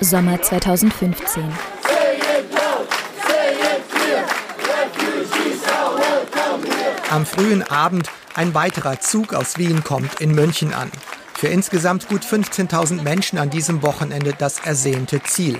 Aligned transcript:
Sommer 0.00 0.40
2015. 0.40 1.42
Am 7.10 7.26
frühen 7.26 7.62
Abend 7.62 8.10
ein 8.34 8.54
weiterer 8.54 9.00
Zug 9.00 9.34
aus 9.34 9.58
Wien 9.58 9.82
kommt 9.84 10.20
in 10.20 10.34
München 10.34 10.72
an. 10.72 10.90
Für 11.34 11.48
insgesamt 11.48 12.08
gut 12.08 12.22
15.000 12.24 13.02
Menschen 13.02 13.38
an 13.38 13.50
diesem 13.50 13.82
Wochenende 13.82 14.34
das 14.36 14.60
ersehnte 14.60 15.22
Ziel. 15.22 15.58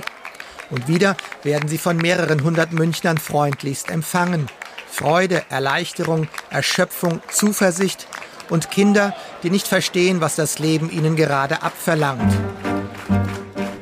Und 0.70 0.88
wieder 0.88 1.16
werden 1.42 1.68
sie 1.68 1.78
von 1.78 1.96
mehreren 1.96 2.42
hundert 2.42 2.72
Münchnern 2.72 3.18
freundlichst 3.18 3.90
empfangen. 3.90 4.48
Freude, 4.90 5.42
Erleichterung, 5.50 6.28
Erschöpfung, 6.50 7.20
Zuversicht 7.28 8.06
und 8.54 8.70
Kinder, 8.70 9.12
die 9.42 9.50
nicht 9.50 9.66
verstehen, 9.66 10.20
was 10.20 10.36
das 10.36 10.60
Leben 10.60 10.88
ihnen 10.90 11.16
gerade 11.16 11.62
abverlangt. 11.62 12.32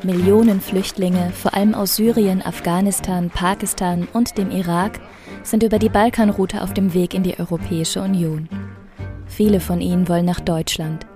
Millionen 0.02 0.60
Flüchtlinge, 0.60 1.30
vor 1.30 1.54
allem 1.54 1.74
aus 1.74 1.94
Syrien, 1.94 2.42
Afghanistan, 2.42 3.30
Pakistan 3.30 4.08
und 4.12 4.38
dem 4.38 4.50
Irak, 4.50 4.98
sind 5.44 5.62
über 5.62 5.78
die 5.78 5.90
Balkanroute 5.90 6.62
auf 6.62 6.72
dem 6.72 6.94
Weg 6.94 7.12
in 7.14 7.22
die 7.22 7.38
Europäische 7.38 8.00
Union. 8.00 8.48
Viele 9.26 9.60
von 9.60 9.80
ihnen 9.80 10.08
wollen 10.08 10.24
nach 10.24 10.40
Deutschland. 10.40 11.06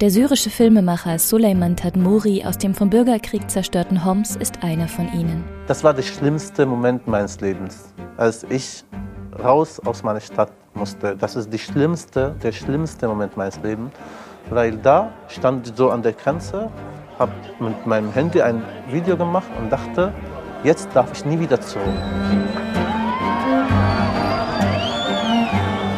Der 0.00 0.10
syrische 0.10 0.50
Filmemacher 0.50 1.18
Suleiman 1.18 1.76
Tadmouri 1.76 2.44
aus 2.44 2.58
dem 2.58 2.74
vom 2.74 2.90
Bürgerkrieg 2.90 3.48
zerstörten 3.50 4.04
Homs 4.04 4.36
ist 4.36 4.64
einer 4.64 4.88
von 4.88 5.12
ihnen. 5.12 5.44
Das 5.66 5.84
war 5.84 5.94
der 5.94 6.02
schlimmste 6.02 6.66
Moment 6.66 7.06
meines 7.06 7.40
Lebens, 7.40 7.92
als 8.16 8.44
ich 8.44 8.84
raus 9.38 9.78
aus 9.80 10.02
meiner 10.02 10.20
Stadt 10.20 10.50
musste. 10.74 11.16
Das 11.16 11.36
ist 11.36 11.52
die 11.52 11.58
schlimmste, 11.58 12.34
der 12.42 12.52
schlimmste 12.52 13.08
Moment 13.08 13.36
meines 13.36 13.58
Lebens, 13.62 13.92
weil 14.50 14.72
da 14.72 15.12
stand 15.28 15.68
ich 15.68 15.74
so 15.76 15.90
an 15.90 16.02
der 16.02 16.12
Grenze, 16.12 16.70
habe 17.18 17.32
mit 17.60 17.86
meinem 17.86 18.12
Handy 18.12 18.42
ein 18.42 18.62
Video 18.88 19.16
gemacht 19.16 19.50
und 19.58 19.70
dachte, 19.70 20.12
jetzt 20.64 20.88
darf 20.94 21.12
ich 21.12 21.24
nie 21.24 21.38
wieder 21.38 21.60
zurück. 21.60 21.86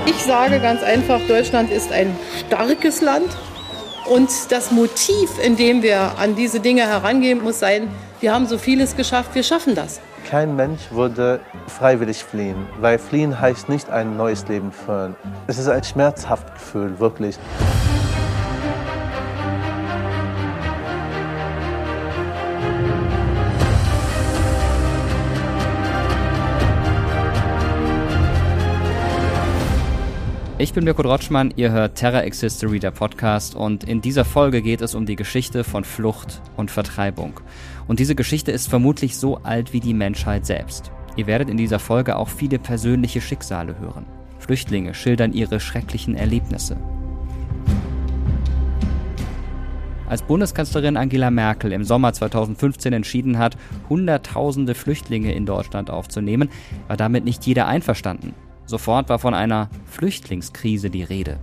Ich 0.07 0.23
sage 0.23 0.61
ganz 0.61 0.83
einfach, 0.83 1.21
Deutschland 1.29 1.71
ist 1.71 1.93
ein 1.93 2.17
starkes 2.47 3.01
Land. 3.01 3.29
Und 4.07 4.31
das 4.51 4.71
Motiv, 4.71 5.31
in 5.43 5.57
dem 5.57 5.83
wir 5.83 6.19
an 6.19 6.35
diese 6.37 6.61
Dinge 6.61 6.83
herangehen, 6.83 7.43
muss 7.43 7.59
sein, 7.59 7.89
wir 8.21 8.35
haben 8.35 8.47
so 8.47 8.59
vieles 8.59 8.97
geschafft, 8.97 9.35
wir 9.35 9.43
schaffen 9.43 9.75
das. 9.75 10.01
Kein 10.25 10.57
Mensch 10.57 10.91
würde 10.91 11.41
freiwillig 11.67 12.25
fliehen, 12.25 12.67
weil 12.81 12.99
fliehen 12.99 13.39
heißt 13.39 13.69
nicht 13.69 13.91
ein 13.91 14.17
neues 14.17 14.49
Leben 14.49 14.73
führen. 14.73 15.15
Es 15.47 15.59
ist 15.59 15.69
ein 15.69 15.85
schmerzhaftes 15.85 16.55
Gefühl, 16.55 16.99
wirklich. 16.99 17.39
Ich 30.57 30.73
bin 30.73 30.85
Mirko 30.85 31.03
Drotschmann, 31.03 31.53
ihr 31.57 31.73
hört 31.73 31.97
Terra 31.97 32.25
X 32.25 32.41
History, 32.41 32.79
der 32.79 32.91
Podcast, 32.91 33.55
und 33.55 33.85
in 33.85 34.01
dieser 34.01 34.25
Folge 34.25 34.63
geht 34.63 34.81
es 34.81 34.95
um 34.95 35.05
die 35.05 35.15
Geschichte 35.15 35.63
von 35.63 35.85
Flucht 35.85 36.41
und 36.57 36.71
Vertreibung. 36.71 37.41
Und 37.87 38.01
diese 38.01 38.15
Geschichte 38.15 38.53
ist 38.53 38.69
vermutlich 38.69 39.17
so 39.17 39.39
alt 39.39 39.73
wie 39.73 39.81
die 39.81 39.95
Menschheit 39.95 40.47
selbst. 40.47 40.91
Ihr 41.17 41.27
werdet 41.27 41.49
in 41.49 41.57
dieser 41.57 41.79
Folge 41.79 42.17
auch 42.17 42.29
viele 42.29 42.59
persönliche 42.59 43.21
Schicksale 43.21 43.79
hören. 43.79 44.07
Flüchtlinge 44.39 44.95
schildern 44.95 45.33
ihre 45.33 45.61
schrecklichen 45.61 46.17
Erlebnisse. 46.17 46.77
Als 50.07 50.23
Bundeskanzlerin 50.23 50.97
Angela 50.97 51.31
Merkel 51.31 51.73
im 51.73 51.83
Sommer 51.83 52.13
2015 52.13 52.93
entschieden 52.93 53.39
hat, 53.39 53.57
Hunderttausende 53.89 54.75
Flüchtlinge 54.75 55.33
in 55.33 55.47
Deutschland 55.47 55.91
aufzunehmen, 55.91 56.51
war 56.89 56.97
damit 56.97 57.25
nicht 57.25 57.47
jeder 57.47 57.67
einverstanden. 57.67 58.35
Sofort 58.67 59.09
war 59.09 59.19
von 59.19 59.35
einer 59.35 59.71
Flüchtlingskrise 59.87 60.91
die 60.91 61.03
Rede. 61.03 61.39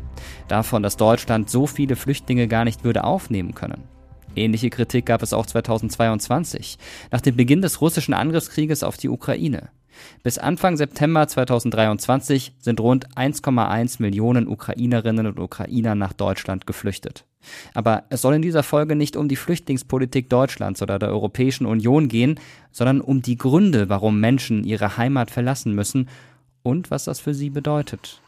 Davon, 0.48 0.84
dass 0.84 0.98
Deutschland 0.98 1.50
so 1.50 1.68
viele 1.68 1.96
Flüchtlinge 1.96 2.48
gar 2.48 2.64
nicht 2.64 2.84
würde 2.84 3.04
aufnehmen 3.04 3.56
können. 3.56 3.84
Ähnliche 4.36 4.70
Kritik 4.70 5.06
gab 5.06 5.24
es 5.24 5.34
auch 5.34 5.46
2022, 5.46 6.78
nach 7.12 7.22
dem 7.22 7.36
Beginn 7.36 7.62
des 7.62 7.82
russischen 7.82 8.14
Angriffskrieges 8.14 8.84
auf 8.84 8.98
die 8.98 9.10
Ukraine. 9.10 9.70
Bis 10.24 10.38
Anfang 10.38 10.78
September 10.78 11.28
2023 11.28 12.54
sind 12.60 12.80
rund 12.80 13.10
1,1 13.16 14.02
Millionen 14.02 14.48
Ukrainerinnen 14.48 15.28
und 15.28 15.40
Ukrainer 15.40 15.96
nach 15.96 16.14
Deutschland 16.14 16.66
geflüchtet. 16.66 17.26
Aber 17.74 18.04
es 18.10 18.22
soll 18.22 18.36
in 18.36 18.42
dieser 18.42 18.64
Folge 18.64 18.96
nicht 18.96 19.16
um 19.16 19.28
die 19.28 19.36
Flüchtlingspolitik 19.36 20.30
Deutschlands 20.30 20.82
oder 20.82 21.00
der 21.00 21.10
Europäischen 21.10 21.66
Union 21.66 22.08
gehen, 22.08 22.40
sondern 22.72 23.02
um 23.02 23.22
die 23.22 23.38
Gründe, 23.38 23.90
warum 23.90 24.20
Menschen 24.20 24.64
ihre 24.64 24.98
Heimat 24.98 25.32
verlassen 25.32 25.74
müssen 25.74 26.08
und 26.64 26.92
was 26.92 27.06
das 27.06 27.20
für 27.20 27.34
sie 27.34 27.50
bedeutet. 27.50 28.22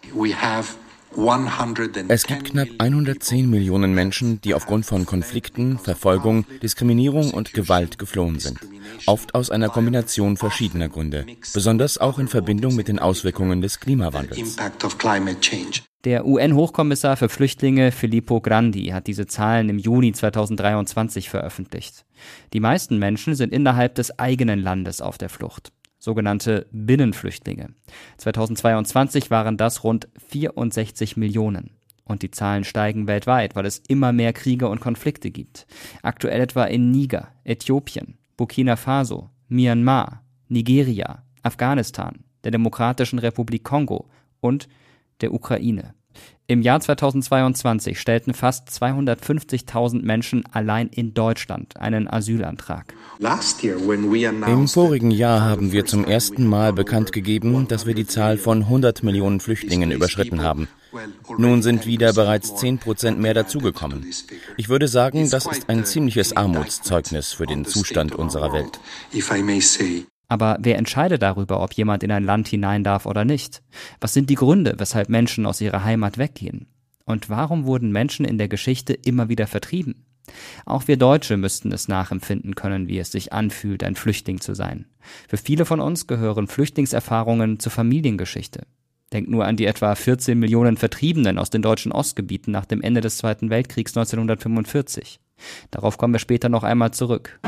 Es 2.08 2.26
gibt 2.26 2.46
knapp 2.46 2.68
110 2.80 3.50
Millionen 3.50 3.94
Menschen, 3.94 4.42
die 4.42 4.54
aufgrund 4.54 4.86
von 4.86 5.06
Konflikten, 5.06 5.78
Verfolgung, 5.78 6.46
Diskriminierung 6.62 7.32
und 7.32 7.54
Gewalt 7.54 8.00
geflohen 8.00 8.40
sind. 8.40 8.60
Oft 9.06 9.36
aus 9.36 9.50
einer 9.50 9.70
Kombination 9.70 10.38
verschiedener 10.38 10.90
Gründe, 10.90 11.26
besonders 11.54 11.98
auch 11.98 12.20
in 12.20 12.28
Verbindung 12.28 12.76
mit 12.76 12.88
den 12.88 13.00
Auswirkungen 13.00 13.62
des 13.62 13.80
Klimawandels. 13.80 14.58
Der 16.04 16.26
UN-Hochkommissar 16.26 17.16
für 17.16 17.30
Flüchtlinge 17.30 17.92
Filippo 17.92 18.42
Grandi 18.42 18.88
hat 18.88 19.08
diese 19.08 19.26
Zahlen 19.26 19.70
im 19.70 19.78
Juni 19.78 20.12
2023 20.12 21.30
veröffentlicht. 21.30 22.06
Die 22.52 22.60
meisten 22.60 22.98
Menschen 22.98 23.36
sind 23.36 23.54
innerhalb 23.54 23.96
des 23.96 24.20
eigenen 24.20 24.60
Landes 24.60 25.02
auf 25.02 25.18
der 25.18 25.30
Flucht 25.30 25.72
sogenannte 26.04 26.68
Binnenflüchtlinge. 26.74 27.70
2022 28.18 29.32
waren 29.32 29.56
das 29.56 29.86
rund 29.86 30.10
64 30.28 31.16
Millionen. 31.16 31.72
Und 32.04 32.24
die 32.24 32.32
Zahlen 32.32 32.66
steigen 32.66 33.08
weltweit, 33.08 33.56
weil 33.56 33.66
es 33.66 33.82
immer 33.88 34.12
mehr 34.12 34.34
Kriege 34.34 34.68
und 34.68 34.82
Konflikte 34.82 35.32
gibt. 35.32 35.66
Aktuell 36.02 36.42
etwa 36.42 36.66
in 36.66 36.92
Niger, 36.92 37.30
Äthiopien, 37.46 38.18
Burkina 38.36 38.76
Faso, 38.76 39.30
Myanmar, 39.48 40.24
Nigeria, 40.50 41.24
Afghanistan, 41.42 42.26
der 42.44 42.52
Demokratischen 42.52 43.20
Republik 43.20 43.64
Kongo 43.64 44.10
und 44.42 44.68
der 45.22 45.34
Ukraine. 45.34 45.94
Im 46.46 46.62
Jahr 46.62 46.82
2022 46.82 48.00
stellten 48.00 48.34
fast 48.34 48.68
250.000 48.68 50.04
Menschen 50.04 50.44
allein 50.52 50.90
in 50.90 51.14
Deutschland 51.14 51.78
einen 51.78 52.08
Asylantrag. 52.08 52.94
Im 53.20 54.68
vorigen 54.68 55.12
Jahr 55.12 55.42
haben 55.42 55.72
wir 55.72 55.86
zum 55.86 56.04
ersten 56.04 56.46
Mal 56.46 56.74
bekannt 56.74 57.14
gegeben, 57.14 57.68
dass 57.70 57.86
wir 57.86 57.96
die 57.96 58.06
Zahl 58.06 58.38
von 58.38 58.64
100 58.64 59.04
Millionen 59.04 59.40
Flüchtlingen 59.40 59.92
überschritten 59.92 60.44
haben. 60.44 60.68
Nun 61.38 61.62
sind 61.62 61.88
wieder 61.88 62.14
bereits 62.14 62.56
10 62.58 62.78
Prozent 62.78 63.20
mehr 63.20 63.34
dazugekommen. 63.34 64.06
Ich 64.58 64.70
würde 64.70 64.88
sagen, 64.88 65.30
das 65.30 65.46
ist 65.46 65.70
ein 65.70 65.86
ziemliches 65.86 66.36
Armutszeugnis 66.36 67.34
für 67.34 67.46
den 67.46 67.66
Zustand 67.66 68.14
unserer 68.16 68.54
Welt. 68.54 68.80
Aber 70.34 70.58
wer 70.60 70.80
entscheidet 70.80 71.22
darüber, 71.22 71.62
ob 71.62 71.74
jemand 71.74 72.02
in 72.02 72.12
ein 72.12 72.24
Land 72.24 72.48
hinein 72.48 72.84
darf 72.84 73.06
oder 73.06 73.24
nicht? 73.24 73.62
Was 74.02 74.16
sind 74.16 74.32
die 74.32 74.36
Gründe, 74.36 74.74
weshalb 74.80 75.08
Menschen 75.08 75.46
aus 75.46 75.62
ihrer 75.62 75.84
Heimat 75.84 76.18
weggehen? 76.18 76.66
Und 77.06 77.30
warum 77.30 77.66
wurden 77.66 77.92
Menschen 77.92 78.26
in 78.26 78.40
der 78.40 78.48
Geschichte 78.48 78.94
immer 78.94 79.30
wieder 79.30 79.46
vertrieben? 79.46 80.08
Auch 80.66 80.88
wir 80.88 80.98
Deutsche 80.98 81.38
müssten 81.38 81.72
es 81.72 81.88
nachempfinden 81.88 82.56
können, 82.56 82.88
wie 82.88 82.98
es 82.98 83.12
sich 83.12 83.32
anfühlt, 83.32 83.84
ein 83.84 83.94
Flüchtling 83.94 84.42
zu 84.42 84.56
sein. 84.56 84.88
Für 85.30 85.38
viele 85.38 85.66
von 85.66 85.80
uns 85.80 86.08
gehören 86.08 86.48
Flüchtlingserfahrungen 86.48 87.60
zur 87.60 87.72
Familiengeschichte. 87.72 88.66
Denkt 89.12 89.30
nur 89.30 89.46
an 89.46 89.56
die 89.56 89.68
etwa 89.68 89.94
14 89.94 90.40
Millionen 90.40 90.78
Vertriebenen 90.78 91.38
aus 91.38 91.52
den 91.52 91.62
deutschen 91.62 91.92
Ostgebieten 91.92 92.52
nach 92.52 92.66
dem 92.66 92.82
Ende 92.82 93.02
des 93.02 93.20
Zweiten 93.20 93.52
Weltkriegs 93.52 93.96
1945. 93.96 95.20
Darauf 95.70 96.00
kommen 96.00 96.16
wir 96.16 96.20
später 96.20 96.50
noch 96.50 96.64
einmal 96.64 96.90
zurück. 96.90 97.40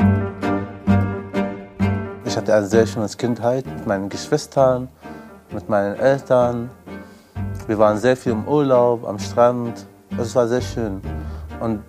Ich 2.36 2.38
hatte 2.38 2.54
eine 2.54 2.66
sehr 2.66 2.86
schöne 2.86 3.08
Kindheit 3.08 3.64
mit 3.64 3.86
meinen 3.86 4.10
Geschwistern, 4.10 4.88
mit 5.52 5.70
meinen 5.70 5.96
Eltern. 5.96 6.68
Wir 7.66 7.78
waren 7.78 7.96
sehr 7.96 8.14
viel 8.14 8.32
im 8.32 8.46
Urlaub, 8.46 9.08
am 9.08 9.18
Strand. 9.18 9.86
Es 10.18 10.34
war 10.34 10.46
sehr 10.46 10.60
schön. 10.60 11.00
Und 11.60 11.80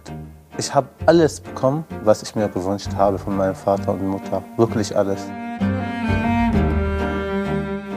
ich 0.58 0.74
habe 0.74 0.88
alles 1.06 1.42
bekommen, 1.42 1.84
was 2.06 2.24
ich 2.24 2.34
mir 2.34 2.48
gewünscht 2.48 2.92
habe 2.96 3.18
von 3.18 3.36
meinem 3.36 3.56
Vater 3.56 3.92
und 3.92 4.08
Mutter. 4.08 4.42
Wirklich 4.56 4.96
alles. 4.96 5.20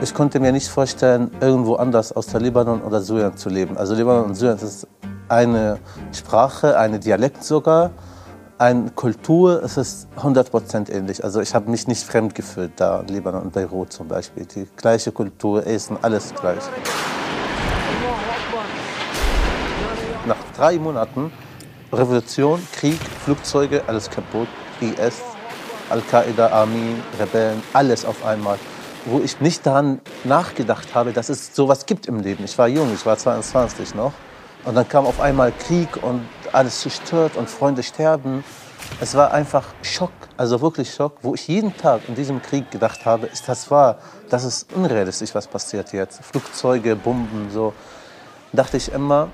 Ich 0.01 0.13
konnte 0.13 0.41
mir 0.41 0.51
nicht 0.51 0.67
vorstellen, 0.67 1.31
irgendwo 1.39 1.75
anders 1.75 2.11
außer 2.11 2.37
Libanon 2.37 2.81
oder 2.81 2.99
Syrien 2.99 3.37
zu 3.37 3.47
leben. 3.47 3.77
Also 3.77 3.95
Libanon 3.95 4.25
und 4.25 4.35
Syrien 4.35 4.57
ist 4.57 4.85
eine 5.29 5.77
Sprache, 6.11 6.77
eine 6.77 6.99
Dialekt 6.99 7.45
sogar 7.45 7.91
eine 8.61 8.91
Kultur, 8.91 9.63
es 9.63 9.75
ist 9.75 10.07
100% 10.17 10.91
ähnlich. 10.91 11.23
Also 11.23 11.41
ich 11.41 11.55
habe 11.55 11.71
mich 11.71 11.87
nicht 11.87 12.03
fremd 12.03 12.35
gefühlt 12.35 12.73
da 12.75 12.99
in 12.99 13.07
Libanon 13.07 13.41
und 13.41 13.53
Beirut 13.53 13.91
zum 13.91 14.07
Beispiel. 14.07 14.45
Die 14.45 14.67
gleiche 14.77 15.11
Kultur, 15.11 15.65
Essen, 15.65 15.97
alles 16.03 16.31
gleich. 16.35 16.61
Nach 20.27 20.37
drei 20.55 20.77
Monaten 20.77 21.31
Revolution, 21.91 22.61
Krieg, 22.71 22.99
Flugzeuge, 23.25 23.81
alles 23.87 24.07
kaputt, 24.07 24.47
IS, 24.79 25.21
Al-Qaida, 25.89 26.49
Armee, 26.49 26.95
Rebellen, 27.19 27.63
alles 27.73 28.05
auf 28.05 28.23
einmal. 28.23 28.59
Wo 29.05 29.19
ich 29.19 29.41
nicht 29.41 29.65
daran 29.65 30.01
nachgedacht 30.23 30.93
habe, 30.93 31.13
dass 31.13 31.29
es 31.29 31.55
sowas 31.55 31.87
gibt 31.87 32.05
im 32.05 32.19
Leben. 32.19 32.43
Ich 32.43 32.55
war 32.59 32.67
jung, 32.67 32.93
ich 32.93 33.03
war 33.07 33.17
22 33.17 33.95
noch. 33.95 34.13
Und 34.65 34.75
dann 34.75 34.87
kam 34.87 35.07
auf 35.07 35.19
einmal 35.19 35.51
Krieg 35.51 35.97
und 36.03 36.21
alles 36.53 36.81
zerstört 36.81 37.35
und 37.35 37.49
Freunde 37.49 37.83
sterben. 37.83 38.43
Es 38.99 39.15
war 39.15 39.31
einfach 39.31 39.65
Schock, 39.81 40.11
also 40.37 40.61
wirklich 40.61 40.93
Schock, 40.93 41.17
wo 41.21 41.33
ich 41.33 41.47
jeden 41.47 41.75
Tag 41.77 42.01
in 42.07 42.15
diesem 42.15 42.41
Krieg 42.41 42.69
gedacht 42.71 43.05
habe, 43.05 43.27
ist 43.27 43.47
das 43.47 43.71
wahr? 43.71 43.99
Das 44.29 44.43
ist 44.43 44.73
unrealistisch, 44.73 45.33
was 45.33 45.47
passiert 45.47 45.93
jetzt. 45.93 46.23
Flugzeuge, 46.23 46.95
Bomben, 46.95 47.49
so. 47.51 47.73
Dachte 48.53 48.77
ich 48.77 48.91
immer, 48.91 49.29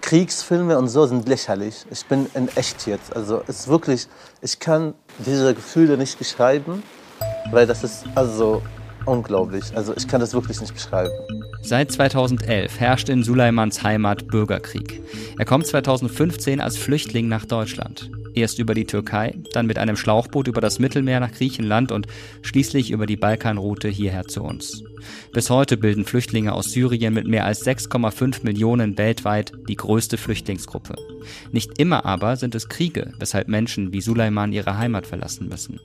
Kriegsfilme 0.00 0.78
und 0.78 0.88
so 0.88 1.06
sind 1.06 1.28
lächerlich. 1.28 1.84
Ich 1.90 2.06
bin 2.06 2.30
in 2.34 2.48
echt 2.56 2.86
jetzt. 2.86 3.14
Also 3.14 3.42
es 3.48 3.60
ist 3.60 3.68
wirklich, 3.68 4.06
ich 4.40 4.58
kann 4.58 4.94
diese 5.18 5.54
Gefühle 5.54 5.96
nicht 5.96 6.18
beschreiben, 6.18 6.82
weil 7.50 7.66
das 7.66 7.82
ist 7.82 8.04
also 8.14 8.62
unglaublich. 9.04 9.64
Also 9.74 9.94
ich 9.96 10.06
kann 10.06 10.20
das 10.20 10.32
wirklich 10.32 10.60
nicht 10.60 10.74
beschreiben. 10.74 11.12
Seit 11.64 11.92
2011 11.92 12.80
herrscht 12.80 13.08
in 13.08 13.22
Suleimans 13.22 13.84
Heimat 13.84 14.26
Bürgerkrieg. 14.26 15.00
Er 15.38 15.44
kommt 15.44 15.64
2015 15.64 16.60
als 16.60 16.76
Flüchtling 16.76 17.28
nach 17.28 17.44
Deutschland. 17.44 18.10
Erst 18.34 18.58
über 18.58 18.74
die 18.74 18.84
Türkei, 18.84 19.36
dann 19.52 19.66
mit 19.66 19.78
einem 19.78 19.96
Schlauchboot 19.96 20.48
über 20.48 20.60
das 20.60 20.80
Mittelmeer 20.80 21.20
nach 21.20 21.30
Griechenland 21.30 21.92
und 21.92 22.08
schließlich 22.42 22.90
über 22.90 23.06
die 23.06 23.16
Balkanroute 23.16 23.88
hierher 23.88 24.24
zu 24.24 24.42
uns. 24.42 24.82
Bis 25.32 25.50
heute 25.50 25.76
bilden 25.76 26.04
Flüchtlinge 26.04 26.52
aus 26.52 26.72
Syrien 26.72 27.14
mit 27.14 27.28
mehr 27.28 27.44
als 27.44 27.64
6,5 27.64 28.42
Millionen 28.42 28.98
weltweit 28.98 29.52
die 29.68 29.76
größte 29.76 30.16
Flüchtlingsgruppe. 30.16 30.96
Nicht 31.52 31.78
immer 31.78 32.04
aber 32.04 32.36
sind 32.36 32.56
es 32.56 32.68
Kriege, 32.68 33.12
weshalb 33.20 33.46
Menschen 33.46 33.92
wie 33.92 34.00
Suleiman 34.00 34.52
ihre 34.52 34.78
Heimat 34.78 35.06
verlassen 35.06 35.48
müssen. 35.48 35.78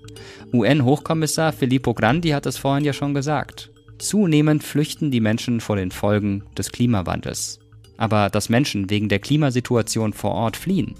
UN-Hochkommissar 0.52 1.54
Filippo 1.54 1.94
Grandi 1.94 2.30
hat 2.30 2.48
es 2.48 2.58
vorhin 2.58 2.84
ja 2.84 2.94
schon 2.94 3.14
gesagt. 3.14 3.70
Zunehmend 3.98 4.64
flüchten 4.64 5.10
die 5.10 5.22
Menschen 5.22 5.60
vor 5.60 5.76
den 5.76 5.92
Folgen 5.92 6.44
des 6.58 6.72
Klimawandels. 6.72 7.60
Aber 7.98 8.30
dass 8.30 8.50
Menschen 8.50 8.90
wegen 8.90 9.10
der 9.10 9.20
Klimasituation 9.20 10.14
vor 10.14 10.32
Ort 10.32 10.56
fliehen, 10.56 10.96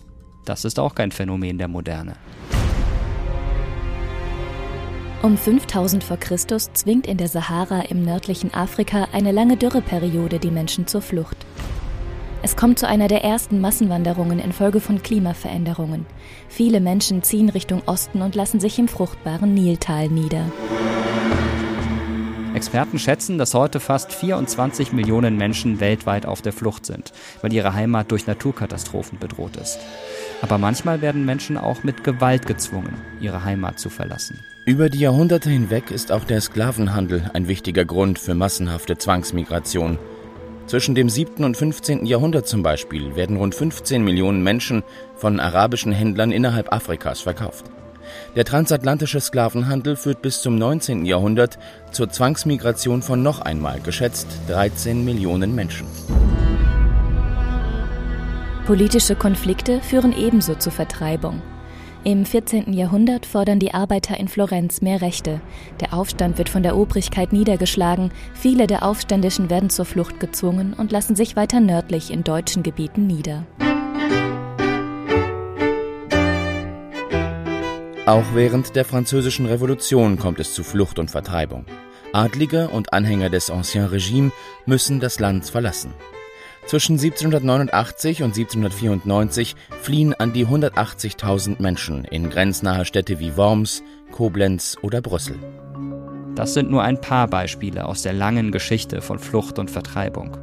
das 0.46 0.66
ist 0.66 0.80
auch 0.80 0.96
kein 0.96 1.12
Phänomen 1.12 1.58
der 1.58 1.68
Moderne. 1.68 2.16
Um 5.22 5.38
5000 5.38 6.04
vor 6.04 6.18
Christus 6.18 6.72
zwingt 6.74 7.06
in 7.06 7.18
der 7.18 7.28
Sahara 7.28 7.82
im 7.82 8.04
nördlichen 8.04 8.54
Afrika 8.54 9.08
eine 9.12 9.32
lange 9.32 9.58
Dürreperiode 9.58 10.40
die 10.40 10.52
Menschen 10.52 10.88
zur 10.88 11.02
Flucht. 11.02 11.38
Es 12.44 12.56
kommt 12.56 12.80
zu 12.80 12.88
einer 12.88 13.08
der 13.08 13.24
ersten 13.24 13.60
Massenwanderungen 13.60 14.40
infolge 14.40 14.80
von 14.80 15.02
Klimaveränderungen. 15.02 16.06
Viele 16.50 16.80
Menschen 16.80 17.24
ziehen 17.24 17.50
Richtung 17.50 17.82
Osten 17.88 18.22
und 18.22 18.36
lassen 18.36 18.60
sich 18.60 18.80
im 18.80 18.88
fruchtbaren 18.88 19.54
Niltal 19.54 20.08
nieder. 20.08 20.52
Experten 22.58 22.98
schätzen, 22.98 23.38
dass 23.38 23.54
heute 23.54 23.80
fast 23.80 24.12
24 24.12 24.92
Millionen 24.92 25.38
Menschen 25.38 25.80
weltweit 25.80 26.26
auf 26.26 26.42
der 26.42 26.52
Flucht 26.52 26.88
sind, 26.88 27.14
weil 27.42 27.54
ihre 27.54 27.74
Heimat 27.74 28.12
durch 28.12 28.26
Naturkatastrophen 28.26 29.20
bedroht 29.20 29.56
ist. 29.58 29.78
Aber 30.42 30.58
manchmal 30.58 31.02
werden 31.02 31.24
Menschen 31.24 31.58
auch 31.58 31.84
mit 31.84 32.04
Gewalt 32.04 32.48
gezwungen, 32.48 32.96
ihre 33.22 33.44
Heimat 33.44 33.80
zu 33.80 33.90
verlassen. 33.90 34.40
Über 34.66 34.90
die 34.90 35.00
Jahrhunderte 35.00 35.52
hinweg 35.52 35.92
ist 35.92 36.12
auch 36.12 36.26
der 36.26 36.42
Sklavenhandel 36.42 37.30
ein 37.34 37.48
wichtiger 37.48 37.86
Grund 37.86 38.18
für 38.18 38.34
massenhafte 38.34 38.98
Zwangsmigration. 38.98 40.00
Zwischen 40.66 40.96
dem 40.96 41.10
7. 41.10 41.46
und 41.46 41.56
15. 41.56 42.06
Jahrhundert 42.06 42.48
zum 42.48 42.64
Beispiel 42.64 43.16
werden 43.16 43.38
rund 43.38 43.54
15 43.54 44.04
Millionen 44.04 44.44
Menschen 44.44 44.84
von 45.16 45.40
arabischen 45.40 45.94
Händlern 45.94 46.32
innerhalb 46.32 46.74
Afrikas 46.74 47.22
verkauft. 47.22 47.66
Der 48.38 48.46
transatlantische 48.46 49.20
Sklavenhandel 49.20 49.96
führt 49.96 50.22
bis 50.22 50.44
zum 50.44 50.60
19. 50.60 51.06
Jahrhundert 51.06 51.58
zur 51.90 52.08
Zwangsmigration 52.08 53.02
von 53.02 53.24
noch 53.24 53.42
einmal 53.42 53.80
geschätzt 53.80 54.28
13 54.48 55.04
Millionen 55.04 55.56
Menschen. 55.56 55.88
Politische 58.68 59.16
Konflikte 59.16 59.82
führen 59.82 60.16
ebenso 60.16 60.54
zur 60.54 60.72
Vertreibung. 60.72 61.42
Im 62.04 62.28
14. 62.28 62.74
Jahrhundert 62.74 63.26
fordern 63.26 63.58
die 63.58 63.74
Arbeiter 63.74 64.20
in 64.20 64.28
Florenz 64.28 64.84
mehr 64.84 65.02
Rechte. 65.02 65.42
Der 65.80 65.96
Aufstand 65.96 66.38
wird 66.38 66.50
von 66.50 66.62
der 66.62 66.78
Obrigkeit 66.78 67.34
niedergeschlagen, 67.34 68.12
viele 68.36 68.68
der 68.68 68.84
Aufständischen 68.84 69.50
werden 69.50 69.72
zur 69.72 69.86
Flucht 69.86 70.20
gezwungen 70.20 70.76
und 70.76 70.92
lassen 70.92 71.16
sich 71.16 71.36
weiter 71.36 71.60
nördlich 71.60 72.12
in 72.12 72.24
deutschen 72.24 72.62
Gebieten 72.62 73.08
nieder. 73.08 73.48
Auch 78.08 78.24
während 78.34 78.78
der 78.78 78.86
Französischen 78.86 79.48
Revolution 79.48 80.18
kommt 80.18 80.40
es 80.40 80.54
zu 80.54 80.64
Flucht 80.64 80.98
und 80.98 81.12
Vertreibung. 81.12 81.66
Adlige 82.14 82.70
und 82.70 82.94
Anhänger 82.94 83.30
des 83.30 83.50
Ancien 83.50 83.84
Regime 83.84 84.32
müssen 84.66 85.02
das 85.02 85.20
Land 85.20 85.44
verlassen. 85.44 85.94
Zwischen 86.68 86.94
1789 86.94 88.24
und 88.24 88.30
1794 88.30 89.58
fliehen 89.82 90.14
an 90.14 90.32
die 90.32 90.46
180.000 90.46 91.62
Menschen 91.62 92.06
in 92.06 92.30
grenznahe 92.30 92.86
Städte 92.86 93.20
wie 93.20 93.36
Worms, 93.36 93.84
Koblenz 94.14 94.78
oder 94.82 95.02
Brüssel. 95.02 95.36
Das 96.34 96.54
sind 96.54 96.72
nur 96.72 96.84
ein 96.84 97.02
paar 97.02 97.28
Beispiele 97.28 97.86
aus 97.86 98.04
der 98.04 98.14
langen 98.14 98.54
Geschichte 98.54 99.02
von 99.02 99.20
Flucht 99.20 99.60
und 99.60 99.70
Vertreibung. 99.70 100.38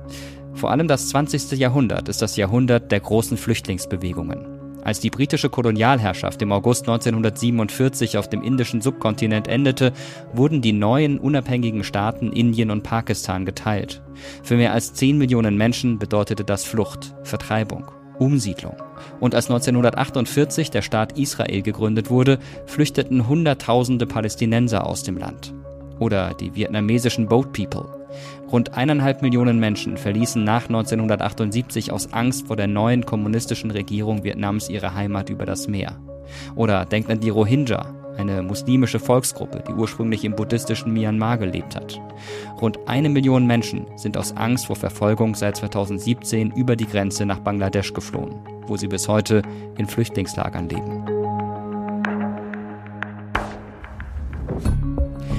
Vor 0.52 0.70
allem 0.70 0.86
das 0.86 1.08
20. 1.08 1.52
Jahrhundert 1.52 2.10
ist 2.10 2.20
das 2.20 2.36
Jahrhundert 2.36 2.92
der 2.92 3.00
großen 3.00 3.38
Flüchtlingsbewegungen. 3.38 4.53
Als 4.84 5.00
die 5.00 5.08
britische 5.08 5.48
Kolonialherrschaft 5.48 6.42
im 6.42 6.52
August 6.52 6.82
1947 6.82 8.18
auf 8.18 8.28
dem 8.28 8.42
indischen 8.42 8.82
Subkontinent 8.82 9.48
endete, 9.48 9.94
wurden 10.34 10.60
die 10.60 10.74
neuen 10.74 11.18
unabhängigen 11.18 11.84
Staaten 11.84 12.32
Indien 12.32 12.70
und 12.70 12.82
Pakistan 12.82 13.46
geteilt. 13.46 14.02
Für 14.42 14.56
mehr 14.56 14.74
als 14.74 14.92
10 14.92 15.16
Millionen 15.16 15.56
Menschen 15.56 15.98
bedeutete 15.98 16.44
das 16.44 16.64
Flucht, 16.64 17.14
Vertreibung, 17.22 17.90
Umsiedlung. 18.18 18.76
Und 19.20 19.34
als 19.34 19.46
1948 19.46 20.70
der 20.70 20.82
Staat 20.82 21.18
Israel 21.18 21.62
gegründet 21.62 22.10
wurde, 22.10 22.38
flüchteten 22.66 23.26
Hunderttausende 23.26 24.06
Palästinenser 24.06 24.86
aus 24.86 25.02
dem 25.02 25.16
Land. 25.16 25.54
Oder 25.98 26.34
die 26.34 26.54
vietnamesischen 26.54 27.26
Boat 27.26 27.54
People, 27.54 28.03
Rund 28.50 28.74
eineinhalb 28.74 29.22
Millionen 29.22 29.58
Menschen 29.58 29.96
verließen 29.96 30.44
nach 30.44 30.64
1978 30.64 31.92
aus 31.92 32.12
Angst 32.12 32.46
vor 32.46 32.56
der 32.56 32.66
neuen 32.66 33.04
kommunistischen 33.04 33.70
Regierung 33.70 34.24
Vietnams 34.24 34.68
ihre 34.68 34.94
Heimat 34.94 35.30
über 35.30 35.46
das 35.46 35.68
Meer. 35.68 35.98
Oder 36.54 36.84
denkt 36.84 37.10
an 37.10 37.20
die 37.20 37.30
Rohingya, 37.30 37.86
eine 38.16 38.42
muslimische 38.42 39.00
Volksgruppe, 39.00 39.62
die 39.66 39.72
ursprünglich 39.72 40.24
im 40.24 40.36
buddhistischen 40.36 40.92
Myanmar 40.92 41.38
gelebt 41.38 41.74
hat. 41.74 42.00
Rund 42.60 42.78
eine 42.86 43.08
Million 43.08 43.46
Menschen 43.46 43.86
sind 43.96 44.16
aus 44.16 44.36
Angst 44.36 44.66
vor 44.66 44.76
Verfolgung 44.76 45.34
seit 45.34 45.56
2017 45.56 46.52
über 46.52 46.76
die 46.76 46.86
Grenze 46.86 47.26
nach 47.26 47.40
Bangladesch 47.40 47.92
geflohen, 47.92 48.36
wo 48.66 48.76
sie 48.76 48.88
bis 48.88 49.08
heute 49.08 49.42
in 49.78 49.86
Flüchtlingslagern 49.86 50.68
leben. 50.68 51.23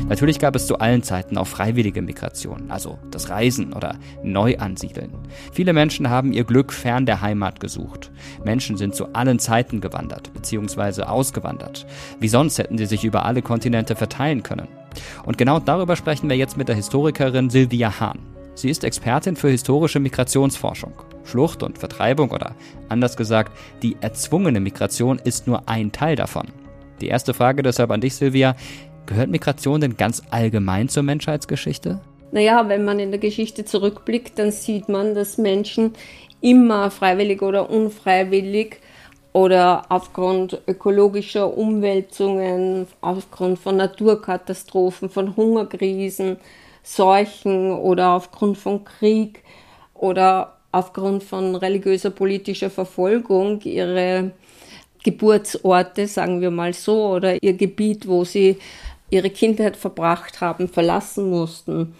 Natürlich 0.08 0.38
gab 0.38 0.56
es 0.56 0.68
zu 0.68 0.78
allen 0.78 1.02
Zeiten 1.02 1.36
auch 1.36 1.48
freiwillige 1.48 2.04
Migration, 2.04 2.70
also 2.70 3.00
das 3.10 3.30
Reisen 3.30 3.74
oder 3.74 3.96
Neuansiedeln. 4.24 5.12
Viele 5.52 5.74
Menschen 5.74 6.12
haben 6.12 6.32
ihr 6.32 6.44
Glück 6.44 6.72
fern 6.72 7.08
der 7.08 7.22
Heimat 7.22 7.60
gesucht. 7.60 8.12
Menschen 8.44 8.78
sind 8.78 8.94
zu 8.94 9.14
allen 9.14 9.40
Zeiten 9.40 9.82
gewandert 9.82 10.32
bzw. 10.34 11.04
ausgewandert. 11.04 11.88
Wie 12.20 12.28
sonst 12.28 12.60
hätten 12.60 12.78
sie 12.78 12.86
sich 12.86 13.04
über 13.04 13.26
alle 13.26 13.42
Kontinente 13.42 13.96
verteilen 13.96 14.44
können. 14.44 14.68
Und 15.26 15.40
genau 15.40 15.60
darüber 15.60 15.96
sprechen 15.96 16.30
wir 16.30 16.38
jetzt 16.38 16.56
mit 16.56 16.68
der 16.68 16.76
Historikerin 16.76 17.50
Sylvia 17.50 18.00
Hahn. 18.00 18.20
Sie 18.54 18.70
ist 18.70 18.84
Expertin 18.84 19.36
für 19.36 19.50
historische 19.50 20.00
Migrationsforschung. 20.00 20.94
Flucht 21.24 21.64
und 21.64 21.80
Vertreibung 21.80 22.30
oder 22.30 22.56
anders 22.90 23.18
gesagt, 23.18 23.52
die 23.82 23.98
erzwungene 24.02 24.60
Migration 24.60 25.18
ist 25.18 25.48
nur 25.48 25.68
ein 25.68 25.92
Teil 25.92 26.16
davon. 26.16 26.48
Die 27.02 27.08
erste 27.08 27.34
Frage 27.34 27.64
deshalb 27.64 27.92
an 27.92 28.02
dich, 28.02 28.16
Sylvia. 28.16 28.56
Gehört 29.06 29.30
Migration 29.30 29.82
denn 29.82 29.98
ganz 29.98 30.24
allgemein 30.32 30.90
zur 30.90 31.04
Menschheitsgeschichte? 31.04 32.00
Naja, 32.32 32.68
wenn 32.68 32.86
man 32.86 33.00
in 33.00 33.12
der 33.12 33.20
Geschichte 33.20 33.66
zurückblickt, 33.66 34.40
dann 34.40 34.52
sieht 34.52 34.90
man, 34.90 35.16
dass 35.16 35.38
Menschen 35.38 35.94
immer 36.42 36.92
freiwillig 36.92 37.42
oder 37.42 37.70
unfreiwillig 37.70 38.78
oder 39.32 39.84
aufgrund 39.90 40.62
ökologischer 40.68 41.58
Umwälzungen, 41.58 42.88
aufgrund 43.02 43.60
von 43.60 43.78
Naturkatastrophen, 43.78 45.10
von 45.10 45.36
Hungerkrisen, 45.36 46.38
Seuchen 46.84 47.72
oder 47.72 48.12
aufgrund 48.12 48.58
von 48.58 48.86
Krieg 48.86 49.44
oder 49.94 50.58
aufgrund 50.72 51.24
von 51.24 51.56
religiöser 51.56 52.12
politischer 52.12 52.70
Verfolgung 52.70 53.62
ihre 53.62 54.32
Geburtsorte, 55.04 56.08
sagen 56.08 56.42
wir 56.42 56.52
mal 56.52 56.74
so, 56.74 57.10
oder 57.10 57.42
ihr 57.42 57.54
Gebiet, 57.54 58.08
wo 58.08 58.24
sie 58.24 58.58
ihre 59.16 59.30
Kindheit 59.30 59.78
verbracht 59.78 60.42
haben, 60.42 60.68
verlassen 60.68 61.30
mussten. 61.30 61.96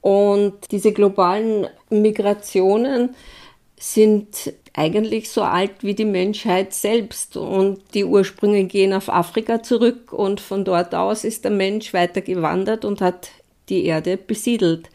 Und 0.00 0.54
diese 0.70 0.92
globalen 0.92 1.66
Migrationen 1.90 3.14
sind 3.78 4.52
eigentlich 4.74 5.30
so 5.30 5.42
alt 5.42 5.82
wie 5.82 5.94
die 5.94 6.04
Menschheit 6.04 6.72
selbst 6.72 7.36
und 7.36 7.80
die 7.94 8.04
Ursprünge 8.04 8.64
gehen 8.64 8.92
auf 8.92 9.08
Afrika 9.08 9.62
zurück 9.62 10.12
und 10.12 10.40
von 10.40 10.64
dort 10.64 10.94
aus 10.94 11.24
ist 11.24 11.44
der 11.44 11.50
Mensch 11.50 11.92
weiter 11.92 12.20
gewandert 12.20 12.84
und 12.84 13.00
hat 13.00 13.30
die 13.68 13.84
Erde 13.84 14.16
besiedelt. 14.16 14.88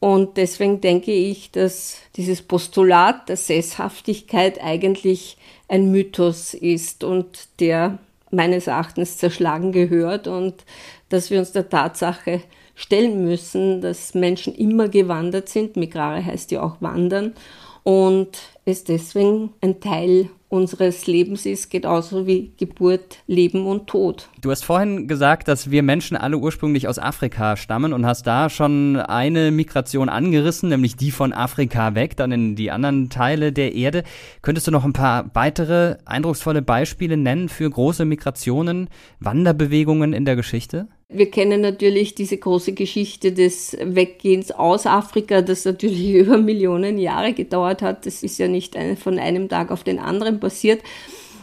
Und 0.00 0.38
deswegen 0.38 0.80
denke 0.80 1.12
ich, 1.12 1.50
dass 1.50 1.98
dieses 2.16 2.40
Postulat 2.40 3.28
der 3.28 3.36
Sesshaftigkeit 3.36 4.62
eigentlich 4.62 5.36
ein 5.68 5.90
Mythos 5.90 6.54
ist 6.54 7.04
und 7.04 7.48
der 7.60 7.98
meines 8.30 8.66
Erachtens 8.66 9.18
zerschlagen 9.18 9.72
gehört 9.72 10.26
und 10.26 10.64
dass 11.10 11.30
wir 11.30 11.38
uns 11.38 11.52
der 11.52 11.68
Tatsache 11.68 12.40
stellen 12.74 13.24
müssen, 13.24 13.82
dass 13.82 14.14
Menschen 14.14 14.54
immer 14.54 14.88
gewandert 14.88 15.50
sind. 15.50 15.76
Migrare 15.76 16.24
heißt 16.24 16.50
ja 16.50 16.62
auch 16.62 16.80
wandern 16.80 17.34
und 17.82 18.38
es 18.64 18.84
deswegen 18.84 19.50
ein 19.60 19.80
Teil 19.80 20.30
unseres 20.48 21.06
Lebens 21.06 21.46
ist, 21.46 21.70
genauso 21.70 22.26
wie 22.26 22.52
Geburt, 22.56 23.18
Leben 23.28 23.66
und 23.66 23.86
Tod. 23.86 24.28
Du 24.40 24.50
hast 24.50 24.64
vorhin 24.64 25.06
gesagt, 25.06 25.46
dass 25.46 25.70
wir 25.70 25.84
Menschen 25.84 26.16
alle 26.16 26.38
ursprünglich 26.38 26.88
aus 26.88 26.98
Afrika 26.98 27.56
stammen 27.56 27.92
und 27.92 28.04
hast 28.04 28.26
da 28.26 28.50
schon 28.50 28.96
eine 28.96 29.52
Migration 29.52 30.08
angerissen, 30.08 30.68
nämlich 30.70 30.96
die 30.96 31.12
von 31.12 31.32
Afrika 31.32 31.94
weg, 31.94 32.16
dann 32.16 32.32
in 32.32 32.56
die 32.56 32.72
anderen 32.72 33.10
Teile 33.10 33.52
der 33.52 33.74
Erde. 33.74 34.02
Könntest 34.42 34.66
du 34.66 34.72
noch 34.72 34.84
ein 34.84 34.92
paar 34.92 35.30
weitere 35.34 35.98
eindrucksvolle 36.04 36.62
Beispiele 36.62 37.16
nennen 37.16 37.48
für 37.48 37.70
große 37.70 38.04
Migrationen, 38.04 38.88
Wanderbewegungen 39.20 40.12
in 40.12 40.24
der 40.24 40.34
Geschichte? 40.34 40.88
Wir 41.12 41.30
kennen 41.30 41.60
natürlich 41.60 42.14
diese 42.14 42.36
große 42.36 42.72
Geschichte 42.72 43.32
des 43.32 43.76
Weggehens 43.80 44.52
aus 44.52 44.86
Afrika, 44.86 45.42
das 45.42 45.64
natürlich 45.64 46.10
über 46.14 46.38
Millionen 46.38 46.98
Jahre 46.98 47.32
gedauert 47.32 47.82
hat. 47.82 48.06
Das 48.06 48.22
ist 48.22 48.38
ja 48.38 48.46
nicht 48.46 48.76
von 49.02 49.18
einem 49.18 49.48
Tag 49.48 49.70
auf 49.70 49.82
den 49.82 49.98
anderen 49.98 50.38
passiert. 50.38 50.82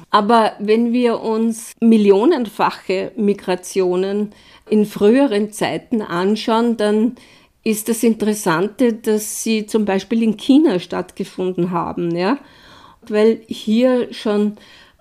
Aber 0.09 0.53
wenn 0.59 0.93
wir 0.93 1.19
uns 1.19 1.73
millionenfache 1.81 3.11
Migrationen 3.17 4.31
in 4.69 4.85
früheren 4.85 5.51
Zeiten 5.51 6.01
anschauen, 6.01 6.77
dann 6.77 7.15
ist 7.63 7.89
das 7.89 8.03
Interessante, 8.03 8.93
dass 8.93 9.43
sie 9.43 9.65
zum 9.65 9.83
Beispiel 9.83 10.23
in 10.23 10.37
China 10.37 10.79
stattgefunden 10.79 11.71
haben, 11.71 12.15
ja, 12.15 12.37
weil 13.01 13.41
hier 13.47 14.13
schon 14.13 14.55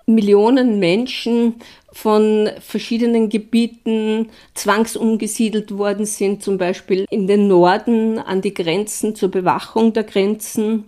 Millionen 0.09 0.79
Menschen 0.79 1.55
von 1.91 2.49
verschiedenen 2.61 3.27
Gebieten 3.27 4.29
zwangsumgesiedelt 4.53 5.77
worden 5.77 6.05
sind, 6.05 6.41
zum 6.41 6.57
Beispiel 6.57 7.05
in 7.09 7.27
den 7.27 7.49
Norden 7.49 8.17
an 8.17 8.41
die 8.41 8.53
Grenzen 8.53 9.15
zur 9.15 9.29
Bewachung 9.29 9.91
der 9.91 10.05
Grenzen 10.05 10.85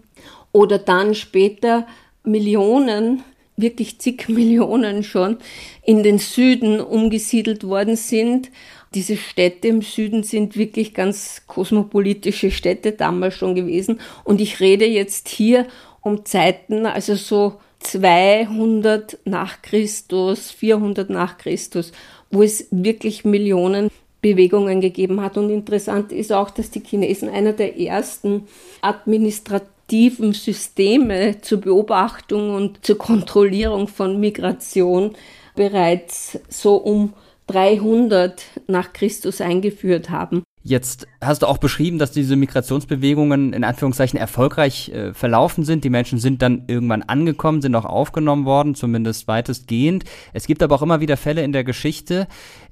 oder 0.54 0.80
dann 0.80 1.16
später 1.16 1.86
Millionen, 2.24 3.24
wirklich 3.58 4.00
zig 4.00 4.26
Millionen 4.30 5.04
schon, 5.04 5.38
in 5.84 6.02
den 6.02 6.18
Süden 6.18 6.80
umgesiedelt 6.80 7.66
worden 7.66 7.98
sind. 7.98 8.50
Diese 8.94 9.18
Städte 9.18 9.68
im 9.68 9.82
Süden 9.82 10.24
sind 10.24 10.56
wirklich 10.56 10.94
ganz 10.94 11.44
kosmopolitische 11.46 12.52
Städte 12.52 12.94
damals 12.94 13.36
schon 13.36 13.54
gewesen. 13.54 14.00
Und 14.24 14.40
ich 14.40 14.62
rede 14.62 14.86
jetzt 14.86 15.28
hier 15.28 15.68
um 16.02 16.24
Zeiten, 16.24 16.86
also 16.86 17.16
so 17.16 17.58
200 17.80 19.20
nach 19.26 19.62
Christus, 19.62 20.52
400 20.52 21.10
nach 21.10 21.38
Christus, 21.38 21.92
wo 22.30 22.44
es 22.44 22.68
wirklich 22.72 23.26
Millionen 23.26 23.90
Bewegungen 24.22 24.82
gegeben 24.82 25.22
hat. 25.22 25.38
Und 25.38 25.50
interessant 25.50 26.12
ist 26.12 26.32
auch, 26.32 26.50
dass 26.50 26.72
die 26.72 26.82
Chinesen 26.82 27.30
einer 27.30 27.54
der 27.54 27.80
ersten 27.80 28.48
administrativen 28.82 30.34
Systeme 30.34 31.42
zur 31.42 31.62
Beobachtung 31.62 32.54
und 32.54 32.86
zur 32.86 32.98
Kontrollierung 32.98 33.88
von 33.88 34.20
Migration 34.20 35.16
bereits 35.56 36.40
so 36.50 36.76
um 36.76 37.14
300 37.48 38.44
nach 38.68 38.94
Christus 38.94 39.42
eingeführt 39.42 40.10
haben. 40.10 40.44
Jetzt 40.62 41.08
hast 41.22 41.42
du 41.42 41.48
auch 41.48 41.58
beschrieben, 41.58 42.00
dass 42.00 42.12
diese 42.12 42.36
Migrationsbewegungen 42.36 43.54
in 43.54 43.64
Anführungszeichen 43.64 44.20
erfolgreich 44.20 44.90
äh, 44.90 45.14
verlaufen 45.14 45.64
sind. 45.64 45.86
Die 45.86 45.90
Menschen 45.90 46.20
sind 46.20 46.42
dann 46.42 46.64
irgendwann 46.68 47.02
angekommen, 47.02 47.62
sind 47.62 47.76
auch 47.76 47.86
aufgenommen 47.86 48.44
worden, 48.44 48.76
zumindest 48.76 49.30
weitestgehend. 49.30 50.04
Es 50.34 50.48
gibt 50.48 50.62
aber 50.62 50.76
auch 50.76 50.82
immer 50.82 51.00
wieder 51.00 51.16
Fälle 51.16 51.44
in 51.44 51.54
der 51.54 51.64
Geschichte, 51.64 52.28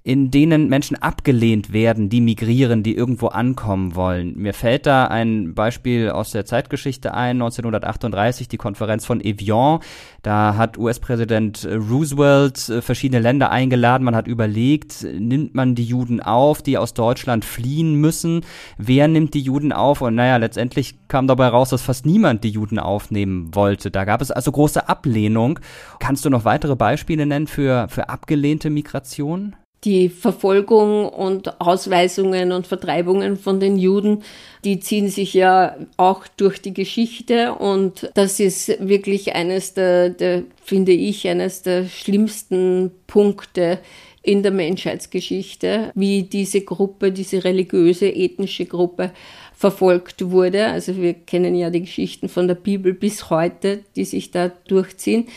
in 0.08 0.32
denen 0.32 0.70
Menschen 0.70 0.96
abgelehnt 0.96 1.74
werden, 1.74 2.08
die 2.08 2.22
migrieren, 2.22 2.82
die 2.82 2.96
irgendwo 2.96 3.28
ankommen 3.28 3.94
wollen. 3.94 4.38
Mir 4.38 4.54
fällt 4.54 4.86
da 4.86 5.08
ein 5.08 5.54
Beispiel 5.54 6.12
aus 6.12 6.32
der 6.32 6.46
Zeitgeschichte 6.46 7.14
ein, 7.14 7.42
1938, 7.42 8.48
die 8.48 8.56
Konferenz 8.56 9.06
von 9.06 9.20
Evian. 9.20 9.82
Da 10.22 10.56
hat 10.56 10.78
US-Präsident 10.78 11.68
Roosevelt 11.70 12.70
äh, 12.70 12.82
verschiedene 12.82 13.20
Länder 13.20 13.52
eingeladen. 13.52 14.06
Man 14.06 14.16
hat 14.16 14.28
überlegt, 14.28 15.04
nimmt 15.04 15.56
man 15.56 15.76
die 15.76 15.84
Juden 15.84 16.22
auf, 16.22 16.62
die 16.62 16.78
aus 16.78 16.94
Deutschland 16.94 17.44
fliehen 17.44 17.96
müssen? 17.96 18.46
Wer 18.78 19.10
nimmt 19.10 19.34
die 19.34 19.42
Juden 19.42 19.74
auf? 19.74 20.00
Und 20.00 20.16
naja, 20.16 20.38
letztendlich 20.38 20.96
kam 21.10 21.28
dabei 21.28 21.50
raus, 21.50 21.72
dass 21.72 21.82
fast 21.82 22.06
niemand 22.06 22.46
die 22.46 22.52
Juden 22.52 22.80
aufnehmen 22.80 23.54
wollte. 23.54 23.92
Da 23.92 24.06
gab 24.06 24.22
es 24.22 24.32
also 24.32 24.54
große 24.54 24.88
Ablehnung. 24.88 25.60
Kannst 26.00 26.24
du 26.24 26.30
noch 26.30 26.46
weitere 26.46 26.78
Beispiele 26.78 27.26
nennen 27.26 27.48
für, 27.48 27.90
für 27.90 28.08
abgelehnte 28.08 28.70
Migration? 28.70 29.58
Die 29.84 30.10
Verfolgung 30.10 31.08
und 31.08 31.62
Ausweisungen 31.62 32.52
und 32.52 32.66
Vertreibungen 32.66 33.38
von 33.38 33.60
den 33.60 33.78
Juden, 33.78 34.24
die 34.64 34.80
ziehen 34.80 35.08
sich 35.08 35.34
ja 35.34 35.78
auch 35.98 36.26
durch 36.36 36.62
die 36.62 36.74
Geschichte 36.74 37.54
und 37.54 38.10
das 38.16 38.40
ist 38.40 38.70
wirklich 38.80 39.36
eines 39.36 39.76
der, 39.76 40.10
der 40.10 40.44
finde 40.64 40.94
ich, 40.94 41.28
eines 41.28 41.62
der 41.62 41.86
schlimmsten 41.86 42.92
Punkte 43.06 43.80
in 44.28 44.44
der 44.44 44.52
Menschheitsgeschichte, 44.52 45.92
wie 45.96 46.24
diese 46.24 46.62
Gruppe, 46.62 47.14
diese 47.14 47.46
religiöse, 47.46 48.10
ethnische 48.10 48.66
Gruppe 48.66 49.14
verfolgt 49.58 50.30
wurde. 50.30 50.68
Also 50.68 50.98
wir 50.98 51.16
kennen 51.16 51.56
ja 51.56 51.72
die 51.72 51.82
Geschichten 51.82 52.30
von 52.30 52.48
der 52.48 52.56
Bibel 52.56 52.94
bis 52.94 53.32
heute, 53.32 53.80
die 53.96 54.06
sich 54.06 54.30
da 54.30 54.50
durchziehen. 54.50 55.28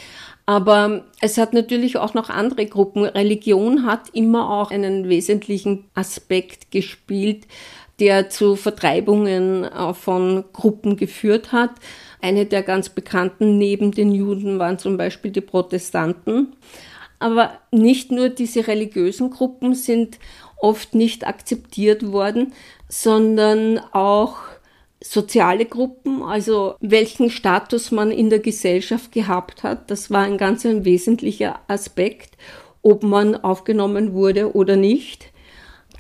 Aber 0.44 1.04
es 1.22 1.38
hat 1.38 1.54
natürlich 1.54 1.96
auch 1.96 2.12
noch 2.12 2.28
andere 2.28 2.66
Gruppen. 2.66 3.04
Religion 3.04 3.86
hat 3.86 4.10
immer 4.12 4.50
auch 4.50 4.70
einen 4.70 5.08
wesentlichen 5.08 5.86
Aspekt 5.94 6.70
gespielt, 6.70 7.46
der 7.98 8.28
zu 8.28 8.56
Vertreibungen 8.56 9.64
äh, 9.64 9.94
von 9.94 10.44
Gruppen 10.52 10.96
geführt 10.96 11.52
hat. 11.52 11.70
Eine 12.20 12.44
der 12.44 12.62
ganz 12.62 12.90
bekannten 12.90 13.56
neben 13.56 13.90
den 13.90 14.12
Juden 14.12 14.58
waren 14.58 14.78
zum 14.78 14.98
Beispiel 14.98 15.30
die 15.30 15.40
Protestanten. 15.40 16.56
Aber 17.18 17.52
nicht 17.70 18.10
nur 18.10 18.28
diese 18.28 18.66
religiösen 18.66 19.30
Gruppen 19.30 19.74
sind 19.74 20.18
oft 20.60 20.94
nicht 20.94 21.26
akzeptiert 21.26 22.12
worden, 22.12 22.52
sondern 22.90 23.78
auch 23.92 24.38
soziale 25.02 25.64
Gruppen, 25.64 26.22
also 26.22 26.74
welchen 26.80 27.30
Status 27.30 27.92
man 27.92 28.10
in 28.10 28.28
der 28.28 28.40
Gesellschaft 28.40 29.12
gehabt 29.12 29.62
hat. 29.62 29.90
Das 29.90 30.10
war 30.10 30.22
ein 30.24 30.36
ganz 30.36 30.66
ein 30.66 30.84
wesentlicher 30.84 31.60
Aspekt, 31.68 32.36
ob 32.82 33.02
man 33.04 33.36
aufgenommen 33.36 34.12
wurde 34.12 34.54
oder 34.54 34.76
nicht. 34.76 35.30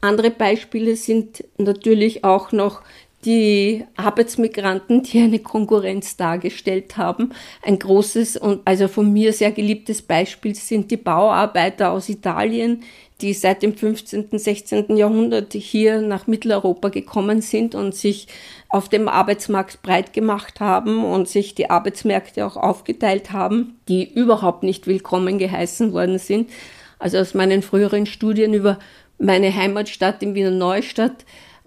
Andere 0.00 0.30
Beispiele 0.30 0.96
sind 0.96 1.44
natürlich 1.58 2.24
auch 2.24 2.52
noch 2.52 2.82
die 3.24 3.84
Arbeitsmigranten, 3.96 5.02
die 5.02 5.20
eine 5.20 5.38
Konkurrenz 5.38 6.16
dargestellt 6.16 6.96
haben. 6.96 7.32
Ein 7.62 7.78
großes 7.78 8.38
und 8.38 8.62
also 8.64 8.88
von 8.88 9.12
mir 9.12 9.32
sehr 9.32 9.52
geliebtes 9.52 10.02
Beispiel 10.02 10.54
sind 10.54 10.90
die 10.90 10.96
Bauarbeiter 10.96 11.92
aus 11.92 12.08
Italien, 12.08 12.82
die 13.20 13.34
seit 13.34 13.62
dem 13.62 13.76
15., 13.76 14.28
16. 14.32 14.96
Jahrhundert 14.96 15.52
hier 15.52 16.00
nach 16.00 16.26
Mitteleuropa 16.26 16.88
gekommen 16.88 17.42
sind 17.42 17.74
und 17.74 17.94
sich 17.94 18.28
auf 18.68 18.88
dem 18.88 19.08
Arbeitsmarkt 19.08 19.82
breit 19.82 20.12
gemacht 20.12 20.60
haben 20.60 21.04
und 21.04 21.28
sich 21.28 21.54
die 21.54 21.70
Arbeitsmärkte 21.70 22.46
auch 22.46 22.56
aufgeteilt 22.56 23.32
haben, 23.32 23.78
die 23.88 24.12
überhaupt 24.12 24.62
nicht 24.62 24.86
willkommen 24.86 25.38
geheißen 25.38 25.92
worden 25.92 26.18
sind. 26.18 26.50
Also 26.98 27.18
aus 27.18 27.34
meinen 27.34 27.62
früheren 27.62 28.06
Studien 28.06 28.54
über 28.54 28.78
meine 29.18 29.54
Heimatstadt 29.54 30.22
in 30.22 30.34
Wiener 30.34 30.50
Neustadt 30.50 31.24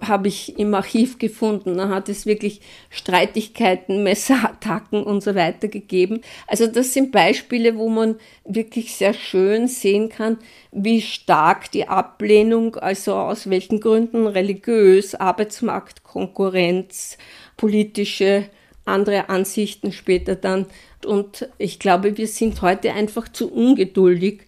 habe 0.08 0.28
ich 0.28 0.58
im 0.58 0.74
Archiv 0.74 1.20
gefunden. 1.20 1.78
Da 1.78 1.90
hat 1.90 2.10
es 2.10 2.26
wirklich 2.26 2.62
Streitigkeiten, 2.90 4.04
Messerattacken 4.04 5.04
und 5.04 5.22
so 5.22 5.36
weiter 5.36 5.68
gegeben. 5.68 6.22
Also 6.48 6.68
das 6.68 6.94
sind 6.94 7.12
Beispiele, 7.12 7.78
wo 7.78 7.90
man 7.90 8.16
wirklich 8.46 8.96
sehr 8.96 9.14
schön 9.14 9.68
sehen 9.68 10.10
kann, 10.10 10.38
wie 10.72 11.02
stark 11.02 11.72
die 11.72 11.88
Ablehnung, 11.88 12.76
also 12.76 13.16
aus 13.16 13.50
welchen 13.50 13.80
Gründen 13.80 14.28
religiös, 14.28 15.16
Arbeitsmarkt, 15.16 16.04
Konkurrenz, 16.04 17.18
politische, 17.58 18.46
andere 18.86 19.30
Ansichten 19.30 19.92
später 19.92 20.36
dann. 20.36 20.66
Und 21.06 21.50
ich 21.58 21.80
glaube, 21.80 22.18
wir 22.18 22.28
sind 22.28 22.62
heute 22.62 22.94
einfach 22.94 23.28
zu 23.30 23.52
ungeduldig 23.52 24.42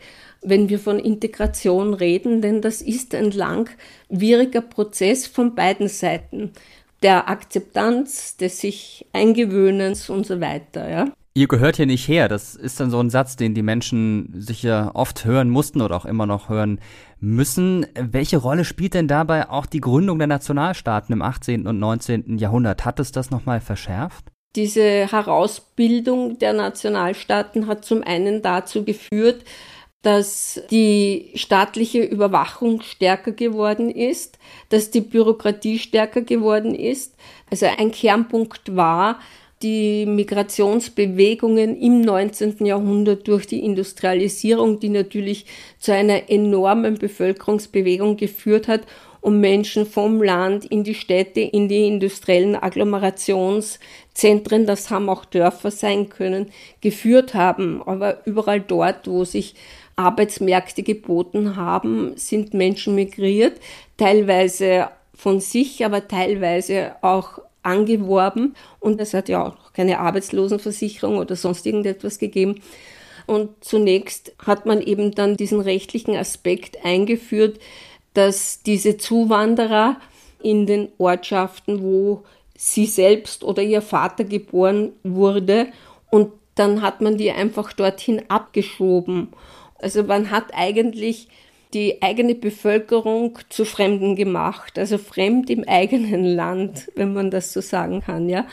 wenn 0.46 0.70
wir 0.70 0.80
von 0.80 1.00
Integration 1.00 1.94
reden, 1.94 2.42
denn 2.42 2.62
das 2.62 2.82
ist 2.82 3.14
ein 3.16 3.32
langwieriger 3.32 4.62
Prozess 4.62 5.28
von 5.28 5.56
beiden 5.56 5.88
Seiten 5.88 6.52
der 7.02 7.30
Akzeptanz, 7.30 8.38
des 8.38 8.62
sich 8.62 9.06
Eingewöhnens 9.14 10.10
und 10.10 10.26
so 10.26 10.42
weiter. 10.42 10.90
Ja. 10.90 11.08
Ihr 11.38 11.48
gehört 11.48 11.76
hier 11.76 11.86
nicht 11.86 12.08
her. 12.08 12.30
Das 12.30 12.56
ist 12.56 12.80
dann 12.80 12.90
so 12.90 13.00
ein 13.00 13.10
Satz, 13.10 13.36
den 13.36 13.54
die 13.54 13.62
Menschen 13.62 14.34
sicher 14.34 14.92
oft 14.94 15.26
hören 15.26 15.50
mussten 15.50 15.82
oder 15.82 15.98
auch 15.98 16.06
immer 16.06 16.26
noch 16.26 16.48
hören 16.48 16.80
müssen. 17.20 17.86
Welche 17.94 18.38
Rolle 18.38 18.64
spielt 18.64 18.94
denn 18.94 19.10
dabei 19.10 19.50
auch 19.50 19.66
die 19.66 19.82
Gründung 19.82 20.18
der 20.18 20.28
Nationalstaaten 20.28 21.12
im 21.12 21.22
18. 21.22 21.68
und 21.68 21.78
19. 21.78 22.38
Jahrhundert? 22.38 22.86
Hat 22.86 23.02
es 23.02 23.12
das 23.12 23.32
nochmal 23.32 23.60
verschärft? 23.60 24.26
Diese 24.56 25.12
Herausbildung 25.12 26.40
der 26.40 26.54
Nationalstaaten 26.54 27.68
hat 27.68 27.84
zum 27.84 28.02
einen 28.04 28.42
dazu 28.42 28.86
geführt, 28.86 29.44
dass 30.06 30.62
die 30.70 31.32
staatliche 31.34 32.04
Überwachung 32.04 32.82
stärker 32.82 33.32
geworden 33.32 33.90
ist, 33.90 34.38
dass 34.70 34.92
die 34.92 35.02
Bürokratie 35.02 35.80
stärker 35.80 36.22
geworden 36.22 36.76
ist. 36.76 37.16
Also 37.50 37.66
ein 37.66 37.92
Kernpunkt 37.92 38.76
war, 38.76 39.20
die 39.64 40.06
Migrationsbewegungen 40.06 41.82
im 41.82 42.02
19. 42.02 42.68
Jahrhundert 42.68 43.28
durch 43.28 43.48
die 43.48 43.66
Industrialisierung, 43.66 44.80
die 44.80 44.90
natürlich 44.90 45.48
zu 45.80 45.92
einer 45.92 46.30
enormen 46.30 47.00
Bevölkerungsbewegung 47.00 48.16
geführt 48.16 48.68
hat 48.68 48.82
und 49.22 49.40
Menschen 49.40 49.88
vom 49.88 50.22
Land 50.22 50.66
in 50.66 50.84
die 50.84 50.94
Städte, 50.94 51.42
in 51.42 51.68
die 51.68 51.88
industriellen 51.88 52.56
Agglomerationszentren, 52.56 54.68
das 54.68 54.92
haben 54.92 55.10
auch 55.10 55.26
Dörfer 55.26 55.72
sein 55.72 56.10
können, 56.10 56.52
geführt 56.82 57.34
haben. 57.34 57.82
Aber 57.88 58.22
überall 58.28 58.62
dort, 58.62 59.08
wo 59.08 59.24
sich 59.24 59.56
Arbeitsmärkte 59.96 60.84
geboten 60.84 61.56
haben, 61.56 62.14
sind 62.18 62.54
Menschen 62.54 62.96
migriert, 62.96 63.60
teilweise 63.98 64.90
von 65.14 65.40
sich, 65.40 65.86
aber 65.86 66.08
teilweise 66.08 66.96
auch 67.02 67.40
angeworben 67.64 68.56
und 68.80 69.02
es 69.02 69.14
hat 69.14 69.30
ja 69.30 69.44
auch 69.48 69.74
keine 69.74 70.00
Arbeitslosenversicherung 70.00 71.18
oder 71.18 71.36
sonst 71.36 71.66
irgendetwas 71.66 72.20
gegeben. 72.20 72.62
Und 73.26 73.50
zunächst 73.62 74.34
hat 74.46 74.66
man 74.66 74.82
eben 74.82 75.12
dann 75.12 75.36
diesen 75.36 75.60
rechtlichen 75.60 76.16
Aspekt 76.16 76.86
eingeführt, 76.86 77.60
dass 78.14 78.62
diese 78.62 78.98
Zuwanderer 78.98 79.98
in 80.44 80.68
den 80.68 80.90
Ortschaften, 81.00 81.82
wo 81.82 82.24
sie 82.56 82.86
selbst 82.86 83.44
oder 83.44 83.64
ihr 83.64 83.82
Vater 83.82 84.24
geboren 84.24 84.92
wurde, 85.04 85.68
und 86.12 86.32
dann 86.54 86.82
hat 86.82 87.02
man 87.02 87.18
die 87.18 87.32
einfach 87.32 87.74
dorthin 87.74 88.22
abgeschoben. 88.30 89.30
Also 89.86 90.02
man 90.02 90.32
hat 90.32 90.46
eigentlich 90.56 91.28
die 91.76 92.02
eigene 92.02 92.34
Bevölkerung 92.34 93.38
zu 93.50 93.66
Fremden 93.66 94.16
gemacht, 94.16 94.80
also 94.80 94.98
fremd 94.98 95.52
im 95.52 95.64
eigenen 95.68 96.26
Land, 96.26 96.92
wenn 96.96 97.14
man 97.14 97.30
das 97.30 97.54
so 97.54 97.62
sagen 97.62 98.02
kann, 98.02 98.28
ja. 98.28 98.48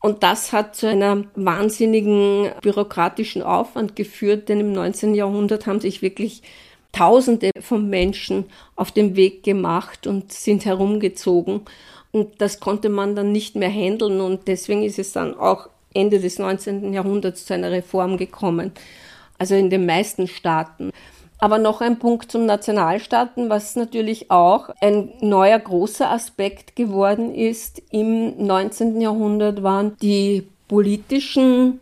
Und 0.00 0.22
das 0.22 0.54
hat 0.54 0.74
zu 0.74 0.88
einem 0.88 1.26
wahnsinnigen 1.34 2.52
bürokratischen 2.62 3.42
Aufwand 3.42 3.96
geführt, 3.96 4.48
denn 4.48 4.60
im 4.60 4.72
19. 4.72 5.14
Jahrhundert 5.14 5.66
haben 5.66 5.80
sich 5.80 6.00
wirklich 6.00 6.42
Tausende 6.90 7.50
von 7.60 7.90
Menschen 7.90 8.46
auf 8.74 8.92
den 8.92 9.14
Weg 9.14 9.42
gemacht 9.42 10.06
und 10.06 10.32
sind 10.32 10.64
herumgezogen. 10.64 11.60
Und 12.12 12.40
das 12.40 12.60
konnte 12.60 12.88
man 12.88 13.14
dann 13.14 13.30
nicht 13.30 13.56
mehr 13.56 13.70
handeln 13.70 14.22
und 14.22 14.48
deswegen 14.48 14.84
ist 14.84 14.98
es 14.98 15.12
dann 15.12 15.34
auch 15.38 15.68
Ende 15.92 16.18
des 16.18 16.38
19. 16.38 16.94
Jahrhunderts 16.94 17.44
zu 17.44 17.52
einer 17.52 17.70
Reform 17.70 18.16
gekommen. 18.16 18.72
Also 19.42 19.56
in 19.56 19.70
den 19.70 19.86
meisten 19.86 20.28
Staaten. 20.28 20.92
Aber 21.38 21.58
noch 21.58 21.80
ein 21.80 21.98
Punkt 21.98 22.30
zum 22.30 22.46
Nationalstaaten, 22.46 23.50
was 23.50 23.74
natürlich 23.74 24.30
auch 24.30 24.70
ein 24.80 25.14
neuer 25.20 25.58
großer 25.58 26.08
Aspekt 26.08 26.76
geworden 26.76 27.34
ist 27.34 27.82
im 27.90 28.46
19. 28.46 29.00
Jahrhundert, 29.00 29.64
waren 29.64 29.96
die 30.00 30.46
politischen 30.68 31.80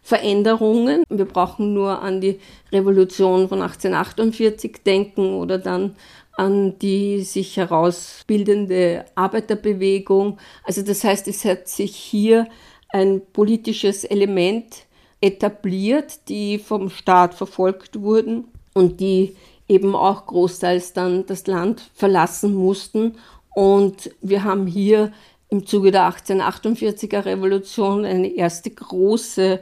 Veränderungen. 0.00 1.04
Wir 1.10 1.26
brauchen 1.26 1.74
nur 1.74 2.00
an 2.00 2.22
die 2.22 2.40
Revolution 2.72 3.46
von 3.46 3.60
1848 3.60 4.82
denken 4.82 5.34
oder 5.34 5.58
dann 5.58 5.94
an 6.38 6.78
die 6.78 7.24
sich 7.24 7.58
herausbildende 7.58 9.04
Arbeiterbewegung. 9.16 10.38
Also 10.64 10.80
das 10.80 11.04
heißt, 11.04 11.28
es 11.28 11.44
hat 11.44 11.68
sich 11.68 11.94
hier 11.94 12.46
ein 12.88 13.20
politisches 13.34 14.04
Element 14.04 14.86
etabliert, 15.22 16.28
die 16.28 16.58
vom 16.58 16.90
Staat 16.90 17.34
verfolgt 17.34 18.00
wurden 18.00 18.44
und 18.74 19.00
die 19.00 19.34
eben 19.68 19.94
auch 19.94 20.26
großteils 20.26 20.92
dann 20.92 21.24
das 21.24 21.46
Land 21.46 21.90
verlassen 21.94 22.52
mussten. 22.54 23.14
Und 23.54 24.10
wir 24.20 24.44
haben 24.44 24.66
hier 24.66 25.12
im 25.48 25.66
Zuge 25.66 25.90
der 25.90 26.10
1848er 26.12 27.24
Revolution 27.24 28.04
eine 28.04 28.34
erste 28.34 28.70
große 28.70 29.60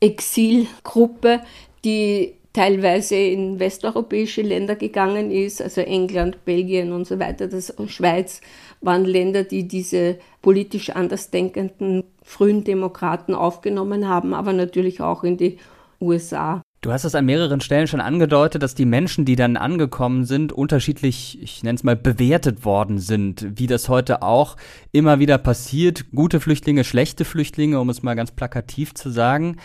Exilgruppe, 0.00 1.40
die 1.84 2.34
teilweise 2.52 3.16
in 3.16 3.60
westeuropäische 3.60 4.42
Länder 4.42 4.76
gegangen 4.76 5.30
ist, 5.30 5.62
also 5.62 5.80
England, 5.82 6.44
Belgien 6.44 6.92
und 6.92 7.06
so 7.06 7.18
weiter, 7.18 7.46
das 7.46 7.72
Schweiz 7.86 8.40
waren 8.80 9.04
Länder, 9.04 9.44
die 9.44 9.68
diese 9.68 10.18
politisch 10.42 10.90
andersdenkenden 10.90 12.04
frühen 12.30 12.62
Demokraten 12.62 13.34
aufgenommen 13.34 14.08
haben, 14.08 14.34
aber 14.34 14.52
natürlich 14.52 15.00
auch 15.00 15.24
in 15.24 15.36
die 15.36 15.58
USA. 16.00 16.62
Du 16.80 16.92
hast 16.92 17.04
es 17.04 17.14
an 17.14 17.26
mehreren 17.26 17.60
Stellen 17.60 17.88
schon 17.88 18.00
angedeutet, 18.00 18.62
dass 18.62 18.74
die 18.74 18.86
Menschen, 18.86 19.26
die 19.26 19.36
dann 19.36 19.58
angekommen 19.58 20.24
sind, 20.24 20.52
unterschiedlich, 20.52 21.42
ich 21.42 21.62
nenne 21.62 21.76
es 21.76 21.82
mal, 21.82 21.96
bewertet 21.96 22.64
worden 22.64 22.98
sind, 22.98 23.58
wie 23.58 23.66
das 23.66 23.90
heute 23.90 24.22
auch 24.22 24.56
immer 24.92 25.18
wieder 25.18 25.36
passiert. 25.36 26.10
Gute 26.12 26.40
Flüchtlinge, 26.40 26.84
schlechte 26.84 27.26
Flüchtlinge, 27.26 27.80
um 27.80 27.90
es 27.90 28.02
mal 28.02 28.14
ganz 28.14 28.30
plakativ 28.30 28.94
zu 28.94 29.10
sagen. 29.10 29.56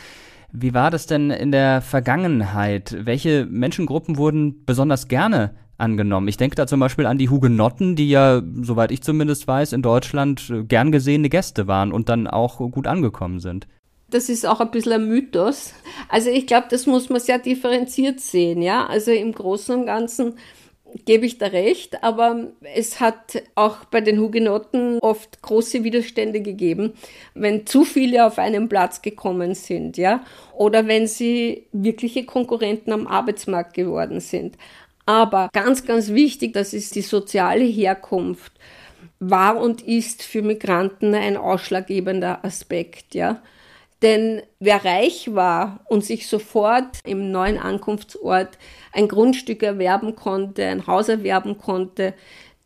Wie 0.51 0.73
war 0.73 0.89
das 0.89 1.05
denn 1.05 1.29
in 1.29 1.51
der 1.51 1.81
Vergangenheit? 1.81 2.97
Welche 2.99 3.45
Menschengruppen 3.45 4.17
wurden 4.17 4.65
besonders 4.65 5.07
gerne 5.07 5.53
angenommen? 5.77 6.27
Ich 6.27 6.37
denke 6.37 6.55
da 6.55 6.67
zum 6.67 6.79
Beispiel 6.79 7.05
an 7.05 7.17
die 7.17 7.29
Hugenotten, 7.29 7.95
die 7.95 8.09
ja, 8.09 8.41
soweit 8.61 8.91
ich 8.91 9.01
zumindest 9.01 9.47
weiß, 9.47 9.73
in 9.73 9.81
Deutschland 9.81 10.53
gern 10.67 10.91
gesehene 10.91 11.29
Gäste 11.29 11.67
waren 11.67 11.91
und 11.91 12.09
dann 12.09 12.27
auch 12.27 12.57
gut 12.71 12.87
angekommen 12.87 13.39
sind 13.39 13.67
das 14.09 14.29
ist 14.29 14.45
auch 14.45 14.61
ein 14.61 14.71
bisschen 14.71 14.93
ein 14.93 15.07
Mythos. 15.07 15.73
Also 16.09 16.29
ich 16.29 16.47
glaube, 16.47 16.67
das 16.69 16.85
muss 16.85 17.09
man 17.09 17.19
sehr 17.19 17.39
differenziert 17.39 18.19
sehen, 18.19 18.61
ja. 18.61 18.85
Also 18.85 19.11
im 19.11 19.31
Großen 19.31 19.79
und 19.79 19.85
Ganzen 19.87 20.35
gebe 21.03 21.25
ich 21.25 21.37
da 21.37 21.47
recht, 21.47 22.03
aber 22.03 22.51
es 22.73 23.01
hat 23.01 23.43
auch 23.55 23.83
bei 23.85 23.99
den 23.99 24.19
Hugenotten 24.19 24.99
oft 24.99 25.41
große 25.41 25.83
Widerstände 25.83 26.41
gegeben, 26.41 26.93
wenn 27.33 27.65
zu 27.65 27.83
viele 27.83 28.25
auf 28.25 28.39
einen 28.39 28.69
Platz 28.69 29.01
gekommen 29.01 29.55
sind, 29.55 29.97
ja, 29.97 30.23
oder 30.53 30.87
wenn 30.87 31.07
sie 31.07 31.67
wirkliche 31.73 32.25
Konkurrenten 32.25 32.93
am 32.93 33.07
Arbeitsmarkt 33.07 33.73
geworden 33.73 34.21
sind. 34.21 34.57
Aber 35.05 35.49
ganz, 35.53 35.85
ganz 35.85 36.09
wichtig, 36.09 36.53
das 36.53 36.73
ist 36.73 36.95
die 36.95 37.01
soziale 37.01 37.63
Herkunft, 37.63 38.53
war 39.19 39.57
und 39.57 39.81
ist 39.81 40.23
für 40.23 40.41
Migranten 40.41 41.13
ein 41.13 41.37
ausschlaggebender 41.37 42.43
Aspekt, 42.43 43.15
ja. 43.15 43.41
Denn 44.01 44.41
wer 44.59 44.83
reich 44.83 45.33
war 45.33 45.79
und 45.85 46.03
sich 46.03 46.27
sofort 46.27 46.99
im 47.05 47.31
neuen 47.31 47.57
Ankunftsort 47.57 48.57
ein 48.91 49.07
Grundstück 49.07 49.63
erwerben 49.63 50.15
konnte, 50.15 50.65
ein 50.65 50.85
Haus 50.85 51.07
erwerben 51.09 51.57
konnte, 51.57 52.13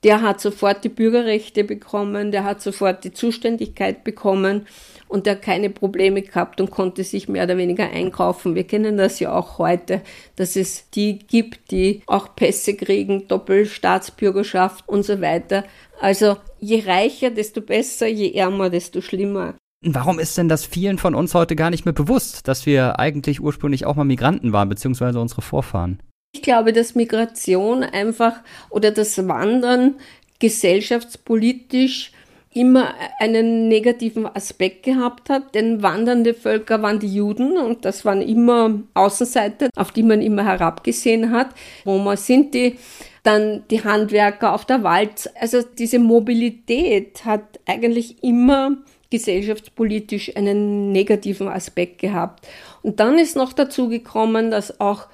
der 0.04 0.22
hat 0.22 0.40
sofort 0.40 0.84
die 0.84 0.90
Bürgerrechte 0.90 1.64
bekommen, 1.64 2.32
der 2.32 2.44
hat 2.44 2.62
sofort 2.62 3.04
die 3.04 3.12
Zuständigkeit 3.12 4.04
bekommen 4.04 4.66
und 5.08 5.26
der 5.26 5.34
hat 5.34 5.42
keine 5.42 5.70
Probleme 5.70 6.22
gehabt 6.22 6.62
und 6.62 6.72
konnte 6.72 7.04
sich 7.04 7.28
mehr 7.28 7.44
oder 7.44 7.58
weniger 7.58 7.90
einkaufen. 7.90 8.56
Wir 8.56 8.64
kennen 8.64 8.98
das 8.98 9.20
ja 9.20 9.34
auch 9.34 9.58
heute, 9.58 10.02
dass 10.36 10.56
es 10.56 10.90
die 10.92 11.20
gibt, 11.20 11.72
die 11.72 12.02
auch 12.06 12.36
Pässe 12.36 12.76
kriegen, 12.76 13.28
Doppelstaatsbürgerschaft 13.28 14.88
und 14.88 15.04
so 15.04 15.20
weiter. 15.20 15.66
Also 16.00 16.38
je 16.60 16.84
reicher, 16.86 17.32
desto 17.32 17.62
besser, 17.62 18.08
je 18.08 18.32
ärmer, 18.32 18.70
desto 18.70 19.02
schlimmer. 19.02 19.56
Warum 19.82 20.20
ist 20.20 20.38
denn 20.38 20.50
das 20.50 20.66
vielen 20.66 20.98
von 20.98 21.16
uns 21.16 21.34
heute 21.34 21.56
gar 21.56 21.70
nicht 21.70 21.86
mehr 21.86 21.94
bewusst, 21.94 22.48
dass 22.48 22.66
wir 22.66 23.00
eigentlich 23.00 23.42
ursprünglich 23.42 23.86
auch 23.86 23.96
mal 23.96 24.04
Migranten 24.04 24.52
waren, 24.52 24.68
beziehungsweise 24.68 25.20
unsere 25.20 25.42
Vorfahren? 25.42 26.02
Ich 26.32 26.44
glaube, 26.44 26.74
dass 26.74 26.94
Migration 26.94 27.84
einfach 27.84 28.42
oder 28.70 28.92
das 28.92 29.28
Wandern 29.28 29.96
gesellschaftspolitisch 30.38 32.12
immer 32.54 32.94
einen 33.20 33.68
negativen 33.68 34.28
Aspekt 34.28 34.84
gehabt 34.84 35.30
hat, 35.30 35.56
denn 35.56 35.82
wandernde 35.82 36.34
Völker 36.34 36.82
waren 36.82 37.00
die 37.00 37.14
Juden 37.14 37.58
und 37.58 37.84
das 37.86 38.06
waren 38.06 38.22
immer 38.22 38.80
Außenseiter, 38.94 39.70
auf 39.76 39.92
die 39.92 40.04
man 40.04 40.22
immer 40.22 40.46
herabgesehen 40.46 41.32
hat. 41.32 41.50
Roma 41.86 42.16
sind 42.16 42.54
die, 42.54 42.78
dann 43.24 43.64
die 43.70 43.84
Handwerker 43.84 44.54
auf 44.54 44.66
der 44.66 44.84
Wald. 44.84 45.32
Also 45.40 45.62
diese 45.62 46.00
Mobilität 46.00 47.26
hat 47.26 47.60
eigentlich 47.68 48.24
immer 48.24 48.78
gesellschaftspolitisch 49.12 50.36
einen 50.36 50.92
negativen 50.92 51.48
Aspekt 51.48 52.00
gehabt. 52.00 52.48
Und 52.84 53.00
dann 53.00 53.18
ist 53.18 53.36
noch 53.36 53.54
dazu 53.54 53.90
gekommen, 53.90 54.52
dass 54.52 54.80
auch 54.80 55.08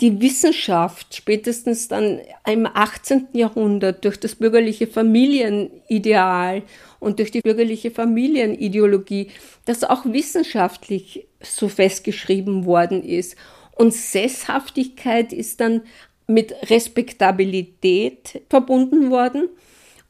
die 0.00 0.20
Wissenschaft 0.20 1.14
spätestens 1.14 1.88
dann 1.88 2.20
im 2.46 2.66
18. 2.66 3.28
Jahrhundert 3.32 4.04
durch 4.04 4.18
das 4.18 4.36
bürgerliche 4.36 4.86
Familienideal 4.86 6.62
und 7.00 7.18
durch 7.18 7.32
die 7.32 7.40
bürgerliche 7.40 7.90
Familienideologie, 7.90 9.28
das 9.64 9.82
auch 9.82 10.04
wissenschaftlich 10.04 11.26
so 11.42 11.68
festgeschrieben 11.68 12.64
worden 12.64 13.02
ist. 13.02 13.36
Und 13.74 13.92
Sesshaftigkeit 13.92 15.32
ist 15.32 15.60
dann 15.60 15.82
mit 16.28 16.54
Respektabilität 16.70 18.42
verbunden 18.48 19.10
worden 19.10 19.48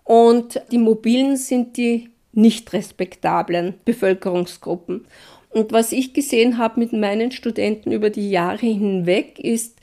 und 0.04 0.60
die 0.70 0.78
Mobilen 0.78 1.36
sind 1.36 1.76
die 1.76 2.10
nicht 2.32 2.72
respektablen 2.72 3.74
Bevölkerungsgruppen. 3.84 5.06
Und 5.58 5.72
was 5.72 5.90
ich 5.90 6.14
gesehen 6.14 6.56
habe 6.56 6.78
mit 6.78 6.92
meinen 6.92 7.32
Studenten 7.32 7.90
über 7.90 8.10
die 8.10 8.30
Jahre 8.30 8.64
hinweg, 8.64 9.40
ist, 9.40 9.76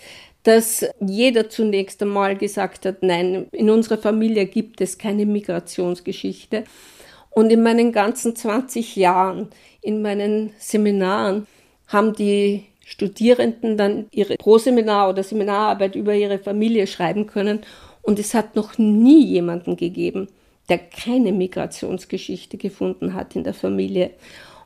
dass 0.44 0.86
jeder 1.02 1.50
zunächst 1.50 2.02
einmal 2.02 2.38
gesagt 2.38 2.86
hat, 2.86 3.04
nein, 3.04 3.48
in 3.52 3.70
unserer 3.70 3.98
Familie 3.98 4.46
gibt 4.46 4.80
es 4.80 4.98
keine 4.98 5.26
Migrationsgeschichte. 5.26 6.64
Und 7.30 7.52
in 7.52 7.62
meinen 7.62 7.92
ganzen 7.92 8.38
20 8.38 8.96
Jahren, 8.96 9.50
in 9.82 10.02
meinen 10.02 10.54
Seminaren, 10.60 11.46
haben 11.88 12.14
die 12.14 12.64
Studierenden 12.86 13.76
dann 13.76 14.06
ihre 14.12 14.38
Proseminar 14.38 15.10
oder 15.10 15.24
Seminararbeit 15.24 15.96
über 15.96 16.16
ihre 16.16 16.40
Familie 16.40 16.88
schreiben 16.88 17.28
können. 17.28 17.60
Und 18.02 18.18
es 18.18 18.34
hat 18.34 18.56
noch 18.56 18.78
nie 18.78 19.26
jemanden 19.26 19.76
gegeben, 19.76 20.30
der 20.70 20.78
keine 20.78 21.34
Migrationsgeschichte 21.34 22.56
gefunden 22.56 23.14
hat 23.14 23.36
in 23.36 23.44
der 23.44 23.54
Familie. 23.54 24.12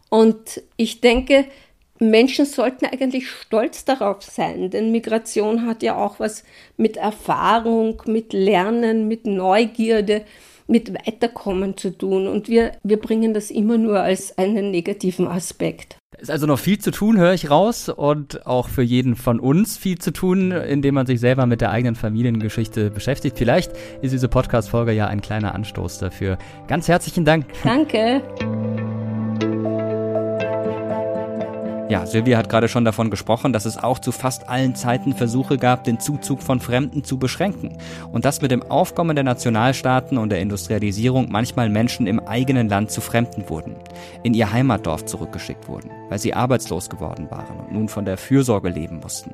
Und 0.10 0.62
ich 0.76 1.02
denke, 1.02 1.46
Menschen 2.00 2.46
sollten 2.46 2.86
eigentlich 2.86 3.30
stolz 3.30 3.86
darauf 3.86 4.22
sein, 4.22 4.70
denn 4.70 4.92
Migration 4.92 5.66
hat 5.66 5.84
ja 5.84 5.96
auch 5.96 6.20
was 6.20 6.44
mit 6.78 6.98
Erfahrung, 6.98 8.02
mit 8.06 8.32
Lernen, 8.32 9.08
mit 9.08 9.26
Neugierde, 9.26 10.24
mit 10.68 10.94
Weiterkommen 10.94 11.76
zu 11.78 11.90
tun. 11.98 12.28
Und 12.28 12.48
wir, 12.48 12.72
wir 12.84 12.98
bringen 12.98 13.34
das 13.34 13.52
immer 13.52 13.78
nur 13.78 14.00
als 14.00 14.38
einen 14.38 14.72
negativen 14.72 15.28
Aspekt. 15.28 15.98
Es 16.16 16.24
ist 16.24 16.30
also 16.32 16.48
noch 16.48 16.60
viel 16.60 16.80
zu 16.80 16.92
tun, 16.92 17.18
höre 17.18 17.34
ich 17.34 17.50
raus, 17.50 17.88
und 17.88 18.46
auch 18.46 18.68
für 18.68 18.82
jeden 18.82 19.16
von 19.16 19.40
uns 19.40 19.78
viel 19.78 20.00
zu 20.00 20.12
tun, 20.12 20.52
indem 20.52 20.96
man 20.96 21.06
sich 21.06 21.20
selber 21.20 21.46
mit 21.46 21.62
der 21.62 21.72
eigenen 21.72 21.96
Familiengeschichte 21.96 22.92
beschäftigt. 22.92 23.38
Vielleicht 23.38 23.72
ist 24.02 24.12
diese 24.12 24.28
Podcast-Folge 24.28 24.92
ja 24.92 25.08
ein 25.08 25.22
kleiner 25.22 25.56
Anstoß 25.56 26.00
dafür. 26.00 26.38
Ganz 26.68 26.88
herzlichen 26.88 27.26
Dank. 27.26 27.46
Danke. 27.64 28.22
Ja, 31.90 32.06
Silvia 32.06 32.38
hat 32.38 32.50
gerade 32.50 32.68
schon 32.68 32.86
davon 32.86 33.10
gesprochen, 33.10 33.52
dass 33.52 33.66
es 33.66 33.76
auch 33.76 33.98
zu 33.98 34.12
fast 34.12 34.48
allen 34.48 34.76
Zeiten 34.76 35.16
Versuche 35.16 35.58
gab, 35.58 35.86
den 35.86 36.00
Zuzug 36.00 36.44
von 36.44 36.60
Fremden 36.60 37.04
zu 37.04 37.18
beschränken. 37.18 37.80
Und 38.12 38.26
dass 38.26 38.44
mit 38.44 38.52
dem 38.52 38.62
Aufkommen 38.62 39.16
der 39.16 39.24
Nationalstaaten 39.24 40.20
und 40.20 40.30
der 40.30 40.40
Industrialisierung 40.40 41.32
manchmal 41.32 41.68
Menschen 41.68 42.06
im 42.06 42.20
eigenen 42.20 42.70
Land 42.70 42.92
zu 42.92 43.02
Fremden 43.02 43.50
wurden, 43.50 43.76
in 44.22 44.36
ihr 44.36 44.54
Heimatdorf 44.54 45.06
zurückgeschickt 45.06 45.68
wurden, 45.68 45.90
weil 46.10 46.20
sie 46.20 46.36
arbeitslos 46.36 46.92
geworden 46.92 47.32
waren 47.32 47.60
und 47.60 47.72
nun 47.72 47.90
von 47.90 48.06
der 48.06 48.18
Fürsorge 48.18 48.70
leben 48.70 49.00
mussten. 49.00 49.34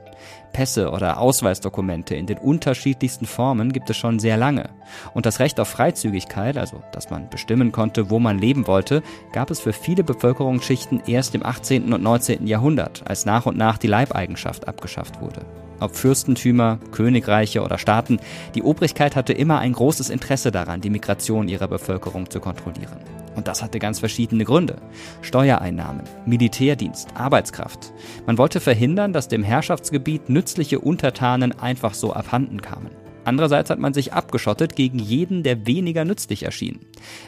Pässe 0.56 0.90
oder 0.90 1.20
Ausweisdokumente 1.20 2.16
in 2.16 2.28
den 2.28 2.38
unterschiedlichsten 2.38 3.26
Formen 3.26 3.74
gibt 3.74 3.90
es 3.90 3.98
schon 3.98 4.20
sehr 4.20 4.38
lange. 4.38 4.70
Und 5.14 5.26
das 5.26 5.42
Recht 5.42 5.60
auf 5.60 5.68
Freizügigkeit, 5.68 6.58
also 6.58 6.82
dass 6.94 7.10
man 7.10 7.30
bestimmen 7.30 7.74
konnte, 7.74 8.10
wo 8.10 8.20
man 8.20 8.40
leben 8.40 8.66
wollte, 8.66 9.04
gab 9.34 9.52
es 9.52 9.60
für 9.60 9.74
viele 9.74 10.06
Bevölkerungsschichten 10.06 11.02
erst 11.08 11.36
im 11.36 11.46
18. 11.46 11.92
und 11.92 12.02
19. 12.02 12.48
Jahrhundert, 12.48 13.04
als 13.06 13.26
nach 13.26 13.46
und 13.46 13.58
nach 13.58 13.78
die 13.78 13.88
Leibeigenschaft 13.88 14.70
abgeschafft 14.70 15.20
wurde. 15.20 15.42
Ob 15.82 15.94
Fürstentümer, 15.94 16.80
Königreiche 16.94 17.62
oder 17.62 17.78
Staaten, 17.78 18.22
die 18.56 18.64
Obrigkeit 18.64 19.18
hatte 19.18 19.34
immer 19.34 19.60
ein 19.60 19.74
großes 19.74 20.10
Interesse 20.10 20.54
daran, 20.54 20.80
die 20.80 20.90
Migration 20.90 21.50
ihrer 21.50 21.68
Bevölkerung 21.68 22.30
zu 22.30 22.40
kontrollieren. 22.40 23.25
Und 23.36 23.48
das 23.48 23.62
hatte 23.62 23.80
ganz 23.80 24.00
verschiedene 24.00 24.46
Gründe. 24.46 24.78
Steuereinnahmen, 25.22 26.04
Militärdienst, 26.26 27.10
Arbeitskraft. 27.16 27.94
Man 28.26 28.38
wollte 28.38 28.60
verhindern, 28.60 29.14
dass 29.14 29.28
dem 29.28 29.44
Herrschaftsgebiet 29.44 30.30
nützliche 30.30 30.80
Untertanen 30.80 31.52
einfach 31.60 31.94
so 31.94 32.14
abhanden 32.14 32.62
kamen. 32.62 32.92
Andererseits 33.26 33.72
hat 33.72 33.80
man 33.80 33.94
sich 33.94 34.14
abgeschottet 34.14 34.76
gegen 34.76 35.00
jeden, 35.00 35.42
der 35.42 35.66
weniger 35.66 36.06
nützlich 36.06 36.44
erschien. 36.44 36.80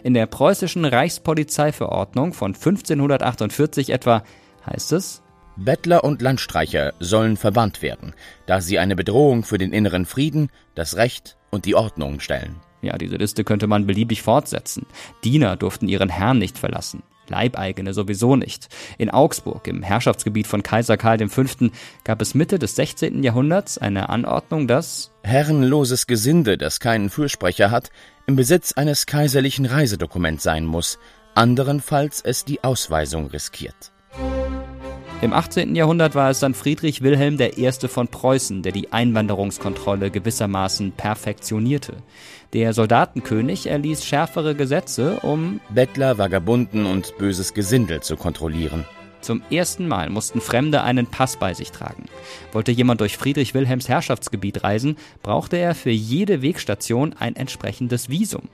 In 0.04 0.14
der 0.14 0.28
preußischen 0.28 0.86
Reichspolizeiverordnung 0.86 2.34
von 2.34 2.54
1548 2.54 3.90
etwa 3.90 4.24
heißt 4.66 4.94
es, 4.94 5.24
Bettler 5.56 6.04
und 6.04 6.22
Landstreicher 6.22 6.94
sollen 7.00 7.36
verbannt 7.36 7.82
werden, 7.82 8.14
da 8.46 8.62
sie 8.62 8.78
eine 8.78 8.96
Bedrohung 8.96 9.44
für 9.44 9.58
den 9.58 9.74
inneren 9.74 10.06
Frieden, 10.06 10.50
das 10.76 10.98
Recht 10.98 11.36
und 11.50 11.66
die 11.66 11.74
Ordnung 11.74 12.20
stellen. 12.20 12.58
Ja, 12.82 12.98
diese 12.98 13.18
Liste 13.18 13.44
könnte 13.44 13.68
man 13.68 13.88
beliebig 13.88 14.22
fortsetzen. 14.22 14.86
Diener 15.24 15.56
durften 15.56 15.88
ihren 15.88 16.10
Herrn 16.10 16.38
nicht 16.38 16.58
verlassen. 16.58 17.04
Leibeigene 17.30 17.94
sowieso 17.94 18.36
nicht. 18.36 18.70
In 18.98 19.10
Augsburg, 19.10 19.68
im 19.68 19.84
Herrschaftsgebiet 19.84 20.48
von 20.48 20.64
Kaiser 20.64 20.98
Karl 20.98 21.28
V., 21.28 21.44
gab 22.04 22.22
es 22.22 22.36
Mitte 22.36 22.60
des 22.60 22.76
16. 22.76 23.24
Jahrhunderts 23.24 23.78
eine 23.78 24.10
Anordnung, 24.10 24.68
dass 24.68 25.12
herrenloses 25.24 26.08
Gesinde, 26.08 26.58
das 26.58 26.80
keinen 26.80 27.10
Fürsprecher 27.10 27.72
hat, 27.72 27.90
im 28.28 28.36
Besitz 28.36 28.74
eines 28.74 29.06
kaiserlichen 29.06 29.66
Reisedokuments 29.66 30.44
sein 30.44 30.66
muss, 30.66 31.00
anderenfalls 31.36 32.22
es 32.22 32.46
die 32.46 32.64
Ausweisung 32.64 33.28
riskiert. 33.28 33.92
Im 35.20 35.34
18. 35.34 35.76
Jahrhundert 35.76 36.14
war 36.14 36.30
es 36.30 36.42
dann 36.42 36.54
Friedrich 36.54 37.02
Wilhelm 37.02 37.40
I. 37.40 37.72
von 37.88 38.08
Preußen, 38.08 38.62
der 38.62 38.72
die 38.72 38.94
Einwanderungskontrolle 38.94 40.12
gewissermaßen 40.12 40.92
perfektionierte. 40.92 41.98
Der 42.54 42.72
Soldatenkönig 42.72 43.66
erließ 43.66 44.06
schärfere 44.06 44.54
Gesetze, 44.54 45.20
um 45.22 45.60
Bettler, 45.70 46.20
Vagabunden 46.20 46.86
und 46.86 47.18
böses 47.18 47.56
Gesindel 47.56 48.02
zu 48.02 48.16
kontrollieren. 48.16 48.86
Zum 49.22 49.42
ersten 49.50 49.88
Mal 49.88 50.12
mussten 50.12 50.40
Fremde 50.40 50.84
einen 50.84 51.08
Pass 51.08 51.36
bei 51.38 51.56
sich 51.56 51.72
tragen. 51.72 52.06
Wollte 52.52 52.72
jemand 52.72 53.02
durch 53.02 53.18
Friedrich 53.18 53.56
Wilhelms 53.56 53.90
Herrschaftsgebiet 53.90 54.64
reisen, 54.64 54.98
brauchte 55.24 55.58
er 55.58 55.74
für 55.74 55.90
jede 55.90 56.44
Wegstation 56.44 57.16
ein 57.18 57.36
entsprechendes 57.36 58.10
Visum. 58.10 58.50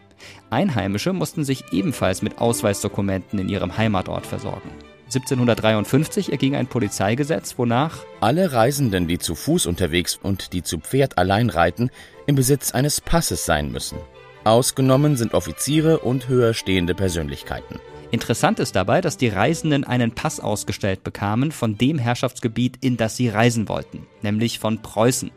Einheimische 0.50 1.12
mussten 1.12 1.44
sich 1.44 1.66
ebenfalls 1.74 2.22
mit 2.22 2.38
Ausweisdokumenten 2.40 3.38
in 3.38 3.50
ihrem 3.50 3.78
Heimatort 3.78 4.26
versorgen. 4.26 4.70
1753 5.16 6.32
erging 6.32 6.56
ein 6.56 6.68
Polizeigesetz, 6.68 7.56
wonach 7.58 8.00
alle 8.20 8.52
Reisenden, 8.52 9.08
die 9.08 9.20
zu 9.20 9.36
Fuß 9.36 9.68
unterwegs 9.68 10.20
und 10.22 10.54
die 10.54 10.64
zu 10.64 10.80
Pferd 10.80 11.18
allein 11.18 11.50
reiten, 11.50 11.92
im 12.26 12.36
Besitz 12.36 12.72
eines 12.72 13.00
Passes 13.00 13.46
sein 13.46 13.72
müssen. 13.72 14.00
Ausgenommen 14.44 15.16
sind 15.16 15.36
Offiziere 15.36 16.00
und 16.00 16.28
höher 16.28 16.54
stehende 16.54 16.96
Persönlichkeiten. 16.96 17.80
Interessant 18.14 18.60
ist 18.60 18.76
dabei, 18.76 19.02
dass 19.02 19.18
die 19.18 19.30
Reisenden 19.30 19.84
einen 19.84 20.12
Pass 20.12 20.40
ausgestellt 20.40 21.04
bekamen 21.04 21.52
von 21.52 21.78
dem 21.80 21.98
Herrschaftsgebiet, 21.98 22.78
in 22.82 22.96
das 22.96 23.16
sie 23.16 23.30
reisen 23.30 23.68
wollten, 23.70 24.06
nämlich 24.22 24.60
von 24.60 24.84
Preußen. 24.84 25.32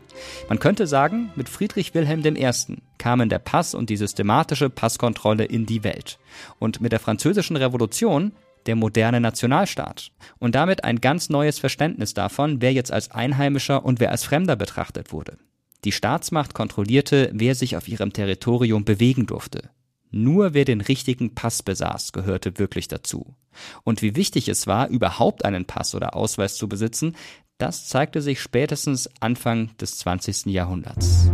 Man 0.47 0.59
könnte 0.59 0.85
sagen, 0.85 1.31
mit 1.35 1.49
Friedrich 1.49 1.95
Wilhelm 1.95 2.23
I. 2.23 2.51
kamen 2.99 3.29
der 3.29 3.39
Pass 3.39 3.73
und 3.73 3.89
die 3.89 3.97
systematische 3.97 4.69
Passkontrolle 4.69 5.45
in 5.45 5.65
die 5.65 5.83
Welt. 5.83 6.19
Und 6.59 6.79
mit 6.79 6.91
der 6.91 6.99
Französischen 6.99 7.55
Revolution 7.55 8.31
der 8.65 8.75
moderne 8.75 9.21
Nationalstaat 9.21 10.11
und 10.39 10.55
damit 10.55 10.83
ein 10.83 10.99
ganz 11.01 11.29
neues 11.29 11.59
Verständnis 11.59 12.13
davon, 12.13 12.61
wer 12.61 12.73
jetzt 12.73 12.91
als 12.91 13.11
Einheimischer 13.11 13.85
und 13.85 13.99
wer 13.99 14.11
als 14.11 14.23
Fremder 14.23 14.55
betrachtet 14.55 15.11
wurde. 15.11 15.37
Die 15.83 15.91
Staatsmacht 15.91 16.53
kontrollierte, 16.53 17.29
wer 17.33 17.55
sich 17.55 17.77
auf 17.77 17.87
ihrem 17.87 18.11
Territorium 18.11 18.83
bewegen 18.83 19.25
durfte. 19.25 19.69
Nur 20.09 20.53
wer 20.53 20.65
den 20.65 20.81
richtigen 20.81 21.35
Pass 21.35 21.63
besaß, 21.63 22.13
gehörte 22.13 22.57
wirklich 22.59 22.87
dazu. 22.87 23.35
Und 23.83 24.01
wie 24.01 24.15
wichtig 24.15 24.47
es 24.47 24.67
war, 24.67 24.87
überhaupt 24.87 25.45
einen 25.45 25.65
Pass 25.65 25.95
oder 25.95 26.15
Ausweis 26.15 26.55
zu 26.55 26.67
besitzen, 26.67 27.15
das 27.57 27.87
zeigte 27.87 28.21
sich 28.21 28.39
spätestens 28.39 29.09
Anfang 29.19 29.75
des 29.77 29.97
20. 29.97 30.45
Jahrhunderts. 30.45 31.29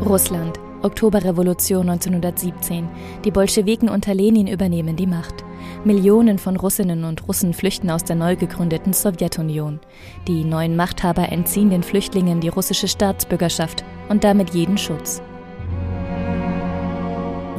Russland, 0.00 0.58
Oktoberrevolution 0.82 1.88
1917. 1.88 2.88
Die 3.24 3.30
Bolschewiken 3.30 3.88
unter 3.88 4.14
Lenin 4.14 4.46
übernehmen 4.46 4.96
die 4.96 5.06
Macht. 5.06 5.44
Millionen 5.84 6.38
von 6.38 6.56
Russinnen 6.56 7.04
und 7.04 7.26
Russen 7.28 7.54
flüchten 7.54 7.90
aus 7.90 8.04
der 8.04 8.16
neu 8.16 8.36
gegründeten 8.36 8.92
Sowjetunion. 8.92 9.80
Die 10.26 10.44
neuen 10.44 10.76
Machthaber 10.76 11.30
entziehen 11.30 11.70
den 11.70 11.82
Flüchtlingen 11.82 12.40
die 12.40 12.48
russische 12.48 12.88
Staatsbürgerschaft 12.88 13.84
und 14.08 14.24
damit 14.24 14.54
jeden 14.54 14.78
Schutz. 14.78 15.22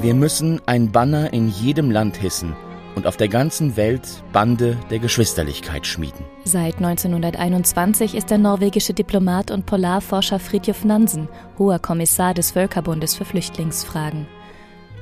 Wir 0.02 0.14
müssen 0.14 0.62
ein 0.66 0.92
Banner 0.92 1.34
in 1.34 1.50
jedem 1.50 1.90
Land 1.90 2.18
hissen 2.18 2.56
und 2.98 3.08
auf 3.08 3.16
der 3.16 3.30
ganzen 3.30 3.78
Welt 3.78 4.24
Bande 4.34 4.76
der 4.90 5.00
Geschwisterlichkeit 5.00 5.88
schmieden. 5.88 6.26
Seit 6.44 6.78
1921 6.78 8.16
ist 8.16 8.32
der 8.32 8.40
norwegische 8.40 8.94
Diplomat 8.94 9.52
und 9.52 9.66
Polarforscher 9.66 10.40
Fridtjof 10.40 10.84
Nansen 10.84 11.30
hoher 11.58 11.80
Kommissar 11.80 12.34
des 12.34 12.52
Völkerbundes 12.52 13.16
für 13.16 13.24
Flüchtlingsfragen 13.24 14.28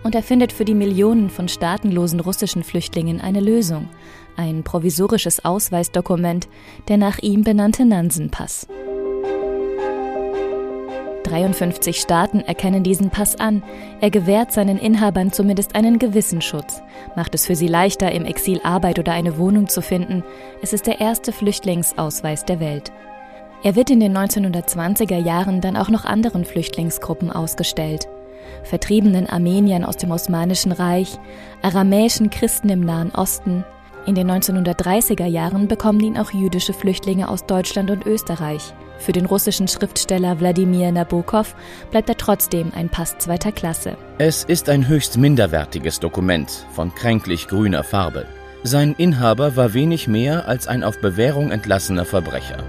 und 0.05 0.13
er 0.13 0.21
findet 0.21 0.53
für 0.53 0.65
die 0.65 0.75
Millionen 0.75 1.31
von 1.31 1.47
staatenlosen 1.47 2.19
russischen 2.19 2.63
Flüchtlingen 2.63 3.19
eine 3.19 3.39
Lösung, 3.39 3.89
ein 4.38 4.63
provisorisches 4.63 5.43
Ausweisdokument, 5.43 6.47
der 6.89 6.97
nach 6.97 7.17
ihm 7.17 7.43
benannte 7.43 7.86
Nansen-Pass. 7.86 8.67
53 11.25 11.99
Staaten 11.99 12.41
erkennen 12.41 12.83
diesen 12.83 13.09
Pass 13.09 13.39
an. 13.39 13.63
Er 13.99 14.11
gewährt 14.11 14.51
seinen 14.51 14.77
Inhabern 14.77 15.31
zumindest 15.31 15.75
einen 15.75 15.99
gewissen 15.99 16.41
Schutz, 16.41 16.81
macht 17.15 17.35
es 17.35 17.45
für 17.45 17.55
sie 17.55 17.67
leichter, 17.67 18.11
im 18.11 18.25
Exil 18.25 18.61
Arbeit 18.63 18.99
oder 18.99 19.13
eine 19.13 19.38
Wohnung 19.38 19.67
zu 19.67 19.81
finden. 19.81 20.23
Es 20.61 20.73
ist 20.73 20.88
der 20.88 21.01
erste 21.01 21.31
Flüchtlingsausweis 21.31 22.45
der 22.45 22.59
Welt. 22.59 22.91
Er 23.63 23.75
wird 23.75 23.89
in 23.89 23.99
den 23.99 24.15
1920er 24.15 25.17
Jahren 25.17 25.59
dann 25.59 25.75
auch 25.75 25.89
noch 25.89 26.05
anderen 26.05 26.45
Flüchtlingsgruppen 26.45 27.31
ausgestellt. 27.31 28.07
Vertriebenen 28.63 29.27
Armeniern 29.27 29.83
aus 29.83 29.97
dem 29.97 30.11
Osmanischen 30.11 30.71
Reich, 30.71 31.17
aramäischen 31.61 32.29
Christen 32.29 32.69
im 32.69 32.81
Nahen 32.81 33.11
Osten. 33.11 33.65
In 34.05 34.13
den 34.13 34.29
1930er 34.29 35.25
Jahren 35.25 35.67
bekommen 35.67 35.99
ihn 35.99 36.17
auch 36.17 36.31
jüdische 36.31 36.73
Flüchtlinge 36.73 37.27
aus 37.27 37.45
Deutschland 37.45 37.89
und 37.89 38.05
Österreich. 38.05 38.73
Für 38.99 39.11
den 39.11 39.25
russischen 39.25 39.67
Schriftsteller 39.67 40.39
Wladimir 40.39 40.91
Nabokov 40.91 41.55
bleibt 41.89 42.09
er 42.09 42.17
trotzdem 42.17 42.71
ein 42.75 42.89
Pass 42.89 43.17
zweiter 43.17 43.51
Klasse. 43.51 43.97
Es 44.19 44.43
ist 44.43 44.69
ein 44.69 44.87
höchst 44.87 45.17
minderwertiges 45.17 45.99
Dokument 45.99 46.65
von 46.73 46.93
kränklich 46.93 47.47
grüner 47.47 47.83
Farbe. 47.83 48.27
Sein 48.63 48.93
Inhaber 48.97 49.55
war 49.55 49.73
wenig 49.73 50.07
mehr 50.07 50.47
als 50.47 50.67
ein 50.67 50.83
auf 50.83 51.01
Bewährung 51.01 51.51
entlassener 51.51 52.05
Verbrecher. 52.05 52.63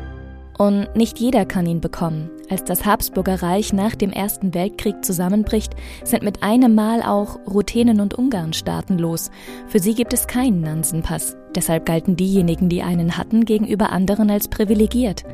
Und 0.59 0.95
nicht 0.97 1.19
jeder 1.19 1.45
kann 1.45 1.67
ihn 1.67 1.81
bekommen. 1.81 2.31
Als 2.49 2.65
das 2.65 2.87
Habsburger 2.87 3.43
Reich 3.43 3.73
nach 3.73 3.95
dem 3.95 4.11
Ersten 4.11 4.55
Weltkrieg 4.55 5.05
zusammenbricht, 5.05 5.75
sind 6.05 6.23
mit 6.23 6.43
einem 6.43 6.75
Mal 6.75 7.03
auch 7.03 7.39
Ruthenen 7.47 8.01
und 8.01 8.15
Ungarn 8.15 8.53
staatenlos. 8.53 9.31
Für 9.67 9.81
sie 9.81 9.95
gibt 9.95 10.13
es 10.15 10.27
keinen 10.27 10.61
Nansenpass. 10.61 11.37
Deshalb 11.55 11.87
galten 11.87 12.17
diejenigen, 12.17 12.69
die 12.69 12.83
einen 12.83 13.17
hatten, 13.17 13.45
gegenüber 13.45 13.91
anderen 13.91 14.31
als 14.31 14.49
privilegiert. 14.49 15.25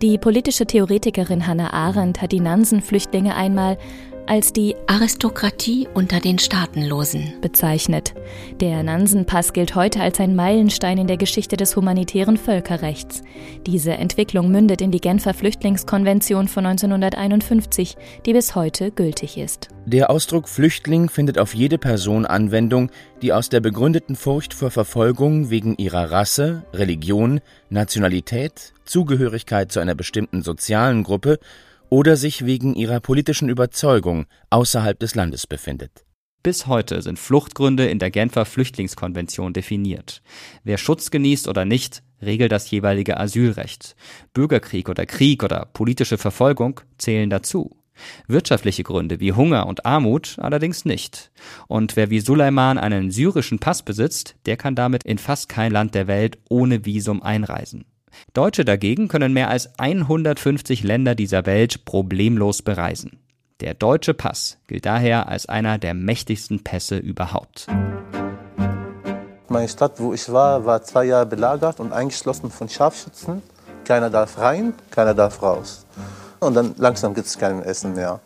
Die 0.00 0.16
politische 0.16 0.66
Theoretikerin 0.66 1.46
Hannah 1.46 1.72
Arendt 1.72 2.22
hat 2.22 2.32
die 2.32 2.40
Nansenflüchtlinge 2.40 3.34
einmal 3.34 3.78
als 4.26 4.52
die 4.52 4.74
Aristokratie 4.86 5.88
unter 5.94 6.20
den 6.20 6.38
Staatenlosen 6.38 7.34
bezeichnet. 7.40 8.14
Der 8.60 8.82
Nansenpass 8.82 9.52
gilt 9.52 9.74
heute 9.74 10.00
als 10.00 10.20
ein 10.20 10.36
Meilenstein 10.36 10.98
in 10.98 11.06
der 11.06 11.16
Geschichte 11.16 11.56
des 11.56 11.76
humanitären 11.76 12.36
Völkerrechts. 12.36 13.22
Diese 13.66 13.92
Entwicklung 13.92 14.50
mündet 14.50 14.80
in 14.80 14.90
die 14.90 15.00
Genfer 15.00 15.34
Flüchtlingskonvention 15.34 16.48
von 16.48 16.66
1951, 16.66 17.96
die 18.24 18.32
bis 18.32 18.54
heute 18.54 18.90
gültig 18.90 19.36
ist. 19.36 19.68
Der 19.86 20.10
Ausdruck 20.10 20.48
Flüchtling 20.48 21.08
findet 21.08 21.38
auf 21.38 21.54
jede 21.54 21.78
Person 21.78 22.24
Anwendung, 22.24 22.90
die 23.20 23.32
aus 23.32 23.48
der 23.48 23.60
begründeten 23.60 24.16
Furcht 24.16 24.54
vor 24.54 24.70
Verfolgung 24.70 25.50
wegen 25.50 25.76
ihrer 25.76 26.10
Rasse, 26.10 26.64
Religion, 26.72 27.40
Nationalität, 27.70 28.72
Zugehörigkeit 28.84 29.72
zu 29.72 29.80
einer 29.80 29.94
bestimmten 29.94 30.42
sozialen 30.42 31.02
Gruppe 31.02 31.38
oder 31.92 32.16
sich 32.16 32.46
wegen 32.46 32.74
ihrer 32.74 33.00
politischen 33.00 33.50
Überzeugung 33.50 34.24
außerhalb 34.48 34.98
des 34.98 35.14
Landes 35.14 35.46
befindet. 35.46 36.06
Bis 36.42 36.66
heute 36.66 37.02
sind 37.02 37.18
Fluchtgründe 37.18 37.84
in 37.84 37.98
der 37.98 38.10
Genfer 38.10 38.46
Flüchtlingskonvention 38.46 39.52
definiert. 39.52 40.22
Wer 40.64 40.78
Schutz 40.78 41.10
genießt 41.10 41.48
oder 41.48 41.66
nicht, 41.66 42.02
regelt 42.22 42.50
das 42.50 42.70
jeweilige 42.70 43.20
Asylrecht. 43.20 43.94
Bürgerkrieg 44.32 44.88
oder 44.88 45.04
Krieg 45.04 45.44
oder 45.44 45.68
politische 45.74 46.16
Verfolgung 46.16 46.80
zählen 46.96 47.28
dazu. 47.28 47.76
Wirtschaftliche 48.26 48.84
Gründe 48.84 49.20
wie 49.20 49.34
Hunger 49.34 49.66
und 49.66 49.84
Armut 49.84 50.36
allerdings 50.38 50.86
nicht. 50.86 51.30
Und 51.68 51.94
wer 51.94 52.08
wie 52.08 52.20
Suleiman 52.20 52.78
einen 52.78 53.10
syrischen 53.10 53.58
Pass 53.58 53.82
besitzt, 53.82 54.36
der 54.46 54.56
kann 54.56 54.74
damit 54.74 55.04
in 55.04 55.18
fast 55.18 55.50
kein 55.50 55.72
Land 55.72 55.94
der 55.94 56.06
Welt 56.06 56.38
ohne 56.48 56.86
Visum 56.86 57.22
einreisen. 57.22 57.84
Deutsche 58.32 58.64
dagegen 58.64 59.08
können 59.08 59.32
mehr 59.32 59.48
als 59.48 59.70
150 59.78 60.82
Länder 60.82 61.14
dieser 61.14 61.46
Welt 61.46 61.84
problemlos 61.84 62.62
bereisen. 62.62 63.18
Der 63.60 63.74
deutsche 63.74 64.14
Pass 64.14 64.58
gilt 64.66 64.86
daher 64.86 65.28
als 65.28 65.46
einer 65.46 65.78
der 65.78 65.94
mächtigsten 65.94 66.64
Pässe 66.64 66.96
überhaupt. 66.96 67.68
Meine 69.48 69.68
Stadt, 69.68 70.00
wo 70.00 70.12
ich 70.14 70.32
war, 70.32 70.64
war 70.64 70.82
zwei 70.82 71.04
Jahre 71.04 71.26
belagert 71.26 71.78
und 71.78 71.92
eingeschlossen 71.92 72.50
von 72.50 72.68
Scharfschützen. 72.68 73.42
Keiner 73.84 74.10
darf 74.10 74.38
rein, 74.38 74.74
keiner 74.90 75.14
darf 75.14 75.42
raus. 75.42 75.86
Und 76.40 76.54
dann 76.54 76.74
langsam 76.78 77.14
gibt 77.14 77.26
es 77.26 77.38
kein 77.38 77.62
Essen 77.62 77.94
mehr. 77.94 78.20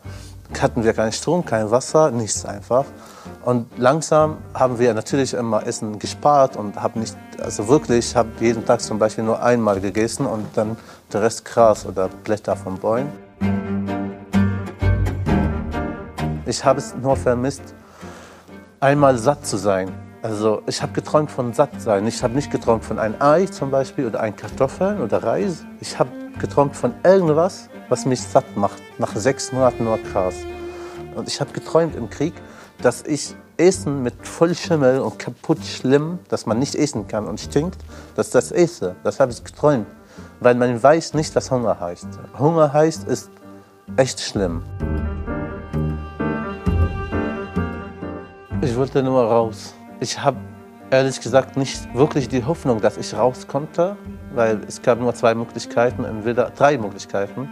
Hatten 0.59 0.83
wir 0.83 0.93
keinen 0.93 1.11
Strom, 1.11 1.45
kein 1.45 1.69
Wasser, 1.69 2.11
nichts 2.11 2.45
einfach. 2.45 2.85
Und 3.47 3.67
langsam 3.77 4.39
haben 4.53 4.77
wir 4.77 4.93
natürlich 4.93 5.33
immer 5.33 5.65
Essen 5.65 5.99
gespart 5.99 6.57
und 6.57 6.75
haben 6.75 6.99
nicht, 6.99 7.15
also 7.39 7.69
wirklich, 7.69 8.09
ich 8.09 8.13
habe 8.13 8.27
jeden 8.41 8.65
Tag 8.65 8.81
zum 8.81 8.99
Beispiel 8.99 9.23
nur 9.23 9.41
einmal 9.41 9.79
gegessen 9.79 10.25
und 10.25 10.45
dann 10.55 10.75
der 11.13 11.21
Rest 11.21 11.45
Gras 11.45 11.85
oder 11.85 12.09
Blätter 12.25 12.57
von 12.57 12.77
Bäumen. 12.77 13.09
Ich 16.45 16.65
habe 16.65 16.79
es 16.79 16.93
nur 17.01 17.15
vermisst, 17.15 17.61
einmal 18.81 19.17
satt 19.17 19.45
zu 19.45 19.55
sein. 19.55 19.93
Also 20.21 20.61
ich 20.67 20.81
habe 20.81 20.91
geträumt 20.91 21.31
von 21.31 21.53
satt 21.53 21.81
sein. 21.81 22.05
Ich 22.05 22.21
habe 22.23 22.33
nicht 22.33 22.51
geträumt 22.51 22.83
von 22.83 22.99
einem 22.99 23.15
Ei 23.21 23.45
zum 23.45 23.71
Beispiel 23.71 24.07
oder 24.07 24.19
ein 24.19 24.35
Kartoffeln 24.35 24.99
oder 24.99 25.23
Reis. 25.23 25.63
Ich 25.79 25.97
habe 25.97 26.09
geträumt 26.37 26.75
von 26.75 26.93
irgendwas, 27.05 27.69
was 27.87 28.05
mich 28.05 28.21
satt 28.21 28.57
macht. 28.57 28.81
Nach 28.97 29.15
sechs 29.15 29.53
Monaten 29.53 29.85
nur 29.85 29.99
Gras. 29.99 30.35
Und 31.15 31.29
ich 31.29 31.39
habe 31.39 31.53
geträumt 31.53 31.95
im 31.95 32.09
Krieg, 32.09 32.33
dass 32.81 33.03
ich 33.03 33.35
Essen 33.57 34.03
mit 34.03 34.13
voll 34.27 34.53
Schimmel 34.53 34.99
und 34.99 35.17
kaputt 35.17 35.63
schlimm, 35.65 36.19
dass 36.29 36.45
man 36.45 36.59
nicht 36.59 36.75
essen 36.75 37.07
kann 37.07 37.27
und 37.27 37.39
stinkt, 37.39 37.77
dass 38.15 38.29
das 38.29 38.51
esse. 38.51 38.95
Das 39.03 39.19
habe 39.19 39.31
ich 39.31 39.43
geträumt. 39.43 39.87
Weil 40.39 40.55
man 40.55 40.81
weiß 40.81 41.15
nicht, 41.15 41.35
was 41.35 41.49
Hunger 41.49 41.79
heißt. 41.79 42.07
Hunger 42.37 42.71
heißt, 42.71 43.07
ist 43.07 43.31
echt 43.95 44.19
schlimm. 44.19 44.63
Ich 48.61 48.75
wollte 48.75 49.01
nur 49.01 49.23
raus. 49.23 49.73
Ich 49.99 50.21
habe 50.21 50.37
ehrlich 50.91 51.19
gesagt 51.19 51.57
nicht 51.57 51.93
wirklich 51.95 52.29
die 52.29 52.43
Hoffnung, 52.43 52.79
dass 52.79 52.97
ich 52.97 53.15
raus 53.15 53.47
konnte, 53.47 53.97
weil 54.33 54.61
es 54.67 54.81
gab 54.81 54.99
nur 54.99 55.13
zwei 55.15 55.33
Möglichkeiten, 55.33 56.03
entweder 56.03 56.51
drei 56.51 56.77
Möglichkeiten. 56.77 57.49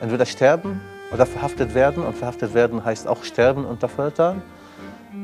Entweder 0.00 0.26
sterben 0.26 0.82
oder 1.12 1.24
verhaftet 1.24 1.74
werden. 1.74 2.04
Und 2.04 2.16
verhaftet 2.16 2.52
werden 2.52 2.84
heißt 2.84 3.08
auch 3.08 3.24
sterben 3.24 3.64
unter 3.64 3.88
Foltern 3.88 4.42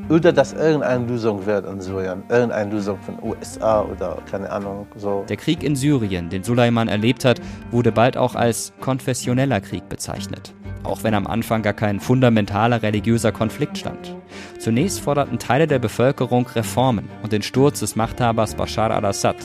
oder 0.08 0.32
dass 0.32 0.52
irgendeine 0.52 1.06
Lösung 1.06 1.46
wird 1.46 1.66
in 1.66 1.80
Syrien, 1.80 2.22
irgendeine 2.28 2.70
Lösung 2.70 2.98
von 3.00 3.18
USA 3.22 3.82
oder 3.82 4.18
keine 4.30 4.50
Ahnung. 4.50 4.86
So. 4.96 5.24
Der 5.28 5.36
Krieg 5.36 5.62
in 5.62 5.76
Syrien, 5.76 6.28
den 6.28 6.42
Suleiman 6.42 6.88
erlebt 6.88 7.24
hat, 7.24 7.40
wurde 7.70 7.92
bald 7.92 8.16
auch 8.16 8.34
als 8.34 8.72
konfessioneller 8.80 9.60
Krieg 9.60 9.88
bezeichnet. 9.88 10.54
Auch 10.84 11.04
wenn 11.04 11.14
am 11.14 11.26
Anfang 11.26 11.62
gar 11.62 11.72
kein 11.72 12.00
fundamentaler 12.00 12.82
religiöser 12.82 13.32
Konflikt 13.32 13.78
stand. 13.78 14.16
Zunächst 14.58 15.00
forderten 15.00 15.38
Teile 15.38 15.66
der 15.66 15.78
Bevölkerung 15.78 16.46
Reformen 16.48 17.08
und 17.22 17.32
den 17.32 17.42
Sturz 17.42 17.80
des 17.80 17.94
Machthabers 17.94 18.54
Bashar 18.54 18.90
al-Assad. 18.90 19.36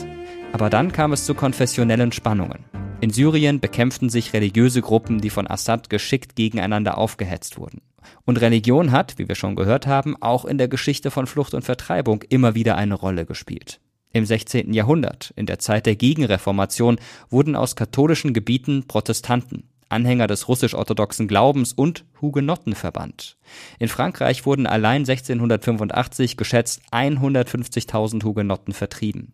Aber 0.52 0.68
dann 0.68 0.92
kam 0.92 1.12
es 1.12 1.24
zu 1.24 1.34
konfessionellen 1.34 2.12
Spannungen. 2.12 2.64
In 3.00 3.10
Syrien 3.10 3.60
bekämpften 3.60 4.10
sich 4.10 4.32
religiöse 4.32 4.82
Gruppen, 4.82 5.20
die 5.20 5.30
von 5.30 5.46
Assad 5.46 5.88
geschickt 5.88 6.34
gegeneinander 6.34 6.98
aufgehetzt 6.98 7.58
wurden. 7.58 7.80
Und 8.24 8.40
Religion 8.40 8.92
hat, 8.92 9.18
wie 9.18 9.28
wir 9.28 9.34
schon 9.34 9.56
gehört 9.56 9.86
haben, 9.86 10.16
auch 10.20 10.44
in 10.44 10.58
der 10.58 10.68
Geschichte 10.68 11.10
von 11.10 11.26
Flucht 11.26 11.54
und 11.54 11.64
Vertreibung 11.64 12.22
immer 12.28 12.54
wieder 12.54 12.76
eine 12.76 12.94
Rolle 12.94 13.26
gespielt. 13.26 13.80
Im 14.12 14.24
16. 14.24 14.72
Jahrhundert, 14.72 15.32
in 15.36 15.46
der 15.46 15.58
Zeit 15.58 15.86
der 15.86 15.96
Gegenreformation, 15.96 16.98
wurden 17.30 17.56
aus 17.56 17.76
katholischen 17.76 18.32
Gebieten 18.32 18.86
Protestanten, 18.88 19.64
Anhänger 19.90 20.26
des 20.26 20.48
russisch-orthodoxen 20.48 21.28
Glaubens 21.28 21.72
und 21.72 22.04
Hugenotten 22.20 22.74
verbannt. 22.74 23.36
In 23.78 23.88
Frankreich 23.88 24.44
wurden 24.44 24.66
allein 24.66 25.02
1685 25.02 26.36
geschätzt 26.36 26.82
150.000 26.92 28.24
Hugenotten 28.24 28.74
vertrieben. 28.74 29.32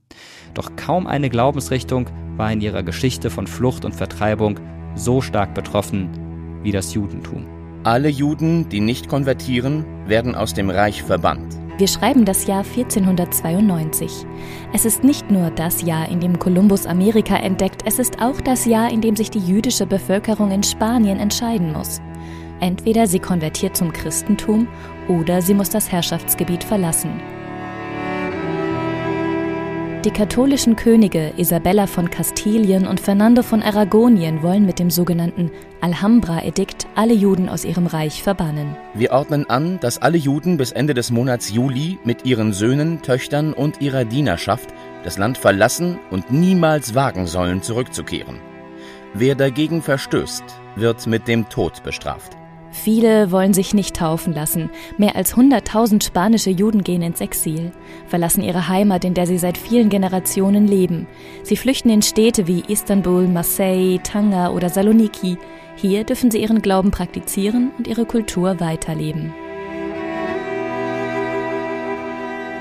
Doch 0.54 0.76
kaum 0.76 1.06
eine 1.06 1.30
Glaubensrichtung 1.30 2.08
war 2.36 2.52
in 2.52 2.60
ihrer 2.60 2.82
Geschichte 2.82 3.30
von 3.30 3.46
Flucht 3.46 3.84
und 3.84 3.94
Vertreibung 3.94 4.60
so 4.94 5.20
stark 5.20 5.54
betroffen 5.54 6.60
wie 6.62 6.72
das 6.72 6.94
Judentum. 6.94 7.53
Alle 7.84 8.08
Juden, 8.08 8.70
die 8.70 8.80
nicht 8.80 9.10
konvertieren, 9.10 9.84
werden 10.08 10.34
aus 10.34 10.54
dem 10.54 10.70
Reich 10.70 11.02
verbannt. 11.02 11.58
Wir 11.76 11.86
schreiben 11.86 12.24
das 12.24 12.46
Jahr 12.46 12.64
1492. 12.64 14.24
Es 14.72 14.86
ist 14.86 15.04
nicht 15.04 15.30
nur 15.30 15.50
das 15.50 15.82
Jahr, 15.82 16.08
in 16.08 16.18
dem 16.18 16.38
Kolumbus 16.38 16.86
Amerika 16.86 17.36
entdeckt, 17.36 17.82
es 17.84 17.98
ist 17.98 18.22
auch 18.22 18.40
das 18.40 18.64
Jahr, 18.64 18.90
in 18.90 19.02
dem 19.02 19.16
sich 19.16 19.30
die 19.30 19.38
jüdische 19.38 19.84
Bevölkerung 19.84 20.50
in 20.50 20.62
Spanien 20.62 21.18
entscheiden 21.18 21.74
muss. 21.74 22.00
Entweder 22.60 23.06
sie 23.06 23.18
konvertiert 23.18 23.76
zum 23.76 23.92
Christentum 23.92 24.66
oder 25.06 25.42
sie 25.42 25.52
muss 25.52 25.68
das 25.68 25.92
Herrschaftsgebiet 25.92 26.64
verlassen. 26.64 27.20
Die 30.04 30.10
katholischen 30.10 30.76
Könige 30.76 31.32
Isabella 31.38 31.86
von 31.86 32.10
Kastilien 32.10 32.86
und 32.86 33.00
Fernando 33.00 33.42
von 33.42 33.62
Aragonien 33.62 34.42
wollen 34.42 34.66
mit 34.66 34.78
dem 34.78 34.90
sogenannten 34.90 35.50
Alhambra-Edikt 35.80 36.86
alle 36.94 37.14
Juden 37.14 37.48
aus 37.48 37.64
ihrem 37.64 37.86
Reich 37.86 38.22
verbannen. 38.22 38.76
Wir 38.92 39.12
ordnen 39.12 39.48
an, 39.48 39.80
dass 39.80 40.02
alle 40.02 40.18
Juden 40.18 40.58
bis 40.58 40.72
Ende 40.72 40.92
des 40.92 41.10
Monats 41.10 41.50
Juli 41.50 41.98
mit 42.04 42.26
ihren 42.26 42.52
Söhnen, 42.52 43.00
Töchtern 43.00 43.54
und 43.54 43.80
ihrer 43.80 44.04
Dienerschaft 44.04 44.68
das 45.04 45.16
Land 45.16 45.38
verlassen 45.38 45.98
und 46.10 46.30
niemals 46.30 46.94
wagen 46.94 47.26
sollen, 47.26 47.62
zurückzukehren. 47.62 48.40
Wer 49.14 49.34
dagegen 49.36 49.80
verstößt, 49.80 50.44
wird 50.76 51.06
mit 51.06 51.28
dem 51.28 51.48
Tod 51.48 51.82
bestraft. 51.82 52.36
Viele 52.74 53.30
wollen 53.30 53.54
sich 53.54 53.72
nicht 53.72 53.94
taufen 53.94 54.32
lassen. 54.32 54.68
Mehr 54.98 55.14
als 55.14 55.36
100.000 55.36 56.04
spanische 56.04 56.50
Juden 56.50 56.82
gehen 56.82 57.02
ins 57.02 57.20
Exil, 57.20 57.70
verlassen 58.08 58.42
ihre 58.42 58.68
Heimat, 58.68 59.04
in 59.04 59.14
der 59.14 59.28
sie 59.28 59.38
seit 59.38 59.56
vielen 59.56 59.90
Generationen 59.90 60.66
leben. 60.66 61.06
Sie 61.44 61.56
flüchten 61.56 61.88
in 61.88 62.02
Städte 62.02 62.48
wie 62.48 62.64
Istanbul, 62.66 63.28
Marseille, 63.28 64.00
Tanga 64.02 64.50
oder 64.50 64.70
Saloniki. 64.70 65.38
Hier 65.76 66.02
dürfen 66.02 66.32
sie 66.32 66.42
ihren 66.42 66.62
Glauben 66.62 66.90
praktizieren 66.90 67.70
und 67.78 67.86
ihre 67.86 68.06
Kultur 68.06 68.58
weiterleben. 68.58 69.32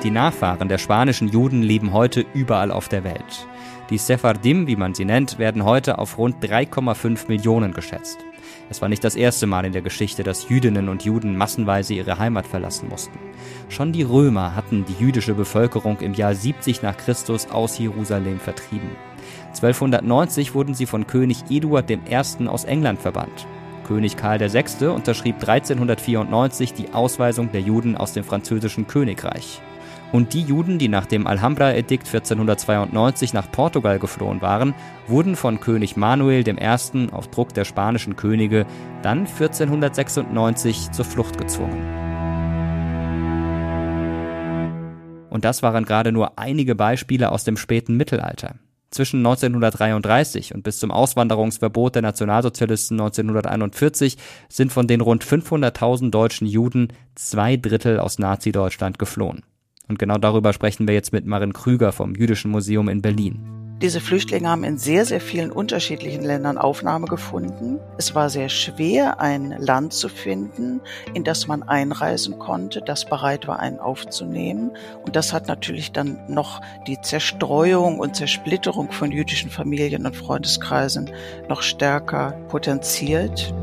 Die 0.03 0.11
Nachfahren 0.11 0.69
der 0.69 0.77
spanischen 0.77 1.27
Juden 1.29 1.63
leben 1.63 1.91
heute 1.91 2.23
überall 2.35 2.71
auf 2.71 2.87
der 2.87 3.03
Welt. 3.03 3.47
Die 3.89 3.97
Sephardim, 3.97 4.65
wie 4.67 4.77
man 4.77 4.93
sie 4.93 5.03
nennt, 5.03 5.37
werden 5.39 5.65
heute 5.65 5.99
auf 5.99 6.17
rund 6.17 6.43
3,5 6.43 7.27
Millionen 7.27 7.73
geschätzt. 7.73 8.17
Es 8.69 8.81
war 8.81 8.87
nicht 8.87 9.03
das 9.03 9.15
erste 9.15 9.45
Mal 9.45 9.65
in 9.65 9.73
der 9.73 9.81
Geschichte, 9.81 10.23
dass 10.23 10.47
Jüdinnen 10.47 10.87
und 10.87 11.03
Juden 11.03 11.35
massenweise 11.35 11.93
ihre 11.93 12.17
Heimat 12.17 12.47
verlassen 12.47 12.87
mussten. 12.87 13.19
Schon 13.67 13.91
die 13.91 14.03
Römer 14.03 14.55
hatten 14.55 14.85
die 14.85 15.03
jüdische 15.03 15.33
Bevölkerung 15.33 15.99
im 15.99 16.13
Jahr 16.13 16.33
70 16.33 16.81
nach 16.81 16.95
Christus 16.95 17.47
aus 17.47 17.77
Jerusalem 17.77 18.39
vertrieben. 18.39 18.91
1290 19.49 20.55
wurden 20.55 20.73
sie 20.73 20.85
von 20.85 21.05
König 21.05 21.43
Eduard 21.49 21.91
I. 21.91 22.47
aus 22.47 22.63
England 22.63 23.01
verbannt. 23.01 23.47
König 23.85 24.15
Karl 24.15 24.39
VI. 24.39 24.87
unterschrieb 24.87 25.35
1394 25.35 26.73
die 26.73 26.93
Ausweisung 26.93 27.51
der 27.51 27.61
Juden 27.61 27.97
aus 27.97 28.13
dem 28.13 28.23
französischen 28.23 28.87
Königreich. 28.87 29.61
Und 30.13 30.35
die 30.35 30.43
Juden, 30.43 30.77
die 30.77 30.89
nach 30.89 31.07
dem 31.07 31.25
Alhambra-Edikt 31.25 32.05
1492 32.05 33.33
nach 33.33 33.51
Portugal 33.51 33.97
geflohen 33.97 34.43
waren, 34.43 34.75
wurden 35.07 35.35
von 35.35 35.59
König 35.59 35.97
Manuel 35.97 36.47
I. 36.47 37.07
auf 37.11 37.29
Druck 37.29 37.55
der 37.55 37.65
spanischen 37.65 38.15
Könige 38.15 38.67
dann 39.01 39.25
1496 39.25 40.91
zur 40.91 41.03
Flucht 41.03 41.39
gezwungen. 41.39 41.81
Und 45.31 45.45
das 45.45 45.63
waren 45.63 45.83
gerade 45.83 46.11
nur 46.11 46.37
einige 46.37 46.75
Beispiele 46.75 47.31
aus 47.31 47.43
dem 47.43 47.57
späten 47.57 47.97
Mittelalter. 47.97 48.53
Zwischen 48.91 49.25
1933 49.25 50.53
und 50.53 50.61
bis 50.61 50.77
zum 50.77 50.91
Auswanderungsverbot 50.91 51.95
der 51.95 52.03
Nationalsozialisten 52.03 52.99
1941 52.99 54.17
sind 54.47 54.71
von 54.71 54.85
den 54.85 55.01
rund 55.01 55.25
500.000 55.25 56.11
deutschen 56.11 56.45
Juden 56.45 56.89
zwei 57.15 57.57
Drittel 57.57 57.97
aus 57.97 58.19
Nazi-Deutschland 58.19 58.99
geflohen. 58.99 59.41
Und 59.87 59.99
genau 59.99 60.17
darüber 60.17 60.53
sprechen 60.53 60.87
wir 60.87 60.93
jetzt 60.93 61.13
mit 61.13 61.25
Marin 61.25 61.53
Krüger 61.53 61.91
vom 61.91 62.15
Jüdischen 62.15 62.51
Museum 62.51 62.89
in 62.89 63.01
Berlin. 63.01 63.53
Diese 63.83 63.99
Flüchtlinge 63.99 64.47
haben 64.47 64.63
in 64.63 64.77
sehr, 64.77 65.03
sehr 65.03 65.19
vielen 65.19 65.51
unterschiedlichen 65.51 66.23
Ländern 66.23 66.57
Aufnahme 66.57 67.05
gefunden. 67.05 67.79
Es 67.97 68.15
war 68.15 68.29
sehr 68.29 68.47
schwer, 68.47 69.19
ein 69.19 69.53
Land 69.59 69.91
zu 69.91 70.07
finden, 70.07 70.79
in 71.13 71.25
das 71.25 71.47
man 71.47 71.63
einreisen 71.63 72.39
konnte, 72.39 72.81
das 72.81 73.03
bereit 73.03 73.45
war, 73.45 73.59
einen 73.59 73.79
aufzunehmen. 73.79 74.71
Und 75.05 75.17
das 75.17 75.33
hat 75.33 75.49
natürlich 75.49 75.91
dann 75.91 76.17
noch 76.29 76.61
die 76.87 77.01
Zerstreuung 77.01 77.99
und 77.99 78.15
Zersplitterung 78.15 78.93
von 78.93 79.11
jüdischen 79.11 79.49
Familien 79.49 80.05
und 80.05 80.15
Freundeskreisen 80.15 81.11
noch 81.49 81.61
stärker 81.61 82.31
potenziert. 82.47 83.53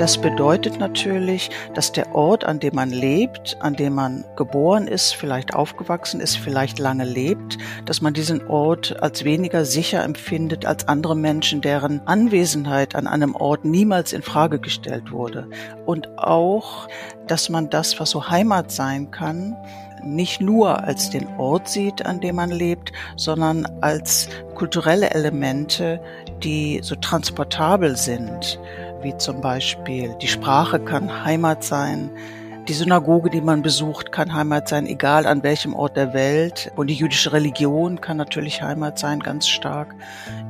Das 0.00 0.16
bedeutet 0.16 0.78
natürlich, 0.78 1.50
dass 1.74 1.92
der 1.92 2.14
Ort, 2.14 2.44
an 2.44 2.58
dem 2.58 2.74
man 2.74 2.88
lebt, 2.88 3.58
an 3.60 3.74
dem 3.74 3.96
man 3.96 4.24
geboren 4.34 4.86
ist, 4.86 5.12
vielleicht 5.12 5.52
aufgewachsen 5.52 6.22
ist, 6.22 6.38
vielleicht 6.38 6.78
lange 6.78 7.04
lebt, 7.04 7.58
dass 7.84 8.00
man 8.00 8.14
diesen 8.14 8.46
Ort 8.48 8.96
als 9.02 9.24
weniger 9.24 9.66
sicher 9.66 10.02
empfindet 10.02 10.64
als 10.64 10.88
andere 10.88 11.14
Menschen, 11.14 11.60
deren 11.60 12.00
Anwesenheit 12.06 12.94
an 12.94 13.06
einem 13.06 13.34
Ort 13.34 13.66
niemals 13.66 14.14
in 14.14 14.22
Frage 14.22 14.58
gestellt 14.58 15.12
wurde. 15.12 15.50
Und 15.84 16.16
auch, 16.16 16.88
dass 17.26 17.50
man 17.50 17.68
das, 17.68 18.00
was 18.00 18.08
so 18.08 18.30
Heimat 18.30 18.72
sein 18.72 19.10
kann, 19.10 19.54
nicht 20.02 20.40
nur 20.40 20.82
als 20.82 21.10
den 21.10 21.26
Ort 21.36 21.68
sieht, 21.68 22.06
an 22.06 22.20
dem 22.20 22.36
man 22.36 22.50
lebt, 22.50 22.90
sondern 23.16 23.68
als 23.82 24.30
kulturelle 24.54 25.10
Elemente, 25.10 26.00
die 26.42 26.80
so 26.82 26.94
transportabel 26.94 27.96
sind 27.96 28.58
wie 29.02 29.16
zum 29.16 29.40
Beispiel 29.40 30.14
die 30.20 30.28
Sprache 30.28 30.80
kann 30.80 31.24
Heimat 31.24 31.64
sein, 31.64 32.10
die 32.70 32.74
Synagoge, 32.74 33.30
die 33.30 33.40
man 33.40 33.62
besucht, 33.62 34.12
kann 34.12 34.32
Heimat 34.32 34.68
sein, 34.68 34.86
egal 34.86 35.26
an 35.26 35.42
welchem 35.42 35.74
Ort 35.74 35.96
der 35.96 36.12
Welt. 36.12 36.70
Und 36.76 36.86
die 36.86 36.94
jüdische 36.94 37.32
Religion 37.32 38.00
kann 38.00 38.16
natürlich 38.16 38.62
Heimat 38.62 38.96
sein, 38.96 39.18
ganz 39.18 39.48
stark. 39.48 39.94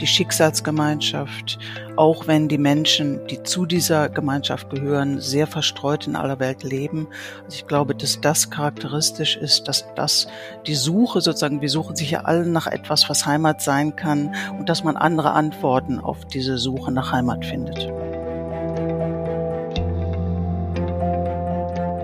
Die 0.01 0.07
Schicksalsgemeinschaft, 0.07 1.59
auch 1.97 2.27
wenn 2.27 2.49
die 2.49 2.59
Menschen, 2.59 3.27
die 3.29 3.43
zu 3.43 3.65
dieser 3.65 4.11
Gemeinschaft 4.11 4.69
gehören, 4.69 5.21
sehr 5.21 5.47
verstreut 5.47 6.07
in 6.07 6.15
aller 6.15 6.39
Welt 6.41 6.63
leben. 6.63 7.09
Also 7.45 7.57
ich 7.57 7.67
glaube, 7.67 7.95
dass 7.95 8.21
das 8.21 8.51
charakteristisch 8.51 9.37
ist, 9.37 9.67
dass 9.67 9.87
das 9.95 10.27
die 10.67 10.75
Suche 10.75 11.23
sozusagen, 11.23 11.63
wir 11.63 11.71
suchen 11.71 11.97
sich 11.97 12.11
ja 12.11 12.25
alle 12.25 12.45
nach 12.45 12.67
etwas, 12.67 13.09
was 13.09 13.25
Heimat 13.25 13.63
sein 13.63 13.97
kann 13.97 14.35
und 14.59 14.69
dass 14.69 14.85
man 14.85 14.99
andere 14.99 15.31
Antworten 15.31 15.99
auf 16.01 16.27
diese 16.27 16.59
Suche 16.59 16.93
nach 16.93 17.13
Heimat 17.13 17.47
findet. 17.47 17.91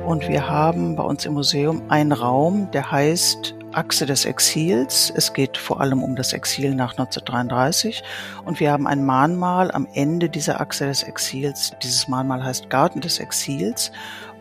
Und 0.06 0.28
wir 0.28 0.48
haben 0.48 0.94
bei 0.94 1.02
uns 1.02 1.26
im 1.26 1.34
Museum 1.34 1.82
einen 1.88 2.12
Raum, 2.12 2.70
der 2.70 2.92
heißt 2.92 3.56
Achse 3.72 4.06
des 4.06 4.24
Exils. 4.24 5.12
Es 5.16 5.32
geht 5.32 5.58
vor 5.58 5.80
allem 5.80 6.00
um 6.00 6.14
das 6.14 6.32
Exil 6.32 6.76
nach 6.76 6.92
1933. 6.92 8.04
Und 8.44 8.60
wir 8.60 8.70
haben 8.70 8.86
ein 8.86 9.04
Mahnmal 9.04 9.72
am 9.72 9.88
Ende 9.94 10.28
dieser 10.28 10.60
Achse 10.60 10.86
des 10.86 11.02
Exils. 11.02 11.72
Dieses 11.82 12.06
Mahnmal 12.06 12.44
heißt 12.44 12.70
Garten 12.70 13.00
des 13.00 13.18
Exils. 13.18 13.90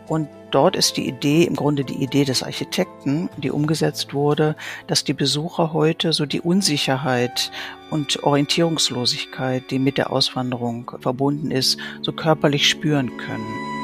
Und 0.06 0.28
dort 0.52 0.76
ist 0.76 0.96
die 0.98 1.08
Idee, 1.08 1.42
im 1.42 1.56
Grunde 1.56 1.82
die 1.82 2.00
Idee 2.00 2.24
des 2.24 2.44
Architekten, 2.44 3.28
die 3.36 3.50
umgesetzt 3.50 4.14
wurde, 4.14 4.54
dass 4.86 5.02
die 5.02 5.14
Besucher 5.14 5.72
heute 5.72 6.12
so 6.12 6.26
die 6.26 6.40
Unsicherheit 6.40 7.50
und 7.90 8.22
Orientierungslosigkeit, 8.22 9.68
die 9.72 9.80
mit 9.80 9.98
der 9.98 10.12
Auswanderung 10.12 10.92
verbunden 11.00 11.50
ist, 11.50 11.76
so 12.02 12.12
körperlich 12.12 12.70
spüren 12.70 13.10
können. 13.16 13.75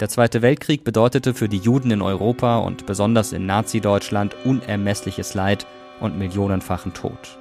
Der 0.00 0.08
Zweite 0.08 0.40
Weltkrieg 0.40 0.82
bedeutete 0.82 1.34
für 1.34 1.50
die 1.50 1.58
Juden 1.58 1.90
in 1.90 2.00
Europa 2.00 2.56
und 2.58 2.86
besonders 2.86 3.34
in 3.34 3.44
Nazi-Deutschland 3.44 4.34
unermessliches 4.46 5.34
Leid 5.34 5.66
und 6.00 6.18
millionenfachen 6.18 6.94
Tod. 6.94 7.38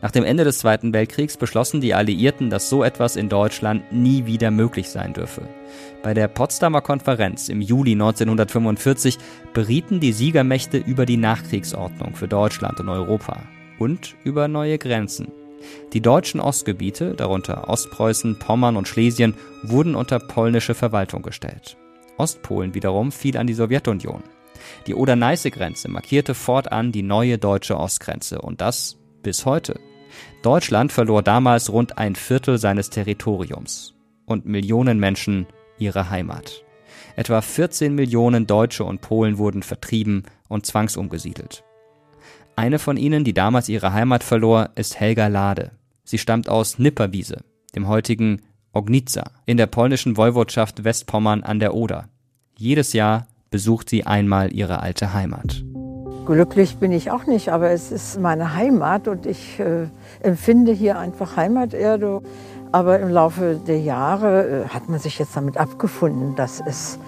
Nach 0.00 0.10
dem 0.10 0.24
Ende 0.24 0.44
des 0.44 0.58
Zweiten 0.58 0.94
Weltkriegs 0.94 1.36
beschlossen 1.36 1.82
die 1.82 1.92
Alliierten, 1.92 2.48
dass 2.48 2.70
so 2.70 2.82
etwas 2.82 3.16
in 3.16 3.28
Deutschland 3.28 3.92
nie 3.92 4.24
wieder 4.24 4.50
möglich 4.50 4.88
sein 4.88 5.12
dürfe. 5.12 5.42
Bei 6.02 6.14
der 6.14 6.28
Potsdamer 6.28 6.80
Konferenz 6.80 7.50
im 7.50 7.60
Juli 7.60 7.92
1945 7.92 9.18
berieten 9.52 10.00
die 10.00 10.12
Siegermächte 10.12 10.78
über 10.78 11.04
die 11.04 11.18
Nachkriegsordnung 11.18 12.14
für 12.14 12.28
Deutschland 12.28 12.80
und 12.80 12.88
Europa 12.88 13.42
und 13.78 14.16
über 14.24 14.48
neue 14.48 14.78
Grenzen. 14.78 15.28
Die 15.92 16.00
deutschen 16.00 16.40
Ostgebiete, 16.40 17.12
darunter 17.14 17.68
Ostpreußen, 17.68 18.38
Pommern 18.38 18.76
und 18.78 18.88
Schlesien, 18.88 19.34
wurden 19.62 19.94
unter 19.94 20.18
polnische 20.20 20.74
Verwaltung 20.74 21.20
gestellt. 21.20 21.76
Ostpolen 22.18 22.74
wiederum 22.74 23.12
fiel 23.12 23.36
an 23.36 23.46
die 23.46 23.54
Sowjetunion. 23.54 24.22
Die 24.86 24.94
Oder-Neiße-Grenze 24.94 25.88
markierte 25.88 26.34
fortan 26.34 26.92
die 26.92 27.02
neue 27.02 27.38
deutsche 27.38 27.78
Ostgrenze 27.78 28.40
und 28.40 28.60
das 28.60 28.98
bis 29.22 29.46
heute. 29.46 29.80
Deutschland 30.42 30.92
verlor 30.92 31.22
damals 31.22 31.72
rund 31.72 31.98
ein 31.98 32.16
Viertel 32.16 32.58
seines 32.58 32.90
Territoriums 32.90 33.94
und 34.26 34.46
Millionen 34.46 34.98
Menschen 34.98 35.46
ihre 35.78 36.10
Heimat. 36.10 36.64
Etwa 37.16 37.40
14 37.40 37.94
Millionen 37.94 38.46
Deutsche 38.46 38.84
und 38.84 39.00
Polen 39.00 39.38
wurden 39.38 39.62
vertrieben 39.62 40.24
und 40.48 40.66
zwangsumgesiedelt. 40.66 41.64
Eine 42.56 42.78
von 42.78 42.96
ihnen, 42.96 43.24
die 43.24 43.34
damals 43.34 43.68
ihre 43.68 43.92
Heimat 43.92 44.24
verlor, 44.24 44.70
ist 44.74 44.98
Helga 44.98 45.28
Lade. 45.28 45.72
Sie 46.04 46.18
stammt 46.18 46.48
aus 46.48 46.78
Nipperwiese, 46.78 47.44
dem 47.74 47.86
heutigen 47.86 48.42
Ognica 48.78 49.32
in 49.44 49.56
der 49.56 49.66
polnischen 49.66 50.16
Woiwodschaft 50.16 50.84
Westpommern 50.84 51.42
an 51.42 51.58
der 51.58 51.74
Oder. 51.74 52.08
Jedes 52.56 52.92
Jahr 52.92 53.26
besucht 53.50 53.90
sie 53.90 54.06
einmal 54.06 54.52
ihre 54.52 54.80
alte 54.80 55.12
Heimat. 55.12 55.64
Glücklich 56.26 56.76
bin 56.76 56.92
ich 56.92 57.10
auch 57.10 57.26
nicht, 57.26 57.48
aber 57.48 57.70
es 57.70 57.90
ist 57.90 58.20
meine 58.20 58.54
Heimat 58.54 59.08
und 59.08 59.26
ich 59.26 59.58
äh, 59.58 59.88
empfinde 60.20 60.72
hier 60.72 60.98
einfach 60.98 61.36
Heimaterde. 61.36 62.20
Aber 62.70 62.98
im 63.00 63.08
Laufe 63.08 63.58
der 63.66 63.80
Jahre 63.80 64.46
äh, 64.46 64.68
hat 64.68 64.88
man 64.88 64.98
sich 64.98 65.18
jetzt 65.18 65.34
damit 65.36 65.56
abgefunden, 65.56 66.36
dass 66.36 66.62
es 66.66 66.98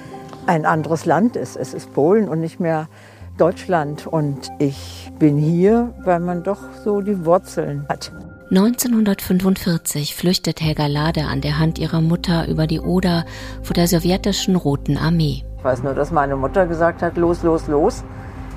ein 0.46 0.64
anderes 0.64 1.04
Land 1.04 1.36
ist. 1.36 1.56
Es 1.56 1.74
ist 1.74 1.92
Polen 1.92 2.28
und 2.28 2.40
nicht 2.40 2.60
mehr 2.60 2.88
Deutschland. 3.36 4.06
Und 4.06 4.50
ich 4.58 5.12
bin 5.18 5.36
hier, 5.36 5.94
weil 6.04 6.20
man 6.20 6.42
doch 6.42 6.60
so 6.82 7.02
die 7.02 7.24
Wurzeln 7.26 7.86
hat. 7.88 8.12
1945 8.50 10.16
flüchtet 10.16 10.60
Helga 10.60 10.86
Lade 10.88 11.26
an 11.26 11.40
der 11.40 11.60
Hand 11.60 11.78
ihrer 11.78 12.00
Mutter 12.00 12.48
über 12.48 12.66
die 12.66 12.80
Oder 12.80 13.24
vor 13.62 13.74
der 13.74 13.86
sowjetischen 13.86 14.56
Roten 14.56 14.96
Armee. 14.96 15.44
Ich 15.58 15.62
weiß 15.64 15.84
nur, 15.84 15.94
dass 15.94 16.10
meine 16.10 16.34
Mutter 16.34 16.66
gesagt 16.66 17.00
hat, 17.00 17.16
los, 17.16 17.44
los, 17.44 17.68
los. 17.68 18.02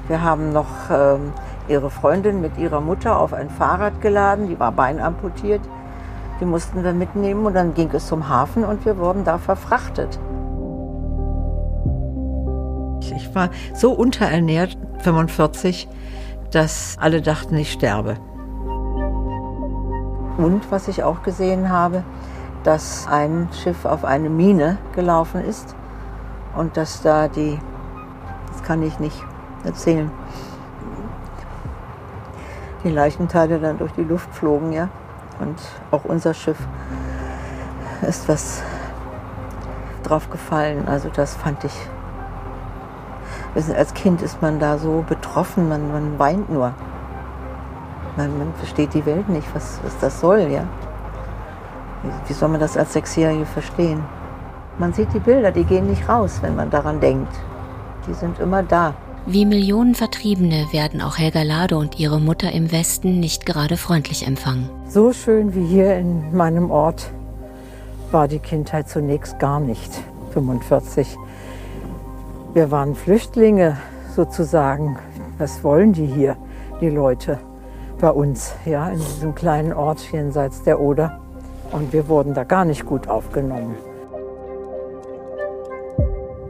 Wir 0.07 0.23
haben 0.23 0.51
noch 0.51 0.89
ähm, 0.89 1.31
ihre 1.67 1.91
Freundin 1.91 2.41
mit 2.41 2.57
ihrer 2.57 2.81
Mutter 2.81 3.19
auf 3.19 3.33
ein 3.33 3.51
Fahrrad 3.51 4.01
geladen, 4.01 4.49
die 4.49 4.59
war 4.59 4.71
beinamputiert. 4.71 5.61
Die 6.41 6.45
mussten 6.45 6.83
wir 6.83 6.93
mitnehmen 6.93 7.45
und 7.45 7.53
dann 7.53 7.75
ging 7.75 7.91
es 7.93 8.07
zum 8.07 8.27
Hafen 8.27 8.63
und 8.63 8.85
wir 8.85 8.97
wurden 8.97 9.23
da 9.23 9.37
verfrachtet. 9.37 10.19
Ich 13.15 13.35
war 13.35 13.51
so 13.75 13.91
unterernährt, 13.91 14.75
45, 15.01 15.87
dass 16.49 16.97
alle 16.99 17.21
dachten, 17.21 17.55
ich 17.57 17.71
sterbe. 17.71 18.17
Und 20.37 20.71
was 20.71 20.87
ich 20.87 21.03
auch 21.03 21.23
gesehen 21.23 21.69
habe, 21.69 22.03
dass 22.63 23.07
ein 23.07 23.49
Schiff 23.51 23.85
auf 23.85 24.05
eine 24.05 24.29
Mine 24.29 24.77
gelaufen 24.95 25.43
ist 25.43 25.75
und 26.55 26.77
dass 26.77 27.01
da 27.01 27.27
die, 27.27 27.59
das 28.51 28.63
kann 28.63 28.81
ich 28.81 28.99
nicht 28.99 29.23
erzählen, 29.63 30.09
die 32.83 32.89
Leichenteile 32.89 33.59
dann 33.59 33.77
durch 33.77 33.91
die 33.93 34.03
Luft 34.03 34.33
flogen, 34.33 34.73
ja. 34.73 34.89
Und 35.39 35.57
auch 35.91 36.05
unser 36.05 36.33
Schiff 36.33 36.57
ist 38.01 38.27
was 38.27 38.61
drauf 40.03 40.29
gefallen. 40.29 40.87
Also 40.87 41.09
das 41.13 41.35
fand 41.35 41.63
ich. 41.63 41.89
Wissen, 43.53 43.75
als 43.75 43.93
Kind 43.93 44.21
ist 44.21 44.41
man 44.41 44.59
da 44.59 44.77
so 44.77 45.03
betroffen, 45.07 45.69
man, 45.69 45.91
man 45.91 46.19
weint 46.19 46.49
nur. 46.49 46.73
Man, 48.15 48.37
man 48.37 48.53
versteht 48.55 48.93
die 48.93 49.05
Welt 49.05 49.27
nicht, 49.29 49.47
was, 49.55 49.79
was 49.83 49.97
das 49.99 50.19
soll, 50.19 50.41
ja. 50.51 50.67
Wie, 52.03 52.29
wie 52.29 52.33
soll 52.33 52.49
man 52.49 52.59
das 52.59 52.77
als 52.77 52.93
Sechsjährige 52.93 53.45
verstehen? 53.45 54.03
Man 54.77 54.93
sieht 54.93 55.13
die 55.13 55.19
Bilder, 55.19 55.51
die 55.51 55.63
gehen 55.63 55.87
nicht 55.87 56.07
raus, 56.09 56.39
wenn 56.41 56.55
man 56.55 56.69
daran 56.69 56.99
denkt. 56.99 57.33
Die 58.07 58.13
sind 58.13 58.39
immer 58.39 58.63
da. 58.63 58.93
Wie 59.25 59.45
Millionen 59.45 59.95
Vertriebene 59.95 60.67
werden 60.71 61.01
auch 61.01 61.17
Helga 61.17 61.43
Lade 61.43 61.77
und 61.77 61.97
ihre 61.99 62.19
Mutter 62.19 62.51
im 62.51 62.71
Westen 62.71 63.19
nicht 63.19 63.45
gerade 63.45 63.77
freundlich 63.77 64.27
empfangen. 64.27 64.69
So 64.89 65.13
schön 65.13 65.55
wie 65.55 65.65
hier 65.65 65.95
in 65.95 66.35
meinem 66.35 66.71
Ort 66.71 67.09
war 68.11 68.27
die 68.27 68.39
Kindheit 68.39 68.89
zunächst 68.89 69.39
gar 69.39 69.59
nicht. 69.59 69.91
45. 70.33 71.17
Wir 72.53 72.69
waren 72.69 72.95
Flüchtlinge 72.95 73.77
sozusagen. 74.13 74.97
Was 75.37 75.63
wollen 75.63 75.93
die 75.93 76.05
hier, 76.05 76.35
die 76.81 76.89
Leute 76.89 77.39
bei 78.03 78.11
uns, 78.11 78.53
ja, 78.65 78.89
in 78.89 78.99
diesem 78.99 79.33
kleinen 79.33 79.71
Ort 79.71 80.11
jenseits 80.11 80.61
der 80.63 80.81
Oder? 80.81 81.21
Und 81.71 81.93
wir 81.93 82.09
wurden 82.09 82.33
da 82.33 82.43
gar 82.43 82.65
nicht 82.65 82.85
gut 82.85 83.07
aufgenommen. 83.07 83.77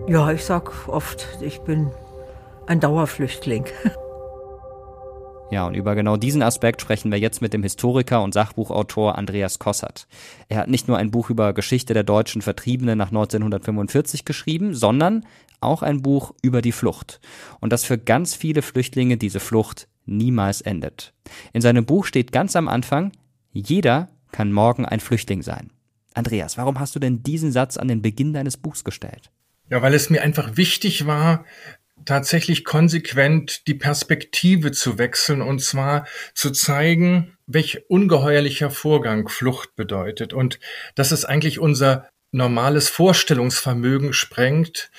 Ja, 0.08 0.32
ich 0.32 0.44
sag 0.44 0.88
oft, 0.88 1.38
ich 1.42 1.62
bin 1.62 1.92
ein 2.66 2.80
Dauerflüchtling. 2.80 3.66
Ja, 5.52 5.68
und 5.68 5.76
über 5.76 5.94
genau 5.94 6.18
diesen 6.18 6.42
Aspekt 6.42 6.82
sprechen 6.82 7.12
wir 7.12 7.20
jetzt 7.20 7.40
mit 7.40 7.54
dem 7.54 7.62
Historiker 7.62 8.24
und 8.24 8.34
Sachbuchautor 8.34 9.20
Andreas 9.20 9.60
Kossert. 9.60 10.08
Er 10.48 10.58
hat 10.58 10.68
nicht 10.68 10.88
nur 10.88 10.98
ein 10.98 11.12
Buch 11.12 11.30
über 11.30 11.54
Geschichte 11.54 11.94
der 11.94 12.02
deutschen 12.02 12.42
Vertriebenen 12.42 12.98
nach 12.98 13.10
1945 13.10 14.26
geschrieben, 14.26 14.74
sondern 14.74 15.28
auch 15.60 15.84
ein 15.84 16.02
Buch 16.02 16.34
über 16.42 16.64
die 16.64 16.72
Flucht. 16.72 17.20
Und 17.60 17.72
dass 17.72 17.84
für 17.84 18.00
ganz 18.00 18.34
viele 18.34 18.64
Flüchtlinge 18.64 19.18
diese 19.18 19.40
Flucht 19.40 19.88
niemals 20.06 20.62
endet. 20.62 21.14
In 21.54 21.62
seinem 21.62 21.86
Buch 21.86 22.06
steht 22.06 22.32
ganz 22.32 22.56
am 22.56 22.68
Anfang, 22.68 23.12
jeder 23.52 24.10
kann 24.32 24.52
morgen 24.52 24.86
ein 24.86 25.00
Flüchtling 25.00 25.42
sein. 25.42 25.72
Andreas, 26.14 26.58
warum 26.58 26.80
hast 26.80 26.96
du 26.96 27.00
denn 27.00 27.24
diesen 27.24 27.52
Satz 27.52 27.78
an 27.78 27.88
den 27.88 28.02
Beginn 28.02 28.34
deines 28.34 28.58
Buchs 28.58 28.84
gestellt? 28.84 29.32
Ja, 29.70 29.82
weil 29.82 29.94
es 29.94 30.10
mir 30.10 30.22
einfach 30.22 30.58
wichtig 30.58 31.08
war, 31.08 31.46
tatsächlich 32.06 32.66
konsequent 32.66 33.68
die 33.68 33.74
Perspektive 33.74 34.72
zu 34.72 34.98
wechseln 34.98 35.42
und 35.42 35.60
zwar 35.60 36.06
zu 36.34 36.52
zeigen, 36.52 37.38
welch 37.48 37.90
ungeheuerlicher 37.90 38.70
Vorgang 38.70 39.30
Flucht 39.30 39.76
bedeutet 39.76 40.34
und 40.34 40.60
dass 40.96 41.12
es 41.12 41.26
eigentlich 41.26 41.60
unser 41.60 42.10
normales 42.32 42.90
Vorstellungsvermögen 42.90 44.12
sprengt, 44.12 44.90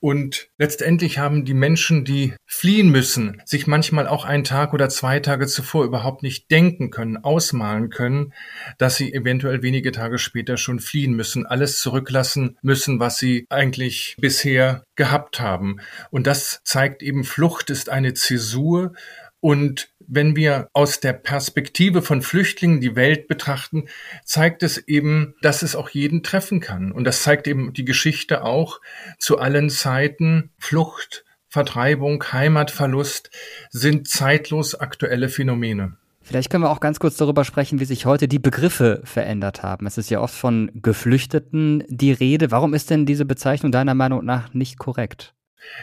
und 0.00 0.48
letztendlich 0.58 1.18
haben 1.18 1.44
die 1.44 1.54
Menschen, 1.54 2.04
die 2.04 2.34
fliehen 2.46 2.88
müssen, 2.90 3.42
sich 3.44 3.66
manchmal 3.66 4.06
auch 4.06 4.24
einen 4.24 4.44
Tag 4.44 4.72
oder 4.72 4.88
zwei 4.88 5.18
Tage 5.18 5.46
zuvor 5.46 5.84
überhaupt 5.84 6.22
nicht 6.22 6.50
denken 6.50 6.90
können, 6.90 7.16
ausmalen 7.16 7.90
können, 7.90 8.32
dass 8.78 8.96
sie 8.96 9.12
eventuell 9.12 9.62
wenige 9.62 9.90
Tage 9.90 10.18
später 10.18 10.56
schon 10.56 10.78
fliehen 10.78 11.14
müssen, 11.14 11.46
alles 11.46 11.80
zurücklassen 11.80 12.56
müssen, 12.62 13.00
was 13.00 13.18
sie 13.18 13.46
eigentlich 13.50 14.14
bisher 14.20 14.84
gehabt 14.94 15.40
haben. 15.40 15.80
Und 16.10 16.28
das 16.28 16.60
zeigt 16.64 17.02
eben, 17.02 17.24
Flucht 17.24 17.70
ist 17.70 17.88
eine 17.88 18.14
Zäsur 18.14 18.92
und 19.40 19.88
wenn 20.08 20.34
wir 20.34 20.68
aus 20.72 21.00
der 21.00 21.12
Perspektive 21.12 22.02
von 22.02 22.22
Flüchtlingen 22.22 22.80
die 22.80 22.96
Welt 22.96 23.28
betrachten, 23.28 23.88
zeigt 24.24 24.62
es 24.62 24.78
eben, 24.88 25.34
dass 25.42 25.62
es 25.62 25.76
auch 25.76 25.90
jeden 25.90 26.22
treffen 26.22 26.60
kann. 26.60 26.90
Und 26.90 27.04
das 27.04 27.22
zeigt 27.22 27.46
eben 27.46 27.72
die 27.74 27.84
Geschichte 27.84 28.42
auch 28.42 28.80
zu 29.18 29.38
allen 29.38 29.70
Zeiten. 29.70 30.50
Flucht, 30.58 31.24
Vertreibung, 31.48 32.24
Heimatverlust 32.32 33.30
sind 33.70 34.08
zeitlos 34.08 34.74
aktuelle 34.74 35.28
Phänomene. 35.28 35.96
Vielleicht 36.22 36.50
können 36.50 36.64
wir 36.64 36.70
auch 36.70 36.80
ganz 36.80 36.98
kurz 36.98 37.16
darüber 37.16 37.44
sprechen, 37.44 37.80
wie 37.80 37.86
sich 37.86 38.04
heute 38.04 38.28
die 38.28 38.38
Begriffe 38.38 39.00
verändert 39.04 39.62
haben. 39.62 39.86
Es 39.86 39.96
ist 39.96 40.10
ja 40.10 40.20
oft 40.20 40.34
von 40.34 40.70
Geflüchteten 40.74 41.84
die 41.88 42.12
Rede. 42.12 42.50
Warum 42.50 42.74
ist 42.74 42.90
denn 42.90 43.06
diese 43.06 43.24
Bezeichnung 43.24 43.72
deiner 43.72 43.94
Meinung 43.94 44.24
nach 44.26 44.52
nicht 44.52 44.78
korrekt? 44.78 45.34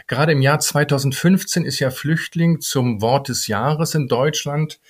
Gerade 0.06 0.32
im 0.32 0.42
Jahr 0.42 0.58
2015 0.58 1.64
ist 1.64 1.78
ja 1.78 1.90
Flüchtling 1.90 2.60
zum 2.60 3.00
Wort 3.00 3.28
des 3.28 3.46
Jahres 3.46 3.94
in 3.94 4.08
Deutschland 4.08 4.80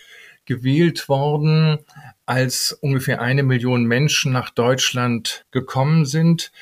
gewählt 0.47 1.09
worden, 1.09 1.79
als 2.25 2.73
ungefähr 2.73 3.21
eine 3.21 3.43
Million 3.43 3.85
Menschen 3.85 4.33
nach 4.33 4.51
Deutschland 4.51 5.45
gekommen 5.51 6.07
sind. 6.07 6.53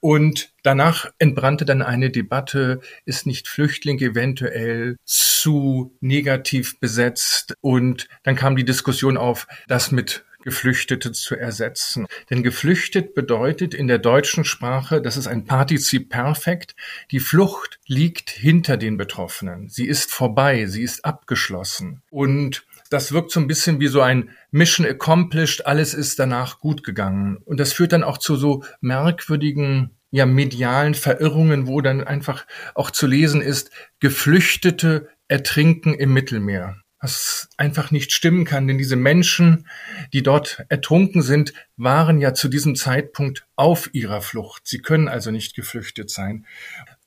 Und 0.00 0.52
danach 0.62 1.10
entbrannte 1.18 1.64
dann 1.64 1.82
eine 1.82 2.10
Debatte, 2.10 2.80
ist 3.06 3.26
nicht 3.26 3.48
Flüchtling 3.48 3.98
eventuell 3.98 4.96
zu 5.04 5.96
negativ 6.00 6.78
besetzt? 6.80 7.54
Und 7.60 8.06
dann 8.22 8.36
kam 8.36 8.56
die 8.56 8.64
Diskussion 8.64 9.16
auf, 9.16 9.46
das 9.68 9.90
mit 9.90 10.25
Geflüchtete 10.46 11.10
zu 11.10 11.34
ersetzen. 11.34 12.06
Denn 12.30 12.44
geflüchtet 12.44 13.14
bedeutet 13.14 13.74
in 13.74 13.88
der 13.88 13.98
deutschen 13.98 14.44
Sprache, 14.44 15.02
das 15.02 15.16
ist 15.16 15.26
ein 15.26 15.44
Partizip 15.44 16.08
perfekt, 16.08 16.76
die 17.10 17.18
Flucht 17.18 17.80
liegt 17.84 18.30
hinter 18.30 18.76
den 18.76 18.96
Betroffenen. 18.96 19.68
Sie 19.68 19.88
ist 19.88 20.12
vorbei, 20.12 20.66
sie 20.66 20.84
ist 20.84 21.04
abgeschlossen. 21.04 22.00
Und 22.10 22.64
das 22.90 23.10
wirkt 23.10 23.32
so 23.32 23.40
ein 23.40 23.48
bisschen 23.48 23.80
wie 23.80 23.88
so 23.88 24.02
ein 24.02 24.30
Mission 24.52 24.86
accomplished, 24.86 25.66
alles 25.66 25.94
ist 25.94 26.20
danach 26.20 26.60
gut 26.60 26.84
gegangen. 26.84 27.38
Und 27.44 27.58
das 27.58 27.72
führt 27.72 27.92
dann 27.92 28.04
auch 28.04 28.18
zu 28.18 28.36
so 28.36 28.62
merkwürdigen 28.80 29.96
ja, 30.12 30.26
medialen 30.26 30.94
Verirrungen, 30.94 31.66
wo 31.66 31.80
dann 31.80 32.04
einfach 32.04 32.46
auch 32.76 32.92
zu 32.92 33.08
lesen 33.08 33.40
ist, 33.40 33.72
Geflüchtete 33.98 35.08
ertrinken 35.26 35.92
im 35.92 36.12
Mittelmeer 36.12 36.76
was 37.00 37.48
einfach 37.56 37.90
nicht 37.90 38.12
stimmen 38.12 38.44
kann, 38.44 38.66
denn 38.66 38.78
diese 38.78 38.96
Menschen, 38.96 39.68
die 40.12 40.22
dort 40.22 40.64
ertrunken 40.68 41.22
sind, 41.22 41.52
waren 41.76 42.20
ja 42.20 42.32
zu 42.32 42.48
diesem 42.48 42.74
Zeitpunkt 42.74 43.46
auf 43.54 43.90
ihrer 43.92 44.22
Flucht. 44.22 44.66
Sie 44.66 44.78
können 44.78 45.08
also 45.08 45.30
nicht 45.30 45.54
geflüchtet 45.54 46.10
sein. 46.10 46.46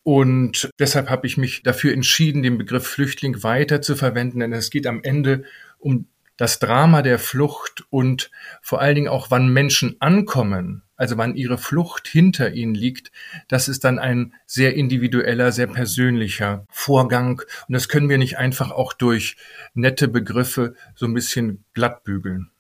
Und 0.03 0.69
deshalb 0.79 1.09
habe 1.09 1.27
ich 1.27 1.37
mich 1.37 1.63
dafür 1.63 1.93
entschieden, 1.93 2.43
den 2.43 2.57
Begriff 2.57 2.87
Flüchtling 2.87 3.43
weiter 3.43 3.81
zu 3.81 3.95
verwenden, 3.95 4.39
denn 4.39 4.53
es 4.53 4.69
geht 4.69 4.87
am 4.87 5.03
Ende 5.03 5.43
um 5.77 6.07
das 6.37 6.59
Drama 6.59 7.01
der 7.01 7.19
Flucht 7.19 7.85
und 7.89 8.31
vor 8.61 8.79
allen 8.79 8.95
Dingen 8.95 9.07
auch, 9.09 9.29
wann 9.29 9.51
Menschen 9.51 9.97
ankommen, 9.99 10.83
also 11.00 11.18
wann 11.18 11.36
ihre 11.36 11.58
Flucht 11.58 12.10
hinter 12.10 12.52
ihnen 12.52 12.76
liegt, 12.76 13.12
das 13.47 13.70
ist 13.70 13.86
dann 13.86 14.00
ein 14.00 14.34
sehr 14.45 14.76
individueller, 14.76 15.54
sehr 15.54 15.68
persönlicher 15.68 16.66
Vorgang. 16.70 17.41
Und 17.68 17.74
das 17.74 17.88
können 17.88 18.10
wir 18.10 18.18
nicht 18.18 18.38
einfach 18.38 18.72
auch 18.72 18.91
durch 18.91 19.38
nette 19.74 20.10
Begriffe 20.10 20.76
so 20.95 21.06
ein 21.06 21.14
bisschen 21.14 21.64
glattbügeln 21.74 22.52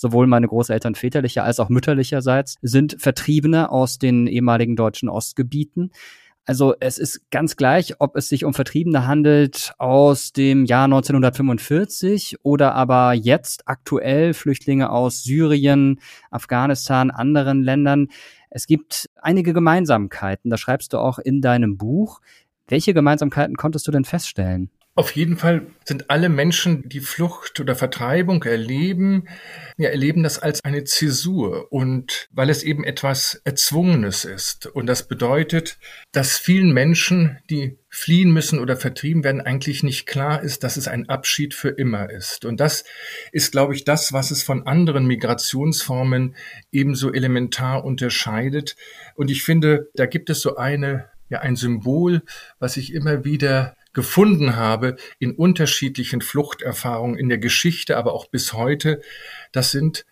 sowohl 0.00 0.28
meine 0.28 0.46
Großeltern 0.46 0.94
väterlicher 0.94 1.42
als 1.42 1.58
auch 1.58 1.70
mütterlicherseits 1.70 2.54
sind 2.62 2.94
Vertriebene 3.00 3.72
aus 3.72 3.98
den 3.98 4.28
ehemaligen 4.28 4.76
deutschen 4.76 5.08
Ostgebieten. 5.08 5.90
Also 6.48 6.74
es 6.80 6.96
ist 6.96 7.30
ganz 7.30 7.56
gleich, 7.56 7.96
ob 7.98 8.16
es 8.16 8.30
sich 8.30 8.46
um 8.46 8.54
Vertriebene 8.54 9.06
handelt 9.06 9.74
aus 9.76 10.32
dem 10.32 10.64
Jahr 10.64 10.84
1945 10.84 12.38
oder 12.42 12.74
aber 12.74 13.12
jetzt 13.12 13.68
aktuell 13.68 14.32
Flüchtlinge 14.32 14.88
aus 14.88 15.22
Syrien, 15.22 16.00
Afghanistan, 16.30 17.10
anderen 17.10 17.62
Ländern. 17.62 18.08
Es 18.48 18.66
gibt 18.66 19.10
einige 19.20 19.52
Gemeinsamkeiten, 19.52 20.50
das 20.50 20.58
schreibst 20.58 20.94
du 20.94 20.98
auch 20.98 21.18
in 21.18 21.42
deinem 21.42 21.76
Buch. 21.76 22.22
Welche 22.66 22.94
Gemeinsamkeiten 22.94 23.56
konntest 23.56 23.86
du 23.86 23.90
denn 23.90 24.06
feststellen? 24.06 24.70
Auf 24.98 25.12
jeden 25.12 25.36
Fall 25.36 25.64
sind 25.84 26.10
alle 26.10 26.28
Menschen, 26.28 26.88
die 26.88 26.98
Flucht 26.98 27.60
oder 27.60 27.76
Vertreibung 27.76 28.42
erleben, 28.42 29.28
ja, 29.76 29.90
erleben 29.90 30.24
das 30.24 30.40
als 30.40 30.64
eine 30.64 30.82
Zäsur 30.82 31.70
und 31.70 32.26
weil 32.32 32.50
es 32.50 32.64
eben 32.64 32.82
etwas 32.82 33.40
Erzwungenes 33.44 34.24
ist. 34.24 34.66
Und 34.66 34.86
das 34.86 35.06
bedeutet, 35.06 35.78
dass 36.10 36.36
vielen 36.36 36.72
Menschen, 36.72 37.38
die 37.48 37.78
fliehen 37.88 38.32
müssen 38.32 38.58
oder 38.58 38.76
vertrieben 38.76 39.22
werden, 39.22 39.40
eigentlich 39.40 39.84
nicht 39.84 40.06
klar 40.06 40.42
ist, 40.42 40.64
dass 40.64 40.76
es 40.76 40.88
ein 40.88 41.08
Abschied 41.08 41.54
für 41.54 41.68
immer 41.68 42.10
ist. 42.10 42.44
Und 42.44 42.58
das 42.58 42.82
ist, 43.30 43.52
glaube 43.52 43.76
ich, 43.76 43.84
das, 43.84 44.12
was 44.12 44.32
es 44.32 44.42
von 44.42 44.66
anderen 44.66 45.06
Migrationsformen 45.06 46.34
ebenso 46.72 47.12
elementar 47.12 47.84
unterscheidet. 47.84 48.74
Und 49.14 49.30
ich 49.30 49.44
finde, 49.44 49.90
da 49.94 50.06
gibt 50.06 50.28
es 50.28 50.40
so 50.40 50.56
eine 50.56 51.08
ja 51.28 51.40
ein 51.40 51.56
Symbol, 51.56 52.22
was 52.58 52.76
ich 52.76 52.92
immer 52.94 53.24
wieder 53.24 53.76
gefunden 53.92 54.56
habe 54.56 54.96
in 55.18 55.32
unterschiedlichen 55.32 56.20
Fluchterfahrungen 56.20 57.18
in 57.18 57.28
der 57.28 57.38
Geschichte, 57.38 57.96
aber 57.96 58.12
auch 58.12 58.26
bis 58.26 58.52
heute, 58.52 59.00
das 59.52 59.70
sind 59.70 60.04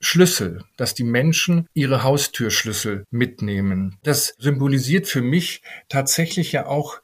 Schlüssel, 0.00 0.64
dass 0.76 0.94
die 0.94 1.04
Menschen 1.04 1.68
ihre 1.74 2.02
Haustürschlüssel 2.02 3.04
mitnehmen. 3.10 3.98
Das 4.02 4.34
symbolisiert 4.38 5.06
für 5.06 5.20
mich 5.20 5.62
tatsächlich 5.88 6.52
ja 6.52 6.66
auch 6.66 7.00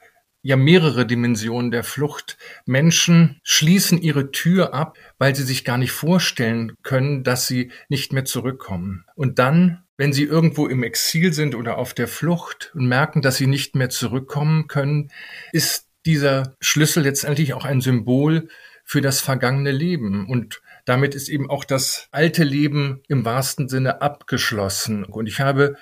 ja 0.47 0.57
mehrere 0.57 1.07
Dimensionen 1.07 1.72
der 1.72 1.83
Flucht. 1.83 2.39
Menschen 2.66 3.41
schließen 3.43 4.01
ihre 4.01 4.31
Tür 4.31 4.72
ab, 4.74 4.97
weil 5.18 5.35
sie 5.35 5.43
sich 5.43 5.64
gar 5.64 5.77
nicht 5.77 5.91
vorstellen 5.91 6.72
können, 6.83 7.24
dass 7.24 7.49
sie 7.49 7.72
nicht 7.89 8.12
mehr 8.12 8.24
zurückkommen. 8.24 9.05
Und 9.16 9.41
dann, 9.41 9.83
wenn 9.97 10.12
sie 10.12 10.22
irgendwo 10.22 10.68
im 10.68 10.85
Exil 10.85 11.33
sind 11.33 11.57
oder 11.57 11.79
auf 11.79 11.95
der 11.95 12.07
Flucht 12.07 12.70
und 12.74 12.87
merken, 12.87 13.22
dass 13.22 13.37
sie 13.37 13.49
nicht 13.49 13.74
mehr 13.74 13.91
zurückkommen 13.91 14.68
können, 14.68 15.11
ist 15.51 15.86
dieser 16.07 16.57
Schlüssel 16.61 17.02
letztendlich 17.02 17.52
auch 17.52 17.64
ein 17.64 17.80
Symbol 17.80 18.48
für 18.84 19.00
das 19.00 19.20
vergangene 19.20 19.72
Leben. 19.72 20.26
Und 20.26 20.62
damit 20.84 21.14
ist 21.16 21.28
eben 21.28 21.50
auch 21.50 21.64
das 21.64 22.07
alte 22.12 22.44
Leben 22.44 23.02
im 23.09 23.24
wahrsten 23.24 23.68
Sinne 23.68 24.00
abgeschlossen. 24.00 25.04
Und 25.04 25.26
ich 25.26 25.40
habe 25.40 25.74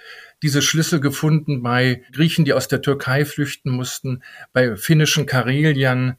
diese 0.42 0.62
Schlüssel 0.62 1.00
gefunden 1.00 1.62
bei 1.62 2.02
Griechen, 2.12 2.46
die 2.46 2.54
aus 2.54 2.66
der 2.66 2.80
Türkei 2.80 3.26
flüchten 3.26 3.70
mussten, 3.70 4.22
bei 4.52 4.76
finnischen 4.76 5.26
Kareliern, 5.26 6.16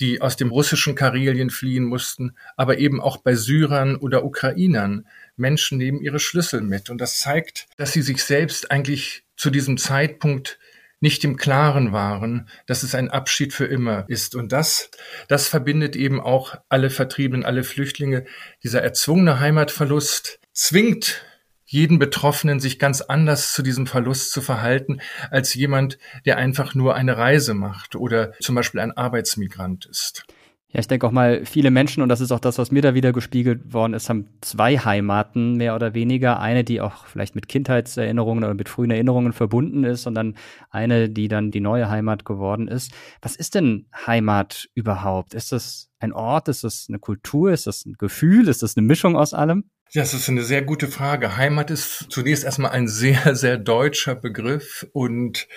die 0.00 0.20
aus 0.20 0.36
dem 0.36 0.50
russischen 0.50 0.94
Karelien 0.94 1.50
fliehen 1.50 1.84
mussten, 1.84 2.36
aber 2.56 2.78
eben 2.78 3.00
auch 3.00 3.16
bei 3.16 3.34
Syrern 3.34 3.96
oder 3.96 4.24
Ukrainern. 4.24 5.06
Menschen 5.36 5.78
nehmen 5.78 6.00
ihre 6.00 6.20
Schlüssel 6.20 6.60
mit. 6.60 6.88
Und 6.88 7.00
das 7.00 7.18
zeigt, 7.18 7.66
dass 7.76 7.92
sie 7.92 8.02
sich 8.02 8.22
selbst 8.22 8.70
eigentlich 8.70 9.24
zu 9.36 9.50
diesem 9.50 9.76
Zeitpunkt 9.76 10.60
nicht 11.00 11.24
im 11.24 11.36
Klaren 11.36 11.92
waren, 11.92 12.48
dass 12.66 12.82
es 12.82 12.94
ein 12.94 13.10
Abschied 13.10 13.52
für 13.52 13.66
immer 13.66 14.04
ist. 14.08 14.34
Und 14.34 14.52
das, 14.52 14.90
das 15.28 15.48
verbindet 15.48 15.96
eben 15.96 16.20
auch 16.20 16.56
alle 16.68 16.90
Vertriebenen, 16.90 17.44
alle 17.44 17.64
Flüchtlinge. 17.64 18.24
Dieser 18.62 18.82
erzwungene 18.82 19.40
Heimatverlust 19.40 20.40
zwingt 20.52 21.24
jeden 21.64 21.98
Betroffenen, 21.98 22.60
sich 22.60 22.78
ganz 22.78 23.02
anders 23.02 23.52
zu 23.52 23.62
diesem 23.62 23.86
Verlust 23.86 24.32
zu 24.32 24.40
verhalten, 24.40 25.00
als 25.30 25.52
jemand, 25.52 25.98
der 26.24 26.38
einfach 26.38 26.74
nur 26.74 26.94
eine 26.94 27.18
Reise 27.18 27.52
macht 27.52 27.94
oder 27.94 28.32
zum 28.40 28.54
Beispiel 28.54 28.80
ein 28.80 28.96
Arbeitsmigrant 28.96 29.84
ist. 29.84 30.24
Ja, 30.70 30.80
ich 30.80 30.86
denke 30.86 31.06
auch 31.06 31.12
mal, 31.12 31.46
viele 31.46 31.70
Menschen, 31.70 32.02
und 32.02 32.10
das 32.10 32.20
ist 32.20 32.30
auch 32.30 32.40
das, 32.40 32.58
was 32.58 32.70
mir 32.70 32.82
da 32.82 32.92
wieder 32.92 33.14
gespiegelt 33.14 33.72
worden 33.72 33.94
ist, 33.94 34.10
haben 34.10 34.28
zwei 34.42 34.76
Heimaten, 34.76 35.56
mehr 35.56 35.74
oder 35.74 35.94
weniger. 35.94 36.40
Eine, 36.40 36.62
die 36.62 36.82
auch 36.82 37.06
vielleicht 37.06 37.34
mit 37.34 37.48
Kindheitserinnerungen 37.48 38.44
oder 38.44 38.52
mit 38.52 38.68
frühen 38.68 38.90
Erinnerungen 38.90 39.32
verbunden 39.32 39.84
ist, 39.84 40.06
und 40.06 40.14
dann 40.14 40.36
eine, 40.68 41.08
die 41.08 41.28
dann 41.28 41.50
die 41.50 41.60
neue 41.60 41.88
Heimat 41.88 42.26
geworden 42.26 42.68
ist. 42.68 42.92
Was 43.22 43.34
ist 43.34 43.54
denn 43.54 43.86
Heimat 44.06 44.68
überhaupt? 44.74 45.32
Ist 45.32 45.52
das 45.52 45.88
ein 46.00 46.12
Ort? 46.12 46.48
Ist 46.48 46.64
das 46.64 46.84
eine 46.90 46.98
Kultur? 46.98 47.50
Ist 47.50 47.66
das 47.66 47.86
ein 47.86 47.94
Gefühl? 47.94 48.46
Ist 48.46 48.62
das 48.62 48.76
eine 48.76 48.86
Mischung 48.86 49.16
aus 49.16 49.32
allem? 49.32 49.70
Das 49.94 50.12
ist 50.12 50.28
eine 50.28 50.42
sehr 50.42 50.60
gute 50.60 50.86
Frage. 50.86 51.38
Heimat 51.38 51.70
ist 51.70 52.08
zunächst 52.10 52.44
erstmal 52.44 52.72
ein 52.72 52.88
sehr, 52.88 53.34
sehr 53.34 53.56
deutscher 53.56 54.14
Begriff 54.14 54.86
und 54.92 55.48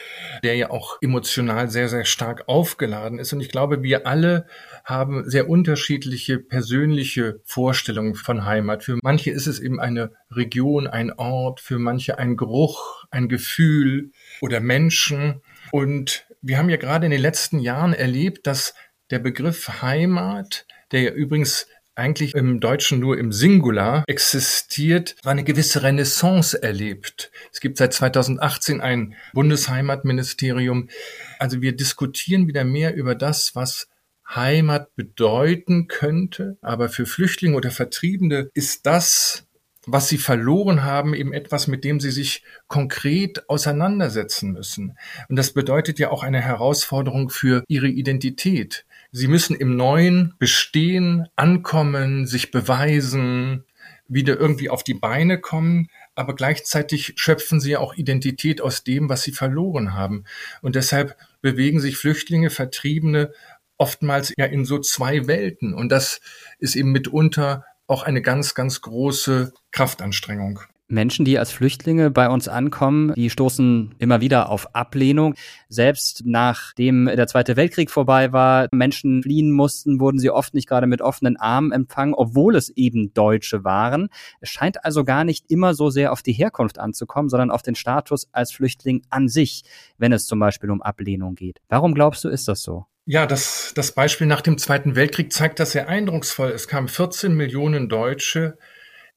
der 0.41 0.55
ja 0.55 0.69
auch 0.69 0.97
emotional 1.01 1.69
sehr, 1.69 1.89
sehr 1.89 2.05
stark 2.05 2.47
aufgeladen 2.47 3.19
ist. 3.19 3.33
Und 3.33 3.41
ich 3.41 3.49
glaube, 3.49 3.83
wir 3.83 4.07
alle 4.07 4.47
haben 4.85 5.29
sehr 5.29 5.49
unterschiedliche 5.49 6.39
persönliche 6.39 7.41
Vorstellungen 7.43 8.15
von 8.15 8.45
Heimat. 8.45 8.85
Für 8.85 8.97
manche 9.03 9.31
ist 9.31 9.47
es 9.47 9.59
eben 9.59 9.81
eine 9.81 10.11
Region, 10.31 10.87
ein 10.87 11.11
Ort, 11.11 11.59
für 11.59 11.77
manche 11.77 12.17
ein 12.17 12.37
Geruch, 12.37 13.03
ein 13.11 13.27
Gefühl 13.27 14.11
oder 14.39 14.61
Menschen. 14.61 15.41
Und 15.71 16.25
wir 16.41 16.57
haben 16.57 16.69
ja 16.69 16.77
gerade 16.77 17.05
in 17.05 17.11
den 17.11 17.21
letzten 17.21 17.59
Jahren 17.59 17.93
erlebt, 17.93 18.47
dass 18.47 18.75
der 19.09 19.19
Begriff 19.19 19.81
Heimat, 19.81 20.65
der 20.93 21.01
ja 21.01 21.11
übrigens 21.11 21.67
eigentlich 22.01 22.33
im 22.33 22.59
Deutschen 22.59 22.99
nur 22.99 23.17
im 23.17 23.31
Singular 23.31 24.03
existiert, 24.07 25.15
eine 25.23 25.43
gewisse 25.43 25.83
Renaissance 25.83 26.61
erlebt. 26.61 27.31
Es 27.53 27.59
gibt 27.59 27.77
seit 27.77 27.93
2018 27.93 28.81
ein 28.81 29.15
Bundesheimatministerium. 29.33 30.89
Also 31.37 31.61
wir 31.61 31.75
diskutieren 31.75 32.47
wieder 32.47 32.63
mehr 32.63 32.95
über 32.95 33.13
das, 33.13 33.55
was 33.55 33.87
Heimat 34.27 34.95
bedeuten 34.95 35.87
könnte. 35.87 36.57
Aber 36.61 36.89
für 36.89 37.05
Flüchtlinge 37.05 37.55
oder 37.55 37.69
Vertriebene 37.69 38.49
ist 38.55 38.85
das, 38.87 39.45
was 39.85 40.09
sie 40.09 40.17
verloren 40.17 40.83
haben, 40.83 41.13
eben 41.13 41.33
etwas, 41.33 41.67
mit 41.67 41.83
dem 41.83 41.99
sie 41.99 42.11
sich 42.11 42.43
konkret 42.67 43.47
auseinandersetzen 43.49 44.53
müssen. 44.53 44.97
Und 45.29 45.35
das 45.35 45.53
bedeutet 45.53 45.99
ja 45.99 46.09
auch 46.09 46.23
eine 46.23 46.41
Herausforderung 46.41 47.29
für 47.29 47.63
ihre 47.67 47.87
Identität. 47.87 48.85
Sie 49.11 49.27
müssen 49.27 49.55
im 49.55 49.75
Neuen 49.75 50.35
bestehen, 50.39 51.27
ankommen, 51.35 52.25
sich 52.25 52.51
beweisen, 52.51 53.65
wieder 54.07 54.37
irgendwie 54.37 54.69
auf 54.69 54.83
die 54.83 54.93
Beine 54.93 55.39
kommen, 55.39 55.89
aber 56.15 56.35
gleichzeitig 56.35 57.13
schöpfen 57.15 57.59
sie 57.59 57.77
auch 57.77 57.93
Identität 57.95 58.61
aus 58.61 58.83
dem, 58.83 59.09
was 59.09 59.23
sie 59.23 59.31
verloren 59.31 59.93
haben. 59.93 60.25
Und 60.61 60.75
deshalb 60.75 61.17
bewegen 61.41 61.79
sich 61.79 61.97
Flüchtlinge, 61.97 62.49
Vertriebene 62.49 63.33
oftmals 63.77 64.33
ja 64.37 64.45
in 64.45 64.63
so 64.63 64.79
zwei 64.79 65.27
Welten. 65.27 65.73
Und 65.73 65.89
das 65.89 66.21
ist 66.59 66.75
eben 66.75 66.91
mitunter 66.91 67.65
auch 67.87 68.03
eine 68.03 68.21
ganz, 68.21 68.53
ganz 68.53 68.81
große 68.81 69.53
Kraftanstrengung. 69.71 70.61
Menschen, 70.91 71.25
die 71.25 71.39
als 71.39 71.51
Flüchtlinge 71.51 72.11
bei 72.11 72.29
uns 72.29 72.47
ankommen, 72.47 73.13
die 73.15 73.29
stoßen 73.29 73.95
immer 73.99 74.21
wieder 74.21 74.49
auf 74.49 74.75
Ablehnung. 74.75 75.35
Selbst 75.69 76.23
nachdem 76.25 77.05
der 77.05 77.27
Zweite 77.27 77.55
Weltkrieg 77.55 77.89
vorbei 77.89 78.31
war, 78.33 78.67
Menschen 78.71 79.23
fliehen 79.23 79.51
mussten, 79.51 79.99
wurden 79.99 80.19
sie 80.19 80.29
oft 80.29 80.53
nicht 80.53 80.67
gerade 80.67 80.87
mit 80.87 81.01
offenen 81.01 81.37
Armen 81.37 81.71
empfangen, 81.71 82.13
obwohl 82.13 82.55
es 82.55 82.69
eben 82.69 83.13
Deutsche 83.13 83.63
waren. 83.63 84.09
Es 84.39 84.49
scheint 84.49 84.83
also 84.85 85.03
gar 85.03 85.23
nicht 85.23 85.45
immer 85.49 85.73
so 85.73 85.89
sehr 85.89 86.11
auf 86.11 86.21
die 86.21 86.33
Herkunft 86.33 86.79
anzukommen, 86.79 87.29
sondern 87.29 87.51
auf 87.51 87.61
den 87.61 87.75
Status 87.75 88.27
als 88.31 88.51
Flüchtling 88.51 89.03
an 89.09 89.27
sich, 89.27 89.63
wenn 89.97 90.13
es 90.13 90.25
zum 90.25 90.39
Beispiel 90.39 90.69
um 90.69 90.81
Ablehnung 90.81 91.35
geht. 91.35 91.59
Warum 91.69 91.93
glaubst 91.93 92.23
du, 92.23 92.29
ist 92.29 92.47
das 92.47 92.61
so? 92.61 92.85
Ja, 93.05 93.25
das, 93.25 93.73
das 93.75 93.93
Beispiel 93.93 94.27
nach 94.27 94.41
dem 94.41 94.57
Zweiten 94.57 94.95
Weltkrieg 94.95 95.33
zeigt 95.33 95.59
das 95.59 95.71
sehr 95.71 95.89
eindrucksvoll. 95.89 96.51
Es 96.51 96.67
kamen 96.67 96.87
14 96.87 97.33
Millionen 97.33 97.89
Deutsche 97.89 98.57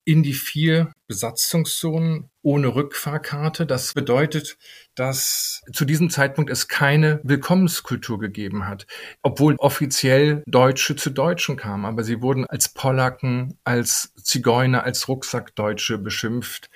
in 0.05 0.23
die 0.23 0.35
vier 0.35 0.93
Besatzungszonen 1.07 2.31
ohne 2.43 2.75
Rückfahrkarte. 2.75 3.67
Das 3.67 3.95
bedeutet, 3.95 4.59
dass 4.95 5.63
zu 5.73 5.85
diesem 5.85 6.11
Zeitpunkt 6.11 6.51
es 6.51 6.69
keine 6.69 7.21
Willkommenskultur 7.23 8.19
gegeben 8.19 8.67
hat, 8.67 8.87
obwohl 9.23 9.57
offiziell 9.57 10.43
Deutsche 10.47 10.97
zu 10.97 11.11
Deutschen 11.11 11.57
kamen. 11.57 11.87
Aber 11.87 12.05
sie 12.05 12.21
wurden 12.21 12.47
als 12.47 12.69
Polacken, 12.69 13.59
als 13.65 14.13
Zigeuner, 14.23 14.85
als 14.85 15.09
Rucksackdeutsche 15.09 15.99
beschimpft. 15.99 16.69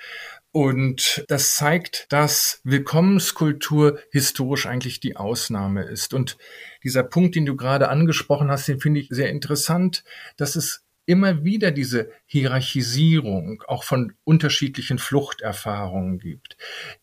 Und 0.51 1.23
das 1.27 1.53
zeigt, 1.53 2.07
dass 2.11 2.59
Willkommenskultur 2.63 3.99
historisch 4.11 4.65
eigentlich 4.65 4.99
die 4.99 5.15
Ausnahme 5.15 5.83
ist. 5.83 6.15
Und 6.15 6.37
dieser 6.83 7.03
Punkt, 7.03 7.35
den 7.35 7.45
du 7.45 7.55
gerade 7.55 7.89
angesprochen 7.89 8.49
hast, 8.49 8.67
den 8.67 8.79
finde 8.79 9.01
ich 9.01 9.09
sehr 9.11 9.29
interessant, 9.29 10.03
dass 10.37 10.55
es 10.55 10.83
immer 11.09 11.43
wieder 11.43 11.71
diese 11.71 12.11
Hierarchisierung 12.27 13.63
auch 13.67 13.83
von 13.83 14.13
unterschiedlichen 14.25 14.99
Fluchterfahrungen 14.99 16.19
gibt. 16.19 16.55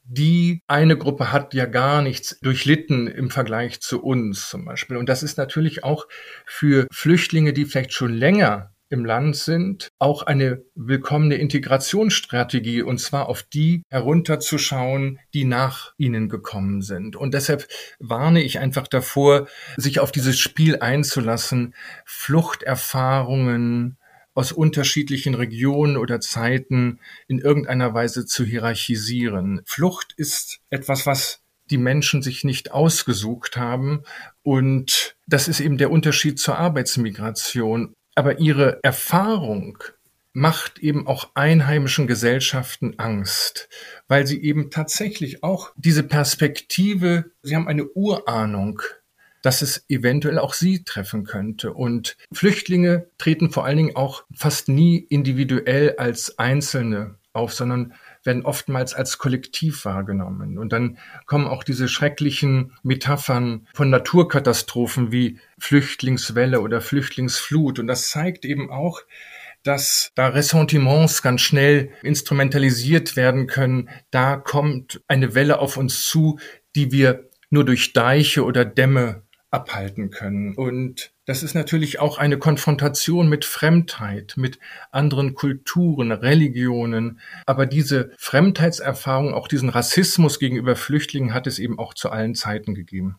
Die 0.05 0.61
eine 0.69 0.97
Gruppe 0.97 1.33
hat 1.33 1.55
ja 1.55 1.67
gar 1.67 2.03
nichts 2.03 2.39
durchlitten 2.39 3.09
im 3.09 3.31
Vergleich 3.31 3.81
zu 3.81 4.01
uns 4.01 4.49
zum 4.49 4.65
Beispiel. 4.65 4.97
Und 4.97 5.09
das 5.09 5.25
ist 5.25 5.39
natürlich 5.39 5.83
auch 5.83 6.07
für 6.45 6.87
Flüchtlinge, 6.93 7.53
die 7.53 7.65
vielleicht 7.65 7.93
schon 7.93 8.15
länger 8.15 8.76
im 8.89 9.05
Land 9.05 9.37
sind, 9.37 9.89
auch 9.99 10.23
eine 10.23 10.63
willkommene 10.75 11.37
Integrationsstrategie, 11.37 12.83
und 12.83 12.99
zwar 12.99 13.29
auf 13.29 13.43
die 13.43 13.83
herunterzuschauen, 13.89 15.19
die 15.35 15.45
nach 15.45 15.95
ihnen 15.99 16.29
gekommen 16.29 16.83
sind. 16.83 17.17
Und 17.17 17.35
deshalb 17.35 17.67
warne 17.99 18.43
ich 18.43 18.59
einfach 18.59 18.87
davor, 18.87 19.49
sich 19.77 20.01
auf 20.01 20.13
dieses 20.13 20.39
Spiel 20.39 20.79
einzulassen, 20.79 21.75
Fluchterfahrungen 22.05 23.99
aus 24.35 24.53
unterschiedlichen 24.53 25.35
Regionen 25.35 25.97
oder 25.97 26.21
Zeiten 26.21 27.01
in 27.27 27.39
irgendeiner 27.39 27.95
Weise 27.95 28.27
zu 28.27 28.45
hierarchisieren. 28.45 29.63
Flucht 29.65 30.13
ist 30.17 30.61
etwas, 30.69 31.07
was 31.07 31.43
die 31.71 31.79
Menschen 31.79 32.23
sich 32.23 32.45
nicht 32.45 32.71
ausgesucht 32.71 33.57
haben. 33.57 34.03
Und 34.43 35.17
das 35.27 35.49
ist 35.49 35.61
eben 35.61 35.79
der 35.79 35.91
Unterschied 35.91 36.39
zur 36.39 36.59
Arbeitsmigration. 36.59 37.95
Aber 38.17 38.41
ihre 38.41 38.83
Erfahrung 38.83 39.79
macht 40.33 40.81
eben 40.81 41.07
auch 41.07 41.31
einheimischen 41.35 42.07
Gesellschaften 42.07 42.99
Angst, 42.99 43.69
weil 44.09 44.27
sie 44.27 44.43
eben 44.43 44.71
tatsächlich 44.71 45.43
auch 45.45 45.73
diese 45.77 46.03
Perspektive, 46.03 47.31
sie 47.43 47.55
haben 47.55 47.69
eine 47.69 47.87
Urahnung, 47.87 48.83
dass 49.43 49.63
es 49.63 49.85
eventuell 49.89 50.39
auch 50.39 50.55
sie 50.55 50.83
treffen 50.83 51.25
könnte. 51.25 51.73
Und 51.73 52.17
Flüchtlinge 52.33 53.07
treten 53.17 53.51
vor 53.51 53.65
allen 53.65 53.77
Dingen 53.77 53.97
auch 53.97 54.25
fast 54.35 54.69
nie 54.69 54.99
individuell 54.99 55.95
als 55.99 56.39
Einzelne 56.39 57.15
auf, 57.33 57.55
sondern 57.55 57.95
werden 58.27 58.45
oftmals 58.45 58.95
als 58.95 59.19
Kollektiv 59.19 59.85
wahrgenommen. 59.85 60.59
Und 60.59 60.73
dann 60.73 60.99
kommen 61.27 61.47
auch 61.47 61.65
diese 61.65 61.89
schrecklichen 61.89 62.73
Metaphern 62.83 63.67
von 63.75 63.91
Naturkatastrophen 63.91 65.13
wie 65.13 65.39
Flüchtlingswelle 65.59 66.61
oder 66.61 66.81
Flüchtlingsflut. 66.81 67.79
Und 67.79 67.87
das 67.87 68.09
zeigt 68.09 68.45
eben 68.45 68.71
auch, 68.71 69.03
dass 69.63 70.13
da 70.15 70.29
Ressentiments 70.29 71.23
ganz 71.23 71.41
schnell 71.41 71.91
instrumentalisiert 72.03 73.17
werden 73.17 73.47
können. 73.47 73.89
Da 74.11 74.37
kommt 74.37 75.03
eine 75.09 75.35
Welle 75.35 75.59
auf 75.59 75.77
uns 75.77 76.07
zu, 76.07 76.39
die 76.75 76.93
wir 76.93 77.29
nur 77.51 77.65
durch 77.65 77.93
Deiche 77.93 78.45
oder 78.45 78.65
Dämme 78.65 79.23
abhalten 79.51 80.11
können. 80.11 80.55
Und 80.55 81.13
das 81.27 81.43
ist 81.43 81.55
natürlich 81.55 81.99
auch 81.99 82.19
eine 82.19 82.39
Konfrontation 82.39 83.29
mit 83.29 83.45
Fremdheit, 83.45 84.35
mit 84.37 84.59
anderen 84.93 85.35
Kulturen, 85.35 86.13
Religionen. 86.13 87.21
Aber 87.45 87.67
diese 87.67 88.13
Fremdheitserfahrung, 88.17 89.35
auch 89.35 89.49
diesen 89.49 89.69
Rassismus 89.69 90.39
gegenüber 90.39 90.77
Flüchtlingen 90.77 91.35
hat 91.35 91.49
es 91.49 91.59
eben 91.59 91.79
auch 91.79 91.95
zu 91.95 92.11
allen 92.11 92.37
Zeiten 92.37 92.75
gegeben. 92.75 93.17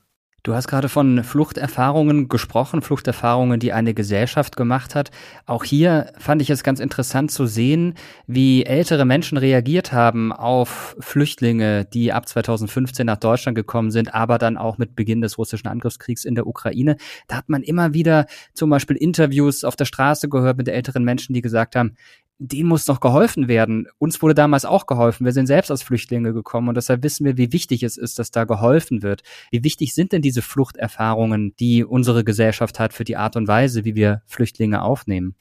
Du 0.48 0.56
hast 0.56 0.70
gerade 0.70 0.88
von 0.88 1.26
Fluchterfahrungen 1.26 2.30
gesprochen, 2.30 2.82
Fluchterfahrungen, 2.82 3.60
die 3.60 3.74
eine 3.74 3.94
Gesellschaft 3.94 4.56
gemacht 4.56 4.96
hat. 4.96 5.12
Auch 5.46 5.66
hier 5.66 6.14
fand 6.18 6.42
ich 6.42 6.50
es 6.50 6.64
ganz 6.64 6.80
interessant 6.80 7.32
zu 7.32 7.48
sehen, 7.48 7.96
wie 8.28 8.64
ältere 8.64 9.04
Menschen 9.04 9.38
reagiert 9.38 9.92
haben 9.92 10.32
auf 10.32 10.96
Flüchtlinge, 11.02 11.84
die 11.84 12.14
ab 12.14 12.30
2015 12.30 13.06
nach 13.06 13.18
Deutschland 13.18 13.56
gekommen 13.58 13.92
sind, 13.92 14.14
aber 14.14 14.38
dann 14.38 14.56
auch 14.56 14.78
mit 14.78 14.96
Beginn 14.96 15.20
des 15.20 15.38
russischen 15.38 15.68
Angriffskriegs 15.68 16.24
in 16.24 16.36
der 16.36 16.48
Ukraine. 16.48 16.96
Da 17.28 17.36
hat 17.36 17.50
man 17.50 17.62
immer 17.62 17.94
wieder 17.94 18.26
zum 18.54 18.70
Beispiel 18.70 18.96
Interviews 18.96 19.66
auf 19.66 19.76
der 19.76 19.84
Straße 19.84 20.30
gehört 20.30 20.58
mit 20.58 20.70
älteren 20.70 21.04
Menschen, 21.04 21.34
die 21.34 21.42
gesagt 21.42 21.76
haben, 21.76 21.98
denen 22.40 22.70
muss 22.70 22.86
doch 22.86 23.00
geholfen 23.00 23.48
werden. 23.48 23.88
Uns 23.98 24.22
wurde 24.22 24.36
damals 24.36 24.66
auch 24.66 24.86
geholfen. 24.86 25.26
Wir 25.26 25.32
sind 25.32 25.48
selbst 25.48 25.72
als 25.72 25.84
Flüchtlinge 25.84 26.34
gekommen 26.34 26.70
und 26.70 26.76
deshalb 26.76 27.04
wissen 27.04 27.26
wir, 27.26 27.38
wie 27.38 27.52
wichtig 27.52 27.84
es 27.84 27.98
ist, 27.98 28.20
dass 28.20 28.32
da 28.32 28.46
geholfen 28.46 29.02
wird. 29.02 29.24
Wie 29.52 29.64
wichtig 29.64 29.94
sind 29.94 30.12
denn 30.12 30.22
diese 30.22 30.42
Fluchterfahrungen, 30.42 31.56
die 31.60 31.84
unsere 31.84 32.24
Gesellschaft 32.24 32.80
hat 32.80 32.94
für 32.94 33.04
die 33.04 33.18
Art 33.18 33.36
und 33.36 33.48
Weise, 33.48 33.86
wie 33.86 33.96
wir 33.96 34.22
Flüchtlinge 34.28 34.82
aufnehmen? 34.82 35.36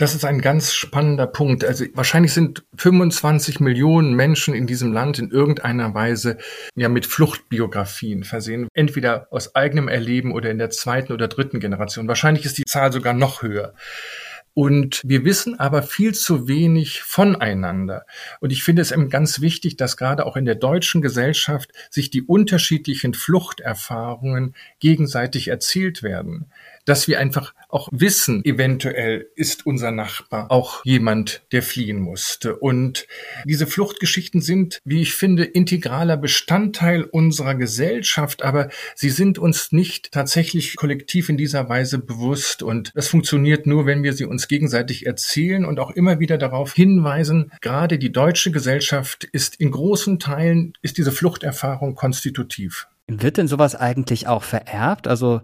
Das 0.00 0.14
ist 0.14 0.24
ein 0.24 0.40
ganz 0.40 0.72
spannender 0.72 1.26
Punkt. 1.26 1.62
Also 1.62 1.84
wahrscheinlich 1.92 2.32
sind 2.32 2.64
25 2.76 3.60
Millionen 3.60 4.14
Menschen 4.14 4.54
in 4.54 4.66
diesem 4.66 4.94
Land 4.94 5.18
in 5.18 5.30
irgendeiner 5.30 5.92
Weise 5.92 6.38
ja 6.74 6.88
mit 6.88 7.04
Fluchtbiografien 7.04 8.24
versehen, 8.24 8.68
entweder 8.72 9.26
aus 9.30 9.54
eigenem 9.54 9.88
Erleben 9.88 10.32
oder 10.32 10.50
in 10.50 10.56
der 10.56 10.70
zweiten 10.70 11.12
oder 11.12 11.28
dritten 11.28 11.60
Generation. 11.60 12.08
Wahrscheinlich 12.08 12.46
ist 12.46 12.56
die 12.56 12.64
Zahl 12.64 12.92
sogar 12.92 13.12
noch 13.12 13.42
höher. 13.42 13.74
Und 14.52 15.02
wir 15.04 15.24
wissen 15.24 15.58
aber 15.58 15.82
viel 15.82 16.12
zu 16.12 16.48
wenig 16.48 17.02
voneinander. 17.02 18.04
Und 18.40 18.52
ich 18.52 18.64
finde 18.64 18.82
es 18.82 18.90
eben 18.90 19.08
ganz 19.08 19.40
wichtig, 19.40 19.76
dass 19.76 19.96
gerade 19.96 20.26
auch 20.26 20.36
in 20.36 20.44
der 20.44 20.56
deutschen 20.56 21.02
Gesellschaft 21.02 21.70
sich 21.88 22.10
die 22.10 22.22
unterschiedlichen 22.22 23.14
Fluchterfahrungen 23.14 24.54
gegenseitig 24.80 25.48
erzählt 25.48 26.02
werden 26.02 26.50
dass 26.90 27.06
wir 27.06 27.20
einfach 27.20 27.54
auch 27.68 27.88
wissen, 27.92 28.44
eventuell 28.44 29.28
ist 29.36 29.64
unser 29.64 29.92
Nachbar 29.92 30.50
auch 30.50 30.84
jemand, 30.84 31.42
der 31.52 31.62
fliehen 31.62 32.00
musste. 32.00 32.56
Und 32.56 33.06
diese 33.44 33.68
Fluchtgeschichten 33.68 34.40
sind, 34.40 34.80
wie 34.84 35.00
ich 35.00 35.14
finde, 35.14 35.44
integraler 35.44 36.16
Bestandteil 36.16 37.04
unserer 37.04 37.54
Gesellschaft, 37.54 38.42
aber 38.42 38.70
sie 38.96 39.10
sind 39.10 39.38
uns 39.38 39.70
nicht 39.70 40.10
tatsächlich 40.10 40.74
kollektiv 40.74 41.28
in 41.28 41.36
dieser 41.36 41.68
Weise 41.68 42.00
bewusst. 42.00 42.64
Und 42.64 42.90
das 42.96 43.06
funktioniert 43.06 43.68
nur, 43.68 43.86
wenn 43.86 44.02
wir 44.02 44.12
sie 44.12 44.24
uns 44.24 44.48
gegenseitig 44.48 45.06
erzählen 45.06 45.64
und 45.64 45.78
auch 45.78 45.92
immer 45.92 46.18
wieder 46.18 46.38
darauf 46.38 46.74
hinweisen, 46.74 47.52
gerade 47.60 48.00
die 48.00 48.10
deutsche 48.10 48.50
Gesellschaft 48.50 49.22
ist 49.22 49.54
in 49.60 49.70
großen 49.70 50.18
Teilen, 50.18 50.72
ist 50.82 50.98
diese 50.98 51.12
Fluchterfahrung 51.12 51.94
konstitutiv. 51.94 52.88
Wird 53.06 53.36
denn 53.36 53.46
sowas 53.46 53.76
eigentlich 53.76 54.26
auch 54.26 54.42
vererbt? 54.42 55.06
Also 55.06 55.40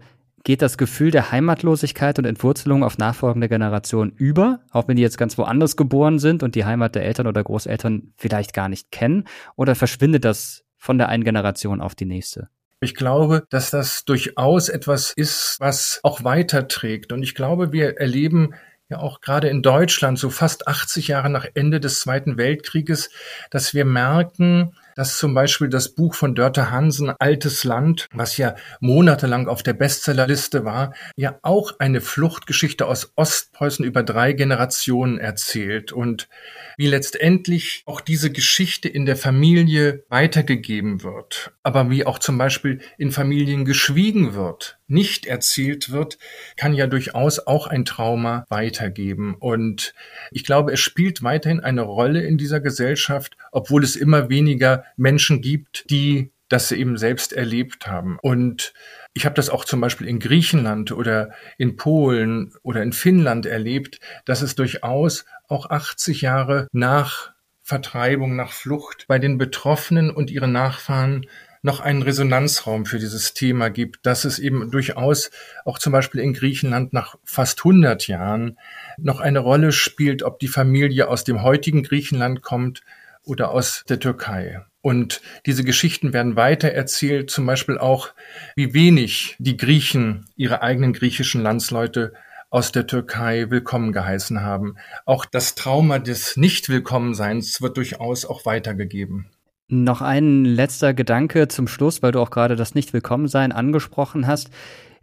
geht 0.46 0.62
das 0.62 0.78
Gefühl 0.78 1.10
der 1.10 1.32
Heimatlosigkeit 1.32 2.20
und 2.20 2.24
Entwurzelung 2.24 2.84
auf 2.84 2.98
nachfolgende 2.98 3.48
Generationen 3.48 4.12
über, 4.12 4.60
auch 4.70 4.86
wenn 4.86 4.94
die 4.94 5.02
jetzt 5.02 5.18
ganz 5.18 5.36
woanders 5.38 5.76
geboren 5.76 6.20
sind 6.20 6.44
und 6.44 6.54
die 6.54 6.64
Heimat 6.64 6.94
der 6.94 7.04
Eltern 7.04 7.26
oder 7.26 7.42
Großeltern 7.42 8.12
vielleicht 8.16 8.52
gar 8.52 8.68
nicht 8.68 8.92
kennen, 8.92 9.24
oder 9.56 9.74
verschwindet 9.74 10.24
das 10.24 10.62
von 10.76 10.98
der 10.98 11.08
einen 11.08 11.24
Generation 11.24 11.80
auf 11.80 11.96
die 11.96 12.04
nächste? 12.04 12.48
Ich 12.78 12.94
glaube, 12.94 13.42
dass 13.50 13.72
das 13.72 14.04
durchaus 14.04 14.68
etwas 14.68 15.12
ist, 15.16 15.56
was 15.58 15.98
auch 16.04 16.22
weiterträgt. 16.22 17.12
Und 17.12 17.24
ich 17.24 17.34
glaube, 17.34 17.72
wir 17.72 17.98
erleben 17.98 18.54
ja 18.88 19.00
auch 19.00 19.20
gerade 19.20 19.48
in 19.48 19.62
Deutschland, 19.62 20.16
so 20.16 20.30
fast 20.30 20.68
80 20.68 21.08
Jahre 21.08 21.28
nach 21.28 21.46
Ende 21.54 21.80
des 21.80 21.98
Zweiten 21.98 22.36
Weltkrieges, 22.36 23.10
dass 23.50 23.74
wir 23.74 23.84
merken, 23.84 24.76
dass 24.96 25.18
zum 25.18 25.34
Beispiel 25.34 25.68
das 25.68 25.90
Buch 25.90 26.14
von 26.14 26.34
Dörte 26.34 26.70
Hansen, 26.72 27.12
Altes 27.18 27.62
Land, 27.62 28.08
was 28.12 28.36
ja 28.38 28.56
monatelang 28.80 29.46
auf 29.46 29.62
der 29.62 29.74
Bestsellerliste 29.74 30.64
war, 30.64 30.94
ja 31.14 31.38
auch 31.42 31.78
eine 31.78 32.00
Fluchtgeschichte 32.00 32.86
aus 32.86 33.12
Ostpreußen 33.14 33.84
über 33.84 34.02
drei 34.02 34.32
Generationen 34.32 35.18
erzählt 35.18 35.92
und 35.92 36.28
wie 36.76 36.88
letztendlich 36.88 37.82
auch 37.86 38.00
diese 38.00 38.30
Geschichte 38.32 38.88
in 38.88 39.06
der 39.06 39.16
Familie 39.16 40.04
weitergegeben 40.08 41.02
wird, 41.02 41.52
aber 41.62 41.90
wie 41.90 42.04
auch 42.04 42.18
zum 42.18 42.38
Beispiel 42.38 42.80
in 42.98 43.12
Familien 43.12 43.64
geschwiegen 43.64 44.34
wird, 44.34 44.78
nicht 44.88 45.26
erzählt 45.26 45.90
wird, 45.90 46.18
kann 46.56 46.74
ja 46.74 46.86
durchaus 46.86 47.46
auch 47.46 47.66
ein 47.66 47.84
Trauma 47.84 48.44
weitergeben. 48.48 49.34
Und 49.38 49.94
ich 50.30 50.44
glaube, 50.44 50.72
es 50.72 50.80
spielt 50.80 51.22
weiterhin 51.22 51.60
eine 51.60 51.82
Rolle 51.82 52.22
in 52.22 52.38
dieser 52.38 52.60
Gesellschaft, 52.60 53.36
obwohl 53.56 53.82
es 53.82 53.96
immer 53.96 54.28
weniger 54.28 54.84
Menschen 54.98 55.40
gibt, 55.40 55.88
die 55.88 56.30
das 56.50 56.70
eben 56.72 56.98
selbst 56.98 57.32
erlebt 57.32 57.86
haben. 57.86 58.18
Und 58.20 58.74
ich 59.14 59.24
habe 59.24 59.34
das 59.34 59.48
auch 59.48 59.64
zum 59.64 59.80
Beispiel 59.80 60.06
in 60.06 60.18
Griechenland 60.18 60.92
oder 60.92 61.30
in 61.56 61.76
Polen 61.76 62.52
oder 62.62 62.82
in 62.82 62.92
Finnland 62.92 63.46
erlebt, 63.46 63.98
dass 64.26 64.42
es 64.42 64.56
durchaus 64.56 65.24
auch 65.48 65.70
80 65.70 66.20
Jahre 66.20 66.68
nach 66.72 67.32
Vertreibung, 67.62 68.36
nach 68.36 68.52
Flucht 68.52 69.06
bei 69.08 69.18
den 69.18 69.38
Betroffenen 69.38 70.10
und 70.10 70.30
ihren 70.30 70.52
Nachfahren 70.52 71.24
noch 71.62 71.80
einen 71.80 72.02
Resonanzraum 72.02 72.84
für 72.84 72.98
dieses 72.98 73.32
Thema 73.32 73.70
gibt, 73.70 74.04
dass 74.04 74.26
es 74.26 74.38
eben 74.38 74.70
durchaus 74.70 75.30
auch 75.64 75.78
zum 75.78 75.94
Beispiel 75.94 76.20
in 76.20 76.34
Griechenland 76.34 76.92
nach 76.92 77.16
fast 77.24 77.60
100 77.60 78.06
Jahren 78.06 78.58
noch 78.98 79.20
eine 79.20 79.38
Rolle 79.38 79.72
spielt, 79.72 80.22
ob 80.22 80.40
die 80.40 80.46
Familie 80.46 81.08
aus 81.08 81.24
dem 81.24 81.42
heutigen 81.42 81.82
Griechenland 81.82 82.42
kommt 82.42 82.82
oder 83.26 83.50
aus 83.50 83.84
der 83.88 84.00
Türkei. 84.00 84.62
Und 84.80 85.20
diese 85.44 85.64
Geschichten 85.64 86.12
werden 86.12 86.36
weiter 86.36 86.68
erzählt, 86.68 87.30
zum 87.30 87.44
Beispiel 87.44 87.76
auch, 87.76 88.10
wie 88.54 88.72
wenig 88.72 89.36
die 89.38 89.56
Griechen 89.56 90.26
ihre 90.36 90.62
eigenen 90.62 90.92
griechischen 90.92 91.42
Landsleute 91.42 92.14
aus 92.50 92.70
der 92.70 92.86
Türkei 92.86 93.50
willkommen 93.50 93.92
geheißen 93.92 94.42
haben. 94.42 94.76
Auch 95.04 95.24
das 95.24 95.56
Trauma 95.56 95.98
des 95.98 96.36
Nicht-Willkommenseins 96.36 97.60
wird 97.60 97.76
durchaus 97.76 98.24
auch 98.24 98.46
weitergegeben. 98.46 99.26
Noch 99.68 100.00
ein 100.00 100.44
letzter 100.44 100.94
Gedanke 100.94 101.48
zum 101.48 101.66
Schluss, 101.66 102.00
weil 102.00 102.12
du 102.12 102.20
auch 102.20 102.30
gerade 102.30 102.54
das 102.54 102.76
Nicht-Willkommensein 102.76 103.50
angesprochen 103.50 104.28
hast 104.28 104.50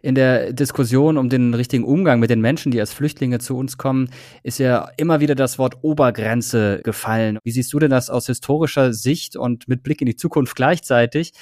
in 0.04 0.14
der 0.14 0.52
Diskussion 0.52 1.16
um 1.16 1.30
den 1.30 1.54
richtigen 1.54 1.82
Umgang 1.82 2.20
mit 2.20 2.28
den 2.28 2.42
Menschen, 2.42 2.70
die 2.70 2.78
als 2.78 2.92
Flüchtlinge 2.92 3.38
zu 3.38 3.56
uns 3.56 3.78
kommen, 3.78 4.10
ist 4.42 4.58
ja 4.58 4.90
immer 4.98 5.20
wieder 5.20 5.34
das 5.34 5.58
Wort 5.58 5.78
Obergrenze 5.82 6.82
gefallen. 6.84 7.38
Wie 7.42 7.50
siehst 7.50 7.72
du 7.72 7.78
denn 7.78 7.90
das 7.90 8.10
aus 8.10 8.26
historischer 8.26 8.92
Sicht 8.92 9.34
und 9.34 9.66
mit 9.66 9.82
Blick 9.82 10.02
in 10.02 10.06
die 10.06 10.16
Zukunft 10.16 10.56
gleichzeitig? 10.56 11.32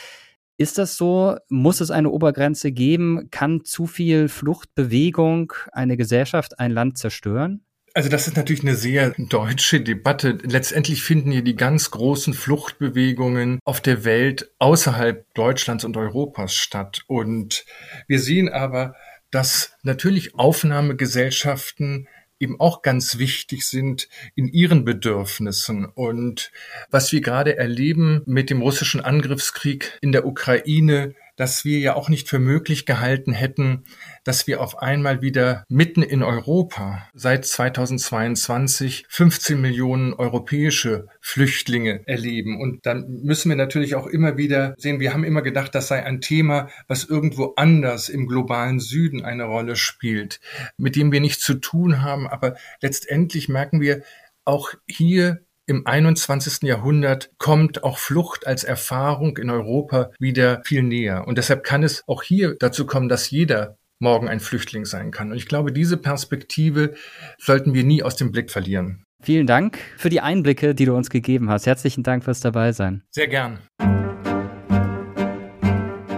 Ist 0.59 0.79
das 0.79 0.97
so? 0.97 1.37
Muss 1.49 1.81
es 1.81 1.91
eine 1.91 2.11
Obergrenze 2.11 2.71
geben? 2.71 3.31
Kann 3.33 3.65
zu 3.65 3.87
viel 3.87 4.29
Fluchtbewegung 4.29 5.53
eine 5.73 5.97
Gesellschaft, 5.97 6.61
ein 6.61 6.71
Land 6.71 6.99
zerstören? 6.99 7.65
Also 7.95 8.09
das 8.09 8.27
ist 8.27 8.37
natürlich 8.37 8.63
eine 8.63 8.75
sehr 8.75 9.11
deutsche 9.19 9.81
Debatte. 9.81 10.39
Letztendlich 10.43 11.03
finden 11.03 11.31
hier 11.31 11.43
die 11.43 11.57
ganz 11.57 11.91
großen 11.91 12.33
Fluchtbewegungen 12.33 13.59
auf 13.65 13.83
der 13.83 14.05
Welt 14.05 14.51
außerhalb 14.59 15.27
Deutschlands 15.35 15.85
und 15.85 15.97
Europas 15.97 16.55
statt. 16.55 17.03
Und 17.07 17.67
wir 18.09 18.19
sehen 18.19 18.49
aber, 18.49 18.95
dass 19.31 19.77
natürlich 19.83 20.35
Aufnahmegesellschaften 20.35 22.09
eben 22.39 22.59
auch 22.59 22.83
ganz 22.83 23.19
wichtig 23.19 23.67
sind 23.67 24.09
in 24.35 24.49
ihren 24.49 24.85
Bedürfnissen. 24.85 25.85
Und 25.85 26.51
was 26.91 27.13
wir 27.13 27.21
gerade 27.21 27.57
erleben 27.57 28.23
mit 28.27 28.51
dem 28.51 28.63
russischen 28.63 29.01
Angriffskrieg 29.01 29.99
in 30.01 30.13
der 30.13 30.27
Ukraine, 30.27 31.15
dass 31.37 31.65
wir 31.65 31.79
ja 31.79 31.95
auch 31.95 32.09
nicht 32.09 32.29
für 32.29 32.39
möglich 32.39 32.87
gehalten 32.87 33.33
hätten, 33.33 33.85
dass 34.25 34.47
wir 34.47 34.61
auf 34.61 34.79
einmal 34.79 35.23
wieder 35.23 35.65
mitten 35.69 36.03
in 36.03 36.23
Europa 36.23 37.09
seit 37.15 37.45
2022 37.45 39.07
15 39.09 39.61
Millionen 39.61 40.15
europäische 40.15 41.07
Flüchtlinge 41.21 42.03
erleben. 42.07 42.61
Und 42.61 42.85
dann 42.87 43.21
müssen 43.23 43.49
wir 43.49 43.57
natürlich 43.57 43.95
auch 43.95 44.07
immer 44.07 44.37
wieder 44.37 44.75
sehen, 44.77 45.01
wir 45.01 45.13
haben 45.13 45.25
immer 45.25 45.43
gedacht, 45.43 45.75
das 45.75 45.89
sei 45.89 46.05
ein 46.05 46.21
Thema, 46.21 46.69
was 46.89 47.05
irgendwo 47.05 47.55
anders 47.57 48.09
im 48.09 48.27
globalen 48.27 48.81
Süden 48.81 49.25
eine 49.25 49.45
Rolle 49.45 49.77
spielt, 49.77 50.41
mit 50.77 50.97
dem 50.97 51.13
wir 51.13 51.21
nichts 51.21 51.43
zu 51.43 51.55
tun 51.55 52.03
haben. 52.03 52.29
Aber 52.29 52.57
letztendlich 52.81 53.49
merken 53.49 53.81
wir, 53.81 54.03
auch 54.45 54.75
hier 54.89 55.45
im 55.67 55.87
21. 55.87 56.63
Jahrhundert 56.63 57.31
kommt 57.39 57.85
auch 57.85 57.99
Flucht 57.99 58.47
als 58.47 58.65
Erfahrung 58.65 59.37
in 59.39 59.51
Europa 59.51 60.11
wieder 60.19 60.63
viel 60.65 60.83
näher. 60.83 61.27
Und 61.27 61.39
deshalb 61.39 61.63
kann 61.63 61.83
es 61.83 62.03
auch 62.09 62.23
hier 62.23 62.57
dazu 62.59 62.87
kommen, 62.87 63.09
dass 63.09 63.31
jeder 63.31 63.77
morgen 64.01 64.29
ein 64.29 64.41
Flüchtling 64.41 64.85
sein 64.85 65.13
kann. 65.13 65.31
Und 65.31 65.37
ich 65.37 65.47
glaube, 65.47 65.73
diese 65.73 65.97
Perspektive 65.97 66.95
sollten 67.39 67.73
wir 67.75 67.85
nie 67.85 68.03
aus 68.03 68.17
dem 68.17 68.33
Blick 68.33 68.51
verlieren. 68.51 69.05
Vielen 69.23 69.47
Dank 69.47 69.79
für 69.97 70.09
die 70.09 70.21
Einblicke, 70.21 70.75
die 70.75 70.85
du 70.85 70.97
uns 70.97 71.09
gegeben 71.09 71.49
hast. 71.49 71.67
Herzlichen 71.67 72.03
Dank 72.03 72.25
fürs 72.25 72.41
Dabeisein. 72.41 73.05
Sehr 73.11 73.29
gern. 73.29 73.61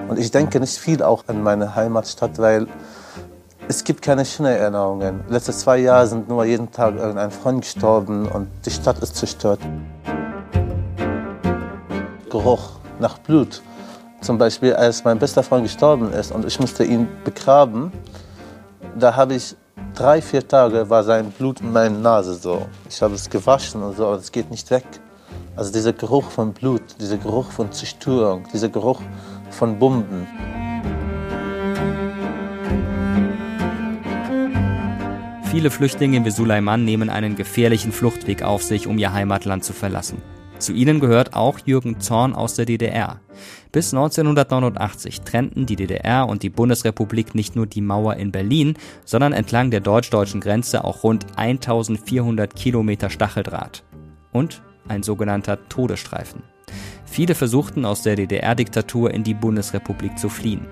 Und 0.09 0.19
ich 0.19 0.31
denke 0.31 0.59
nicht 0.61 0.79
viel 0.79 1.03
auch 1.03 1.29
an 1.29 1.43
meine 1.43 1.75
Heimatstadt, 1.75 2.39
weil 2.39 2.67
es 3.75 3.83
gibt 3.83 4.03
keine 4.03 4.25
schönen 4.25 4.57
Erinnerungen. 4.57 5.25
Letzte 5.29 5.53
zwei 5.53 5.79
Jahre 5.79 6.07
sind 6.07 6.29
nur 6.29 6.45
jeden 6.45 6.71
Tag 6.71 6.95
irgendein 6.95 7.33
Freund 7.33 7.63
gestorben 7.63 8.29
und 8.29 8.47
die 8.65 8.71
Stadt 8.71 9.01
ist 9.01 9.17
zerstört. 9.17 9.59
Geruch 12.31 12.79
nach 13.01 13.19
Blut. 13.19 13.63
Zum 14.21 14.39
Beispiel, 14.39 14.75
als 14.75 15.03
mein 15.03 15.19
bester 15.19 15.43
Freund 15.43 15.65
gestorben 15.65 16.13
ist 16.13 16.31
und 16.31 16.47
ich 16.47 16.61
musste 16.61 16.85
ihn 16.85 17.09
begraben, 17.25 17.91
da 18.97 19.17
habe 19.17 19.35
ich 19.35 19.57
drei, 19.93 20.23
vier 20.23 20.47
Tage 20.47 20.89
war 20.89 21.03
sein 21.03 21.33
Blut 21.33 21.61
in 21.61 21.73
meiner 21.73 21.99
Nase 21.99 22.35
so. 22.35 22.67
Ich 22.89 23.03
habe 23.03 23.15
es 23.15 23.29
gewaschen 23.29 23.83
und 23.83 23.97
so, 23.97 24.07
aber 24.07 24.19
es 24.19 24.31
geht 24.31 24.53
nicht 24.53 24.71
weg. 24.71 24.87
Also 25.57 25.73
dieser 25.73 25.93
Geruch 25.93 26.31
von 26.31 26.53
Blut, 26.53 26.83
dieser 27.01 27.17
Geruch 27.17 27.51
von 27.51 27.73
Zerstörung, 27.73 28.45
dieser 28.53 28.69
Geruch 28.69 29.01
von 29.51 29.81
Bomben. 29.81 30.29
Viele 35.55 35.71
Flüchtlinge 35.71 36.25
wie 36.25 36.33
Suleiman 36.33 36.85
nehmen 36.85 37.11
einen 37.11 37.37
gefährlichen 37.37 37.93
Fluchtweg 37.93 38.43
auf 38.43 38.65
sich, 38.65 38.89
um 38.89 38.99
ihr 38.99 39.13
Heimatland 39.13 39.63
zu 39.63 39.73
verlassen. 39.73 40.21
Zu 40.59 40.73
ihnen 40.73 40.99
gehört 40.99 41.35
auch 41.35 41.61
Jürgen 41.65 42.01
Zorn 42.01 42.35
aus 42.35 42.55
der 42.55 42.65
DDR. 42.65 43.21
Bis 43.71 43.95
1989 43.95 45.21
trennten 45.21 45.65
die 45.65 45.77
DDR 45.77 46.29
und 46.29 46.43
die 46.43 46.51
Bundesrepublik 46.51 47.37
nicht 47.37 47.55
nur 47.55 47.69
die 47.69 47.83
Mauer 47.83 48.17
in 48.17 48.33
Berlin, 48.33 48.75
sondern 49.05 49.33
entlang 49.33 49.71
der 49.71 49.79
deutsch-deutschen 49.79 50.41
Grenze 50.41 50.83
auch 50.83 51.05
rund 51.05 51.25
1400 51.37 52.57
Kilometer 52.57 53.09
Stacheldraht. 53.09 53.85
Und 54.33 54.61
ein 54.89 55.05
sogenannter 55.05 55.69
Todesstreifen. 55.69 56.43
Viele 57.05 57.37
versuchten 57.37 57.85
aus 57.85 58.03
der 58.03 58.17
DDR-Diktatur 58.17 59.15
in 59.15 59.23
die 59.23 59.35
Bundesrepublik 59.35 60.19
zu 60.19 60.29
fliehen. 60.29 60.67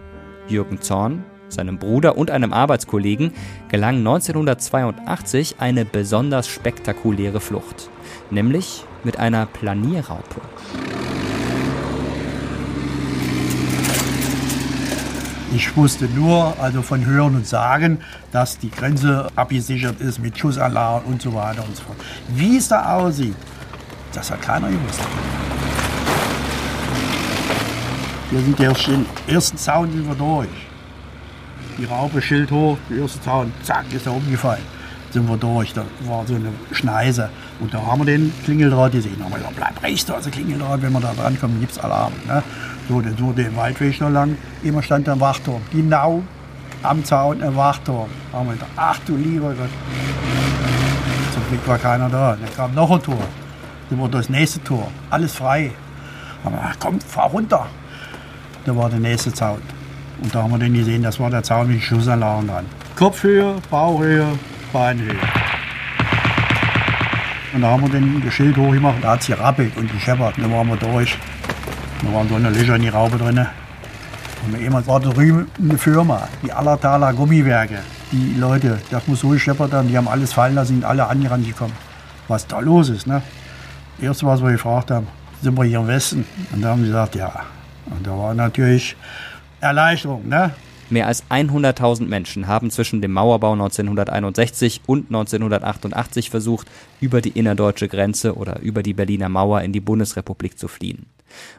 Jürgen 0.48 0.80
Zorn 0.80 1.24
seinem 1.52 1.78
Bruder 1.78 2.16
und 2.16 2.30
einem 2.30 2.52
Arbeitskollegen 2.52 3.32
gelang 3.68 3.96
1982 3.98 5.56
eine 5.58 5.84
besonders 5.84 6.48
spektakuläre 6.48 7.40
Flucht, 7.40 7.90
nämlich 8.30 8.84
mit 9.04 9.18
einer 9.18 9.46
Planierraupe. 9.46 10.40
Ich 15.54 15.76
wusste 15.76 16.06
nur, 16.06 16.54
also 16.58 16.80
von 16.80 17.04
Hören 17.04 17.36
und 17.36 17.46
Sagen, 17.46 17.98
dass 18.32 18.58
die 18.58 18.70
Grenze 18.70 19.28
abgesichert 19.36 20.00
ist 20.00 20.18
mit 20.18 20.38
Schussalarm 20.38 21.02
und 21.04 21.20
so 21.20 21.34
weiter 21.34 21.62
und 21.62 21.76
so 21.76 21.82
fort. 21.82 21.98
Wie 22.28 22.56
es 22.56 22.68
da 22.68 22.96
aussieht, 22.96 23.36
das 24.14 24.30
hat 24.30 24.40
keiner 24.40 24.68
gewusst. 24.68 25.00
Wir 28.30 28.40
sind 28.40 28.60
erst 28.60 28.88
im 28.88 29.04
ersten 29.26 29.58
Zaun 29.58 29.92
sind 29.92 30.06
wir 30.08 30.14
durch 30.14 30.71
die 31.82 31.86
Raupe 31.86 32.22
Schild 32.22 32.50
hoch, 32.50 32.78
der 32.88 32.98
erste 32.98 33.20
Zaun, 33.22 33.52
zack, 33.64 33.92
ist 33.92 34.06
er 34.06 34.14
umgefallen. 34.14 34.62
Sind 35.10 35.28
wir 35.28 35.36
durch, 35.36 35.74
da 35.74 35.84
war 36.06 36.24
so 36.26 36.34
eine 36.34 36.48
Schneise. 36.70 37.28
Und 37.60 37.74
da 37.74 37.84
haben 37.84 38.00
wir 38.00 38.06
den 38.06 38.32
Klingeldraht 38.44 38.92
gesehen. 38.92 39.22
Haben 39.22 39.32
wir 39.32 39.38
gesagt, 39.38 39.56
bleib 39.56 39.82
rechts, 39.82 40.06
da 40.06 40.16
ist 40.16 40.24
der 40.24 40.32
Klingeldraht, 40.32 40.80
wenn 40.80 40.92
wir 40.92 41.00
da 41.00 41.12
dran 41.12 41.38
kommen, 41.38 41.60
gibt 41.60 41.72
es 41.72 41.78
Alarm. 41.78 42.12
Ne? 42.26 42.42
So, 42.88 43.00
dann 43.00 43.16
so 43.16 43.32
den 43.32 43.54
Waldweg 43.56 44.00
noch 44.00 44.10
lang, 44.10 44.36
immer 44.62 44.82
stand 44.82 45.06
der 45.06 45.18
Wachturm. 45.20 45.60
Genau 45.72 46.22
am 46.82 47.04
Zaun 47.04 47.42
ein 47.42 47.56
Wachturm. 47.56 48.08
Da 48.30 48.38
haben 48.38 48.46
wir 48.46 48.54
gedacht, 48.54 48.70
ach 48.76 48.98
du 49.06 49.16
lieber 49.16 49.48
Gott. 49.48 49.70
Zum 51.34 51.48
Glück 51.48 51.66
war 51.66 51.78
keiner 51.78 52.08
da. 52.08 52.36
Dann 52.36 52.54
kam 52.54 52.74
noch 52.74 52.90
ein 52.90 53.02
Tor. 53.02 53.22
Dann 53.90 54.00
war 54.00 54.08
das 54.08 54.28
nächste 54.28 54.62
Tor. 54.62 54.90
Alles 55.10 55.34
frei. 55.34 55.72
Aber 56.44 56.72
komm, 56.78 57.00
fahr 57.00 57.30
runter. 57.30 57.66
Da 58.64 58.76
war 58.76 58.88
der 58.88 58.98
nächste 58.98 59.32
Zaun. 59.32 59.62
Und 60.22 60.34
da 60.34 60.42
haben 60.42 60.52
wir 60.52 60.58
dann 60.58 60.72
gesehen, 60.72 61.02
das 61.02 61.18
war 61.18 61.30
der 61.30 61.42
Zaun 61.42 61.68
mit 61.68 61.82
Schussalarm 61.82 62.46
dran. 62.46 62.64
Kopfhöhe, 62.96 63.56
Bauchhöhe, 63.70 64.26
Beinhöhe. 64.72 65.16
Und 67.52 67.62
da 67.62 67.70
haben 67.70 67.82
wir 67.82 67.90
dann 67.90 68.22
das 68.24 68.32
Schild 68.32 68.56
hochgemacht, 68.56 69.02
da 69.02 69.12
hat 69.12 69.20
es 69.20 69.26
gerappelt 69.26 69.76
und 69.76 69.92
gescheppert. 69.92 70.34
Dann 70.38 70.52
waren 70.52 70.68
wir 70.68 70.76
durch. 70.76 71.18
Da 72.02 72.14
waren 72.14 72.28
so 72.28 72.36
eine 72.36 72.50
Löcher 72.50 72.76
in 72.76 72.82
die 72.82 72.88
Raube 72.88 73.18
drin. 73.18 73.46
Und 74.44 74.60
jemand 74.60 74.86
war 74.86 75.00
drüben 75.00 75.46
eine 75.60 75.78
Firma, 75.78 76.28
die 76.42 76.52
Allertaler 76.52 77.12
Gummiwerke. 77.12 77.78
Die 78.10 78.34
Leute, 78.38 78.78
das 78.90 79.06
muss 79.06 79.20
so 79.20 79.28
gescheppert 79.28 79.72
haben, 79.72 79.88
die 79.88 79.96
haben 79.96 80.08
alles 80.08 80.32
fallen 80.32 80.54
lassen, 80.54 80.74
sind 80.74 80.84
alle 80.84 81.06
angerannt 81.06 81.46
gekommen. 81.46 81.74
Was 82.28 82.46
da 82.46 82.60
los 82.60 82.88
ist, 82.88 83.06
ne? 83.06 83.22
Erste, 84.00 84.26
was 84.26 84.42
wir 84.42 84.50
gefragt 84.50 84.90
haben, 84.90 85.06
sind 85.42 85.56
wir 85.56 85.64
hier 85.64 85.78
im 85.78 85.86
Westen? 85.86 86.24
Und 86.52 86.62
da 86.62 86.70
haben 86.70 86.80
sie 86.80 86.88
gesagt, 86.88 87.14
ja. 87.14 87.32
Und 87.86 88.06
da 88.06 88.10
war 88.16 88.34
natürlich 88.34 88.96
Erleichterung, 89.62 90.28
ne? 90.28 90.54
Mehr 90.90 91.06
als 91.06 91.24
100.000 91.30 92.06
Menschen 92.06 92.48
haben 92.48 92.70
zwischen 92.70 93.00
dem 93.00 93.12
Mauerbau 93.12 93.52
1961 93.52 94.82
und 94.86 95.06
1988 95.06 96.28
versucht, 96.28 96.66
über 97.00 97.22
die 97.22 97.30
innerdeutsche 97.30 97.88
Grenze 97.88 98.36
oder 98.36 98.60
über 98.60 98.82
die 98.82 98.92
Berliner 98.92 99.30
Mauer 99.30 99.62
in 99.62 99.72
die 99.72 99.80
Bundesrepublik 99.80 100.58
zu 100.58 100.68
fliehen. 100.68 101.06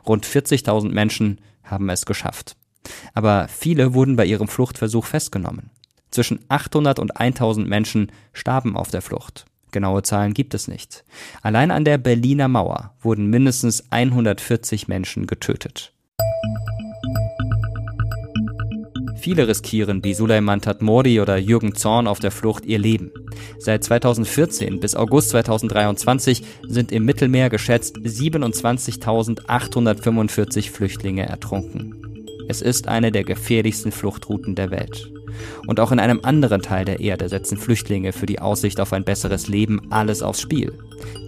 Rund 0.06 0.28
40.000 0.28 0.92
Menschen 0.92 1.40
haben 1.64 1.90
es 1.90 2.06
geschafft. 2.06 2.56
Aber 3.14 3.48
viele 3.48 3.94
wurden 3.94 4.18
bei 4.18 4.26
ihrem 4.26 4.48
Fluchtversuch 4.48 5.06
festgenommen. 5.06 5.72
Zwischen 6.12 6.42
800 6.50 7.00
und 7.00 7.18
1000 7.18 7.68
Menschen 7.68 8.12
starben 8.34 8.76
auf 8.76 8.92
der 8.92 9.02
Flucht. 9.02 9.46
Genaue 9.72 10.04
Zahlen 10.04 10.36
gibt 10.36 10.54
es 10.54 10.68
nicht. 10.68 11.04
Allein 11.42 11.72
an 11.72 11.86
der 11.86 11.98
Berliner 11.98 12.50
Mauer 12.50 12.94
wurden 13.02 13.32
mindestens 13.32 13.86
140 13.90 14.88
Menschen 14.88 15.26
getötet. 15.26 15.93
Viele 19.24 19.48
riskieren 19.48 20.04
wie 20.04 20.14
Suleiman 20.14 20.60
Tatmori 20.60 21.22
oder 21.22 21.38
Jürgen 21.38 21.76
Zorn 21.76 22.08
auf 22.08 22.20
der 22.20 22.30
Flucht 22.30 22.66
ihr 22.66 22.78
Leben. 22.78 23.10
Seit 23.58 23.86
2014 23.86 24.82
bis 24.82 24.96
August 24.96 25.30
2023 25.30 26.44
sind 26.68 26.92
im 26.92 27.06
Mittelmeer 27.06 27.50
geschätzt 27.50 28.00
27.845 28.00 30.72
Flüchtlinge 30.72 31.26
ertrunken. 31.26 31.96
Es 32.50 32.62
ist 32.62 32.90
eine 32.90 33.14
der 33.14 33.24
gefährlichsten 33.24 33.94
Fluchtrouten 33.94 34.56
der 34.56 34.72
Welt. 34.72 35.10
Und 35.68 35.80
auch 35.80 35.94
in 35.94 36.02
einem 36.02 36.20
anderen 36.24 36.62
Teil 36.62 36.84
der 36.84 37.00
Erde 37.00 37.30
setzen 37.30 37.58
Flüchtlinge 37.58 38.12
für 38.12 38.26
die 38.26 38.40
Aussicht 38.40 38.82
auf 38.82 38.92
ein 38.92 39.06
besseres 39.06 39.48
Leben 39.48 39.90
alles 39.90 40.22
aufs 40.22 40.42
Spiel. 40.42 40.78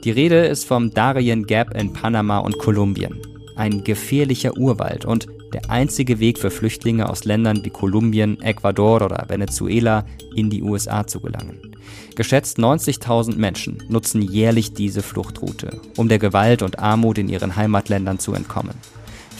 Die 0.04 0.12
Rede 0.12 0.48
ist 0.48 0.66
vom 0.66 0.94
Darien 0.94 1.46
Gap 1.46 1.74
in 1.74 1.94
Panama 1.94 2.40
und 2.40 2.58
Kolumbien. 2.58 3.22
Ein 3.56 3.84
gefährlicher 3.84 4.58
Urwald 4.58 5.06
und 5.06 5.28
der 5.54 5.70
einzige 5.70 6.20
Weg 6.20 6.38
für 6.38 6.52
Flüchtlinge 6.52 7.10
aus 7.10 7.24
Ländern 7.24 7.64
wie 7.64 7.70
Kolumbien, 7.70 8.42
Ecuador 8.42 9.02
oder 9.02 9.26
Venezuela 9.30 10.06
in 10.36 10.50
die 10.50 10.62
USA 10.62 11.08
zu 11.08 11.22
gelangen. 11.22 11.76
Geschätzt 12.16 12.58
90.000 12.58 13.38
Menschen 13.38 13.84
nutzen 13.88 14.22
jährlich 14.22 14.74
diese 14.74 15.02
Fluchtroute, 15.02 15.80
um 15.96 16.10
der 16.10 16.20
Gewalt 16.20 16.62
und 16.62 16.80
Armut 16.80 17.18
in 17.18 17.30
ihren 17.30 17.56
Heimatländern 17.56 18.20
zu 18.20 18.34
entkommen. 18.34 18.76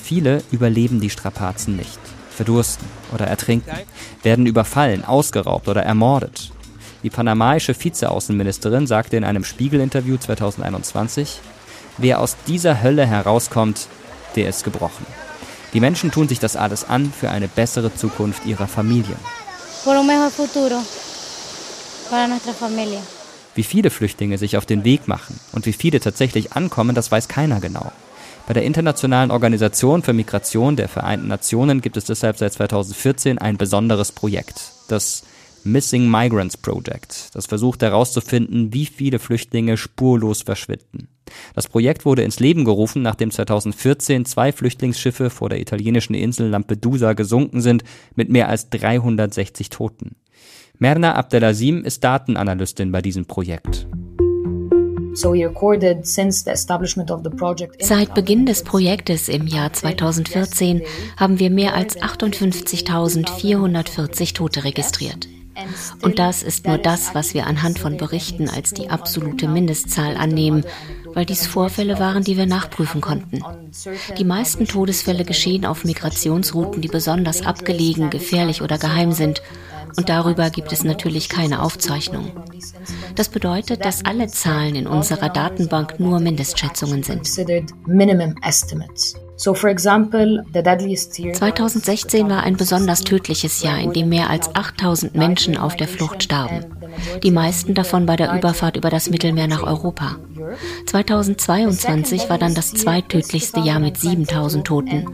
Viele 0.02 0.42
überleben 0.52 1.02
die 1.02 1.10
Strapazen 1.10 1.76
nicht, 1.76 2.00
verdursten 2.30 2.88
oder 3.14 3.26
ertrinken, 3.26 3.72
werden 4.24 4.46
überfallen, 4.46 5.04
ausgeraubt 5.04 5.68
oder 5.68 5.84
ermordet. 5.84 6.52
Die 7.04 7.10
panamaische 7.10 7.76
Vizeaußenministerin 7.78 8.88
sagte 8.88 9.18
in 9.18 9.24
einem 9.24 9.44
Spiegel-Interview 9.44 10.18
2021, 10.18 11.40
wer 11.98 12.20
aus 12.20 12.38
dieser 12.48 12.82
Hölle 12.82 13.06
herauskommt, 13.06 13.88
der 14.36 14.50
ist 14.50 14.64
gebrochen. 14.64 15.06
Die 15.74 15.80
Menschen 15.80 16.12
tun 16.12 16.28
sich 16.28 16.40
das 16.40 16.56
alles 16.56 16.88
an 16.88 17.12
für 17.12 17.30
eine 17.30 17.48
bessere 17.48 17.94
Zukunft 17.94 18.46
ihrer 18.46 18.68
Familien. 18.68 19.18
Wie 23.56 23.64
viele 23.64 23.90
Flüchtlinge 23.90 24.38
sich 24.38 24.58
auf 24.58 24.66
den 24.66 24.84
Weg 24.84 25.08
machen 25.08 25.40
und 25.54 25.66
wie 25.66 25.74
viele 25.74 26.00
tatsächlich 26.00 26.54
ankommen, 26.54 26.96
das 26.96 27.12
weiß 27.12 27.28
keiner 27.28 27.60
genau. 27.60 27.92
Bei 28.48 28.54
der 28.54 28.64
Internationalen 28.64 29.32
Organisation 29.32 30.04
für 30.04 30.14
Migration 30.14 30.76
der 30.76 30.88
Vereinten 30.88 31.28
Nationen 31.28 31.82
gibt 31.82 31.98
es 31.98 32.06
deshalb 32.06 32.38
seit 32.38 32.54
2014 32.54 33.40
ein 33.40 33.58
besonderes 33.58 34.12
Projekt, 34.12 34.72
das 34.88 35.24
Missing 35.64 36.10
Migrants 36.10 36.58
Project, 36.58 37.30
das 37.34 37.48
versucht 37.48 37.82
herauszufinden, 37.82 38.72
wie 38.72 38.86
viele 38.86 39.18
Flüchtlinge 39.18 39.78
spurlos 39.78 40.44
verschwinden. 40.44 41.08
Das 41.54 41.68
Projekt 41.68 42.06
wurde 42.06 42.24
ins 42.24 42.40
Leben 42.40 42.66
gerufen, 42.66 43.02
nachdem 43.02 43.32
2014 43.32 44.26
zwei 44.26 44.52
Flüchtlingsschiffe 44.52 45.30
vor 45.30 45.50
der 45.50 45.60
italienischen 45.60 46.14
Insel 46.14 46.50
Lampedusa 46.50 47.14
gesunken 47.14 47.62
sind, 47.62 47.84
mit 48.16 48.30
mehr 48.30 48.50
als 48.50 48.70
360 48.70 49.70
Toten. 49.70 50.16
Merna 50.78 51.16
Abdelazim 51.16 51.84
ist 51.84 52.04
Datenanalystin 52.04 52.92
bei 52.92 53.02
diesem 53.02 53.26
Projekt. 53.26 53.88
Seit 57.80 58.14
Beginn 58.14 58.46
des 58.46 58.64
Projektes 58.64 59.30
im 59.30 59.48
Jahr 59.48 59.72
2014 59.72 60.82
haben 61.16 61.40
wir 61.40 61.50
mehr 61.50 61.74
als 61.74 61.98
58.440 61.98 64.34
Tote 64.34 64.66
registriert. 64.66 65.30
Und 66.02 66.20
das 66.20 66.44
ist 66.44 66.68
nur 66.68 66.78
das, 66.78 67.16
was 67.16 67.34
wir 67.34 67.48
anhand 67.48 67.80
von 67.80 67.96
Berichten 67.96 68.50
als 68.50 68.74
die 68.74 68.90
absolute 68.90 69.48
Mindestzahl 69.48 70.18
annehmen, 70.18 70.66
weil 71.16 71.26
dies 71.26 71.48
Vorfälle 71.48 71.98
waren, 71.98 72.24
die 72.24 72.38
wir 72.38 72.46
nachprüfen 72.46 73.02
konnten. 73.02 73.42
Die 74.18 74.24
meisten 74.24 74.68
Todesfälle 74.68 75.26
geschehen 75.26 75.66
auf 75.66 75.84
Migrationsrouten, 75.84 76.82
die 76.82 76.88
besonders 76.88 77.44
abgelegen, 77.44 78.12
gefährlich 78.12 78.62
oder 78.62 78.78
geheim 78.78 79.12
sind. 79.14 79.42
Und 79.98 80.10
darüber 80.10 80.50
gibt 80.50 80.74
es 80.74 80.84
natürlich 80.84 81.30
keine 81.30 81.64
Aufzeichnung. 81.64 82.32
Das 83.16 83.30
bedeutet, 83.30 83.86
dass 83.86 84.04
alle 84.04 84.28
Zahlen 84.28 84.76
in 84.76 84.88
unserer 84.88 85.30
Datenbank 85.30 86.00
nur 86.00 86.20
Mindestschätzungen 86.20 87.02
sind. 87.02 87.26
2016 91.34 92.30
war 92.30 92.44
ein 92.44 92.58
besonders 92.58 93.02
tödliches 93.02 93.62
Jahr, 93.62 93.80
in 93.80 93.94
dem 93.94 94.10
mehr 94.10 94.30
als 94.30 94.54
8000 94.54 95.16
Menschen 95.16 95.58
auf 95.58 95.76
der 95.78 95.88
Flucht 95.88 96.24
starben. 96.24 96.66
Die 97.24 97.32
meisten 97.32 97.74
davon 97.74 98.06
bei 98.06 98.16
der 98.16 98.34
Überfahrt 98.34 98.78
über 98.78 98.90
das 98.90 99.10
Mittelmeer 99.10 99.48
nach 99.48 99.64
Europa. 99.64 100.18
2022 100.86 102.30
war 102.30 102.38
dann 102.38 102.54
das 102.54 102.74
zweittödlichste 102.74 103.60
Jahr 103.62 103.80
mit 103.80 103.98
7000 103.98 104.66
Toten. 104.66 105.06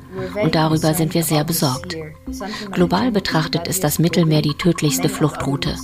Und 0.41 0.55
darüber 0.55 0.93
sind 0.93 1.13
wir 1.13 1.23
sehr 1.23 1.43
besorgt. 1.43 1.95
Global 2.71 3.11
betrachtet 3.11 3.67
ist 3.67 3.84
das 3.84 3.99
Mittelmeer 3.99 4.41
die 4.41 4.53
tödlichste 4.53 5.09
Fluchtroute. 5.09 5.75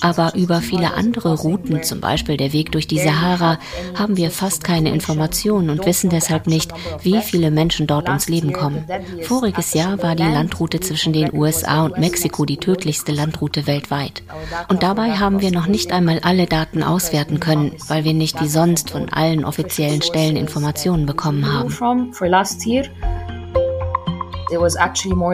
Aber 0.00 0.34
über 0.34 0.60
viele 0.60 0.94
andere 0.94 1.34
Routen, 1.34 1.82
zum 1.82 2.00
Beispiel 2.00 2.36
der 2.36 2.52
Weg 2.52 2.72
durch 2.72 2.86
die 2.86 2.98
Sahara, 2.98 3.58
haben 3.94 4.16
wir 4.16 4.30
fast 4.30 4.64
keine 4.64 4.90
Informationen 4.90 5.70
und 5.70 5.86
wissen 5.86 6.10
deshalb 6.10 6.46
nicht, 6.46 6.72
wie 7.02 7.20
viele 7.20 7.50
Menschen 7.50 7.86
dort 7.86 8.08
ums 8.08 8.28
Leben 8.28 8.52
kommen. 8.52 8.84
Voriges 9.22 9.74
Jahr 9.74 10.02
war 10.02 10.14
die 10.14 10.22
Landroute 10.22 10.80
zwischen 10.80 11.12
den 11.12 11.32
USA 11.32 11.84
und 11.84 11.98
Mexiko 11.98 12.44
die 12.44 12.58
tödlichste 12.58 13.12
Landroute 13.12 13.66
weltweit. 13.66 14.22
Und 14.68 14.82
dabei 14.82 15.12
haben 15.12 15.33
wir 15.40 15.50
noch 15.50 15.66
nicht 15.66 15.92
einmal 15.92 16.20
alle 16.20 16.46
Daten 16.46 16.82
auswerten 16.82 17.40
können, 17.40 17.72
weil 17.88 18.04
wir 18.04 18.14
nicht 18.14 18.40
wie 18.40 18.48
sonst 18.48 18.90
von 18.90 19.08
allen 19.08 19.44
offiziellen 19.44 20.02
Stellen 20.02 20.36
Informationen 20.36 21.06
bekommen 21.06 21.46
haben. 21.46 21.70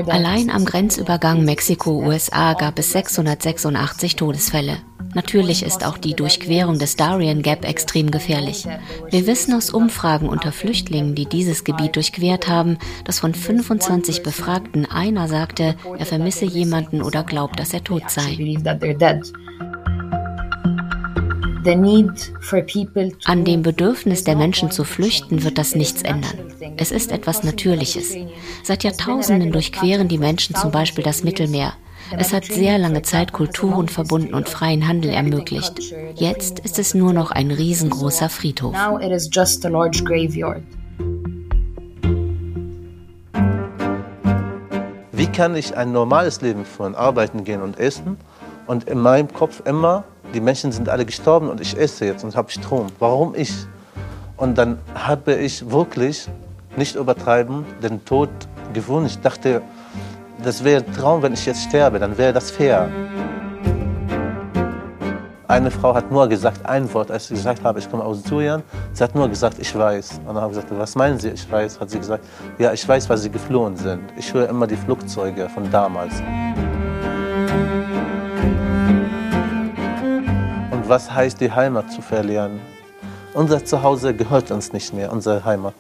Allein 0.09 0.51
am 0.51 0.65
Grenzübergang 0.65 1.45
Mexiko-USA 1.45 2.55
gab 2.55 2.79
es 2.79 2.93
686 2.93 4.17
Todesfälle. 4.17 4.79
Natürlich 5.15 5.65
ist 5.65 5.85
auch 5.85 5.99
die 5.99 6.15
Durchquerung 6.15 6.79
des 6.79 6.95
Darien 6.97 7.43
Gap 7.43 7.65
extrem 7.65 8.11
gefährlich. 8.11 8.67
Wir 9.11 9.27
wissen 9.27 9.55
aus 9.55 9.71
Umfragen 9.71 10.29
unter 10.29 10.53
Flüchtlingen, 10.53 11.15
die 11.15 11.27
dieses 11.27 11.65
Gebiet 11.65 11.97
durchquert 11.97 12.49
haben, 12.49 12.79
dass 13.05 13.19
von 13.19 13.35
25 13.35 14.23
Befragten 14.23 14.87
einer 14.87 15.27
sagte, 15.27 15.75
er 15.99 16.07
vermisse 16.07 16.45
jemanden 16.45 17.03
oder 17.03 17.25
glaubt, 17.25 17.59
dass 17.59 17.75
er 17.75 17.83
tot 17.83 18.09
sei. 18.09 18.37
An 23.25 23.45
dem 23.45 23.63
Bedürfnis 23.63 24.25
der 24.25 24.37
Menschen 24.37 24.71
zu 24.71 24.85
flüchten 24.85 25.43
wird 25.43 25.59
das 25.59 25.75
nichts 25.75 26.03
ändern. 26.03 26.53
Es 26.79 26.91
ist 26.91 27.13
etwas 27.13 27.43
Natürliches. 27.43 28.15
Seit 28.63 28.85
Jahrtausenden 28.85 29.53
durchqueren 29.53 30.09
die 30.09 30.19
Menschen 30.19 30.55
zum 30.55 30.71
Beispiel 30.71 31.05
das 31.05 31.23
Mittelmeer. 31.23 31.75
Es 32.19 32.33
hat 32.33 32.45
sehr 32.45 32.79
lange 32.79 33.03
Zeit 33.03 33.33
Kulturen 33.33 33.89
verbunden 33.89 34.35
und 34.35 34.49
freien 34.49 34.89
Handel 34.89 35.11
ermöglicht. 35.11 35.81
Jetzt 36.15 36.61
ist 36.61 36.79
es 36.79 36.95
nur 36.95 37.13
noch 37.13 37.31
ein 37.31 37.51
riesengroßer 37.51 38.29
Friedhof. 38.31 38.75
Wie 45.13 45.27
kann 45.27 45.55
ich 45.55 45.77
ein 45.77 45.93
normales 45.93 46.41
Leben 46.41 46.65
führen, 46.65 46.95
arbeiten 46.95 47.45
gehen 47.45 47.61
und 47.61 47.79
essen 47.79 48.17
und 48.67 48.85
in 48.85 48.99
meinem 48.99 49.33
Kopf 49.33 49.63
immer 49.67 50.05
die 50.35 50.41
Menschen 50.41 50.73
sind 50.73 50.89
alle 50.89 51.05
gestorben 51.05 51.49
und 51.49 51.61
ich 51.61 51.77
esse 51.77 52.07
jetzt 52.07 52.25
und 52.25 52.37
habe 52.37 52.51
Strom. 52.51 52.87
Warum 52.99 53.35
ich? 53.35 53.53
Und 54.37 54.57
dann 54.57 54.79
habe 54.95 55.35
ich 55.35 55.71
wirklich, 55.71 56.29
nicht 56.77 56.95
übertreiben, 56.95 57.65
den 57.83 58.05
Tod 58.05 58.31
gewünscht. 58.73 59.17
Ich 59.17 59.23
dachte, 59.23 59.63
das 60.43 60.65
wäre 60.65 60.85
ein 60.85 60.93
Traum, 60.95 61.23
wenn 61.23 61.33
ich 61.33 61.45
jetzt 61.45 61.63
sterbe, 61.65 61.99
dann 61.99 62.17
wäre 62.17 62.33
das 62.33 62.51
fair. 62.51 62.89
Eine 65.49 65.71
Frau 65.73 65.93
hat 65.95 66.13
nur 66.13 66.29
gesagt, 66.29 66.65
ein 66.65 66.93
Wort, 66.95 67.11
als 67.11 67.25
ich 67.25 67.37
gesagt 67.37 67.65
habe, 67.65 67.81
ich 67.81 67.91
komme 67.91 68.05
aus 68.05 68.23
Syrien. 68.23 68.63
Sie 68.93 69.03
hat 69.03 69.17
nur 69.17 69.29
gesagt, 69.29 69.59
ich 69.59 69.77
weiß. 69.77 70.21
Und 70.21 70.35
dann 70.35 70.37
habe 70.37 70.53
ich 70.53 70.61
gesagt, 70.61 70.79
was 70.79 70.95
meinen 70.95 71.19
Sie, 71.19 71.31
ich 71.31 71.51
weiß? 71.51 71.81
Hat 71.81 71.91
sie 71.91 71.99
gesagt, 71.99 72.25
ja, 72.57 72.73
ich 72.73 72.87
weiß, 72.87 73.11
weil 73.11 73.19
Sie 73.19 73.31
geflohen 73.31 73.77
sind. 73.77 74.01
Ich 74.17 74.33
höre 74.33 74.49
immer 74.49 74.69
die 74.69 74.77
Flugzeuge 74.77 75.49
von 75.49 75.69
damals. 75.73 76.23
Was 80.91 81.15
heißt 81.15 81.41
die 81.41 81.53
Heimat 81.53 81.93
zu 81.93 82.03
verlieren. 82.03 82.61
Unser 83.33 83.65
Zuhause 83.65 84.13
gehört 84.13 84.51
uns 84.51 84.73
nicht 84.73 84.93
mehr, 84.93 85.13
unsere 85.13 85.45
Heimat. 85.45 85.75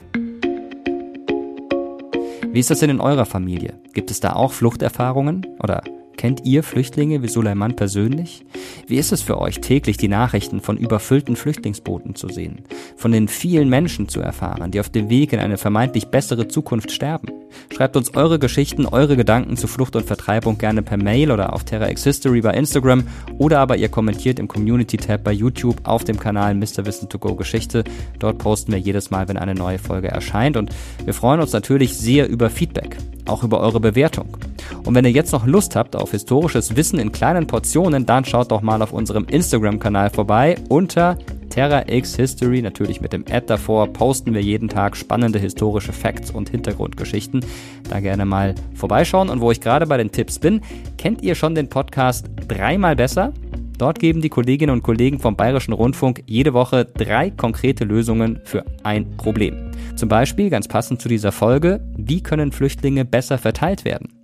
Wie 2.52 2.60
ist 2.60 2.70
das 2.70 2.78
denn 2.78 2.90
in 2.90 3.00
eurer 3.00 3.26
Familie? 3.26 3.74
Gibt 3.92 4.12
es 4.12 4.20
da 4.20 4.34
auch 4.34 4.52
Fluchterfahrungen? 4.52 5.46
Oder 5.60 5.82
kennt 6.16 6.44
ihr 6.44 6.62
Flüchtlinge 6.62 7.22
wie 7.22 7.28
Suleiman 7.28 7.74
persönlich? 7.74 8.46
Wie 8.86 8.98
ist 8.98 9.10
es 9.10 9.20
für 9.20 9.38
euch, 9.38 9.60
täglich 9.60 9.96
die 9.96 10.08
Nachrichten 10.08 10.60
von 10.60 10.76
überfüllten 10.76 11.34
Flüchtlingsbooten 11.34 12.14
zu 12.14 12.28
sehen? 12.28 12.62
Von 12.96 13.10
den 13.10 13.26
vielen 13.26 13.68
Menschen 13.68 14.08
zu 14.08 14.20
erfahren, 14.20 14.70
die 14.70 14.78
auf 14.78 14.90
dem 14.90 15.10
Weg 15.10 15.32
in 15.32 15.40
eine 15.40 15.58
vermeintlich 15.58 16.06
bessere 16.06 16.46
Zukunft 16.46 16.92
sterben? 16.92 17.39
Schreibt 17.72 17.96
uns 17.96 18.14
eure 18.14 18.38
Geschichten, 18.38 18.86
eure 18.86 19.16
Gedanken 19.16 19.56
zu 19.56 19.66
Flucht 19.66 19.96
und 19.96 20.06
Vertreibung 20.06 20.58
gerne 20.58 20.82
per 20.82 20.96
Mail 20.96 21.30
oder 21.30 21.52
auf 21.52 21.64
Terra 21.64 21.90
X 21.90 22.04
History 22.04 22.40
bei 22.40 22.54
Instagram 22.54 23.04
oder 23.38 23.60
aber 23.60 23.76
ihr 23.76 23.88
kommentiert 23.88 24.38
im 24.38 24.48
Community-Tab 24.48 25.24
bei 25.24 25.32
YouTube 25.32 25.76
auf 25.84 26.04
dem 26.04 26.18
Kanal 26.18 26.54
Mr. 26.54 26.84
Wissen 26.86 27.08
to 27.08 27.18
Go 27.18 27.34
Geschichte. 27.34 27.84
Dort 28.18 28.38
posten 28.38 28.72
wir 28.72 28.78
jedes 28.78 29.10
Mal, 29.10 29.28
wenn 29.28 29.36
eine 29.36 29.54
neue 29.54 29.78
Folge 29.78 30.08
erscheint 30.08 30.56
und 30.56 30.70
wir 31.04 31.14
freuen 31.14 31.40
uns 31.40 31.52
natürlich 31.52 31.96
sehr 31.96 32.28
über 32.28 32.50
Feedback, 32.50 32.96
auch 33.26 33.42
über 33.42 33.60
eure 33.60 33.80
Bewertung. 33.80 34.36
Und 34.84 34.94
wenn 34.94 35.04
ihr 35.04 35.10
jetzt 35.10 35.32
noch 35.32 35.46
Lust 35.46 35.76
habt 35.76 35.96
auf 35.96 36.12
historisches 36.12 36.76
Wissen 36.76 36.98
in 36.98 37.12
kleinen 37.12 37.46
Portionen, 37.46 38.06
dann 38.06 38.24
schaut 38.24 38.50
doch 38.50 38.62
mal 38.62 38.82
auf 38.82 38.92
unserem 38.92 39.24
Instagram-Kanal 39.24 40.10
vorbei 40.10 40.56
unter 40.68 41.18
Terra 41.50 41.84
X 41.86 42.16
History, 42.16 42.62
natürlich 42.62 43.00
mit 43.00 43.12
dem 43.12 43.24
Ad 43.30 43.46
davor, 43.46 43.88
posten 43.88 44.32
wir 44.32 44.40
jeden 44.40 44.68
Tag 44.68 44.96
spannende 44.96 45.38
historische 45.38 45.92
Facts 45.92 46.30
und 46.30 46.48
Hintergrundgeschichten. 46.48 47.44
Da 47.90 48.00
gerne 48.00 48.24
mal 48.24 48.54
vorbeischauen. 48.74 49.28
Und 49.28 49.40
wo 49.40 49.50
ich 49.50 49.60
gerade 49.60 49.86
bei 49.86 49.98
den 49.98 50.10
Tipps 50.10 50.38
bin, 50.38 50.62
kennt 50.96 51.22
ihr 51.22 51.34
schon 51.34 51.54
den 51.54 51.68
Podcast 51.68 52.30
dreimal 52.48 52.96
besser? 52.96 53.34
Dort 53.76 53.98
geben 53.98 54.20
die 54.20 54.28
Kolleginnen 54.28 54.72
und 54.72 54.82
Kollegen 54.82 55.18
vom 55.18 55.36
Bayerischen 55.36 55.72
Rundfunk 55.72 56.22
jede 56.26 56.52
Woche 56.52 56.84
drei 56.84 57.30
konkrete 57.30 57.84
Lösungen 57.84 58.38
für 58.44 58.64
ein 58.82 59.16
Problem. 59.16 59.70
Zum 59.96 60.08
Beispiel, 60.08 60.50
ganz 60.50 60.68
passend 60.68 61.00
zu 61.00 61.08
dieser 61.08 61.32
Folge, 61.32 61.80
wie 61.96 62.22
können 62.22 62.52
Flüchtlinge 62.52 63.04
besser 63.04 63.38
verteilt 63.38 63.84
werden? 63.84 64.19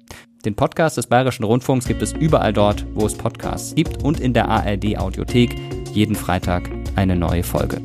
Den 0.46 0.54
Podcast 0.54 0.96
des 0.96 1.08
Bayerischen 1.08 1.42
Rundfunks 1.42 1.88
gibt 1.88 2.02
es 2.02 2.12
überall 2.12 2.52
dort, 2.52 2.86
wo 2.94 3.04
es 3.04 3.16
Podcasts 3.16 3.74
gibt 3.74 4.04
und 4.04 4.20
in 4.20 4.32
der 4.32 4.48
ARD 4.48 4.96
Audiothek 4.96 5.56
jeden 5.92 6.14
Freitag 6.14 6.70
eine 6.94 7.16
neue 7.16 7.42
Folge. 7.42 7.80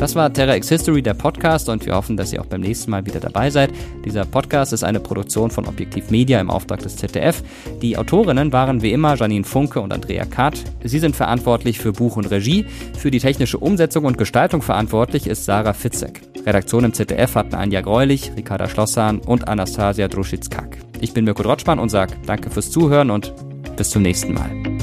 Das 0.00 0.16
war 0.16 0.32
Terra 0.32 0.56
X 0.56 0.68
History, 0.68 1.02
der 1.02 1.14
Podcast, 1.14 1.68
und 1.68 1.86
wir 1.86 1.94
hoffen, 1.94 2.16
dass 2.16 2.32
ihr 2.32 2.40
auch 2.40 2.46
beim 2.46 2.62
nächsten 2.62 2.90
Mal 2.90 3.06
wieder 3.06 3.20
dabei 3.20 3.48
seid. 3.48 3.70
Dieser 4.04 4.24
Podcast 4.24 4.72
ist 4.72 4.82
eine 4.82 4.98
Produktion 4.98 5.52
von 5.52 5.64
Objektiv 5.64 6.10
Media 6.10 6.40
im 6.40 6.50
Auftrag 6.50 6.80
des 6.80 6.96
ZDF. 6.96 7.44
Die 7.80 7.96
Autorinnen 7.96 8.52
waren 8.52 8.82
wie 8.82 8.90
immer 8.92 9.14
Janine 9.14 9.44
Funke 9.44 9.80
und 9.80 9.92
Andrea 9.92 10.24
Kath. 10.24 10.64
Sie 10.82 10.98
sind 10.98 11.14
verantwortlich 11.14 11.78
für 11.78 11.92
Buch 11.92 12.16
und 12.16 12.28
Regie. 12.28 12.66
Für 12.98 13.12
die 13.12 13.20
technische 13.20 13.58
Umsetzung 13.58 14.04
und 14.04 14.18
Gestaltung 14.18 14.62
verantwortlich 14.62 15.28
ist 15.28 15.44
Sarah 15.44 15.74
Fitzek. 15.74 16.25
Redaktion 16.46 16.84
im 16.84 16.92
ZDF 16.92 17.34
hatten 17.34 17.56
Anja 17.56 17.80
Greulich, 17.80 18.30
Ricarda 18.36 18.68
Schlossan 18.68 19.18
und 19.18 19.48
Anastasia 19.48 20.06
Druschitz-Kack. 20.06 20.78
Ich 21.00 21.12
bin 21.12 21.24
Mirko 21.24 21.42
Drotschmann 21.42 21.80
und 21.80 21.88
sage 21.88 22.14
danke 22.24 22.50
fürs 22.50 22.70
Zuhören 22.70 23.10
und 23.10 23.34
Bis 23.76 23.90
zum 23.90 24.02
nächsten 24.02 24.32
Mal. 24.32 24.75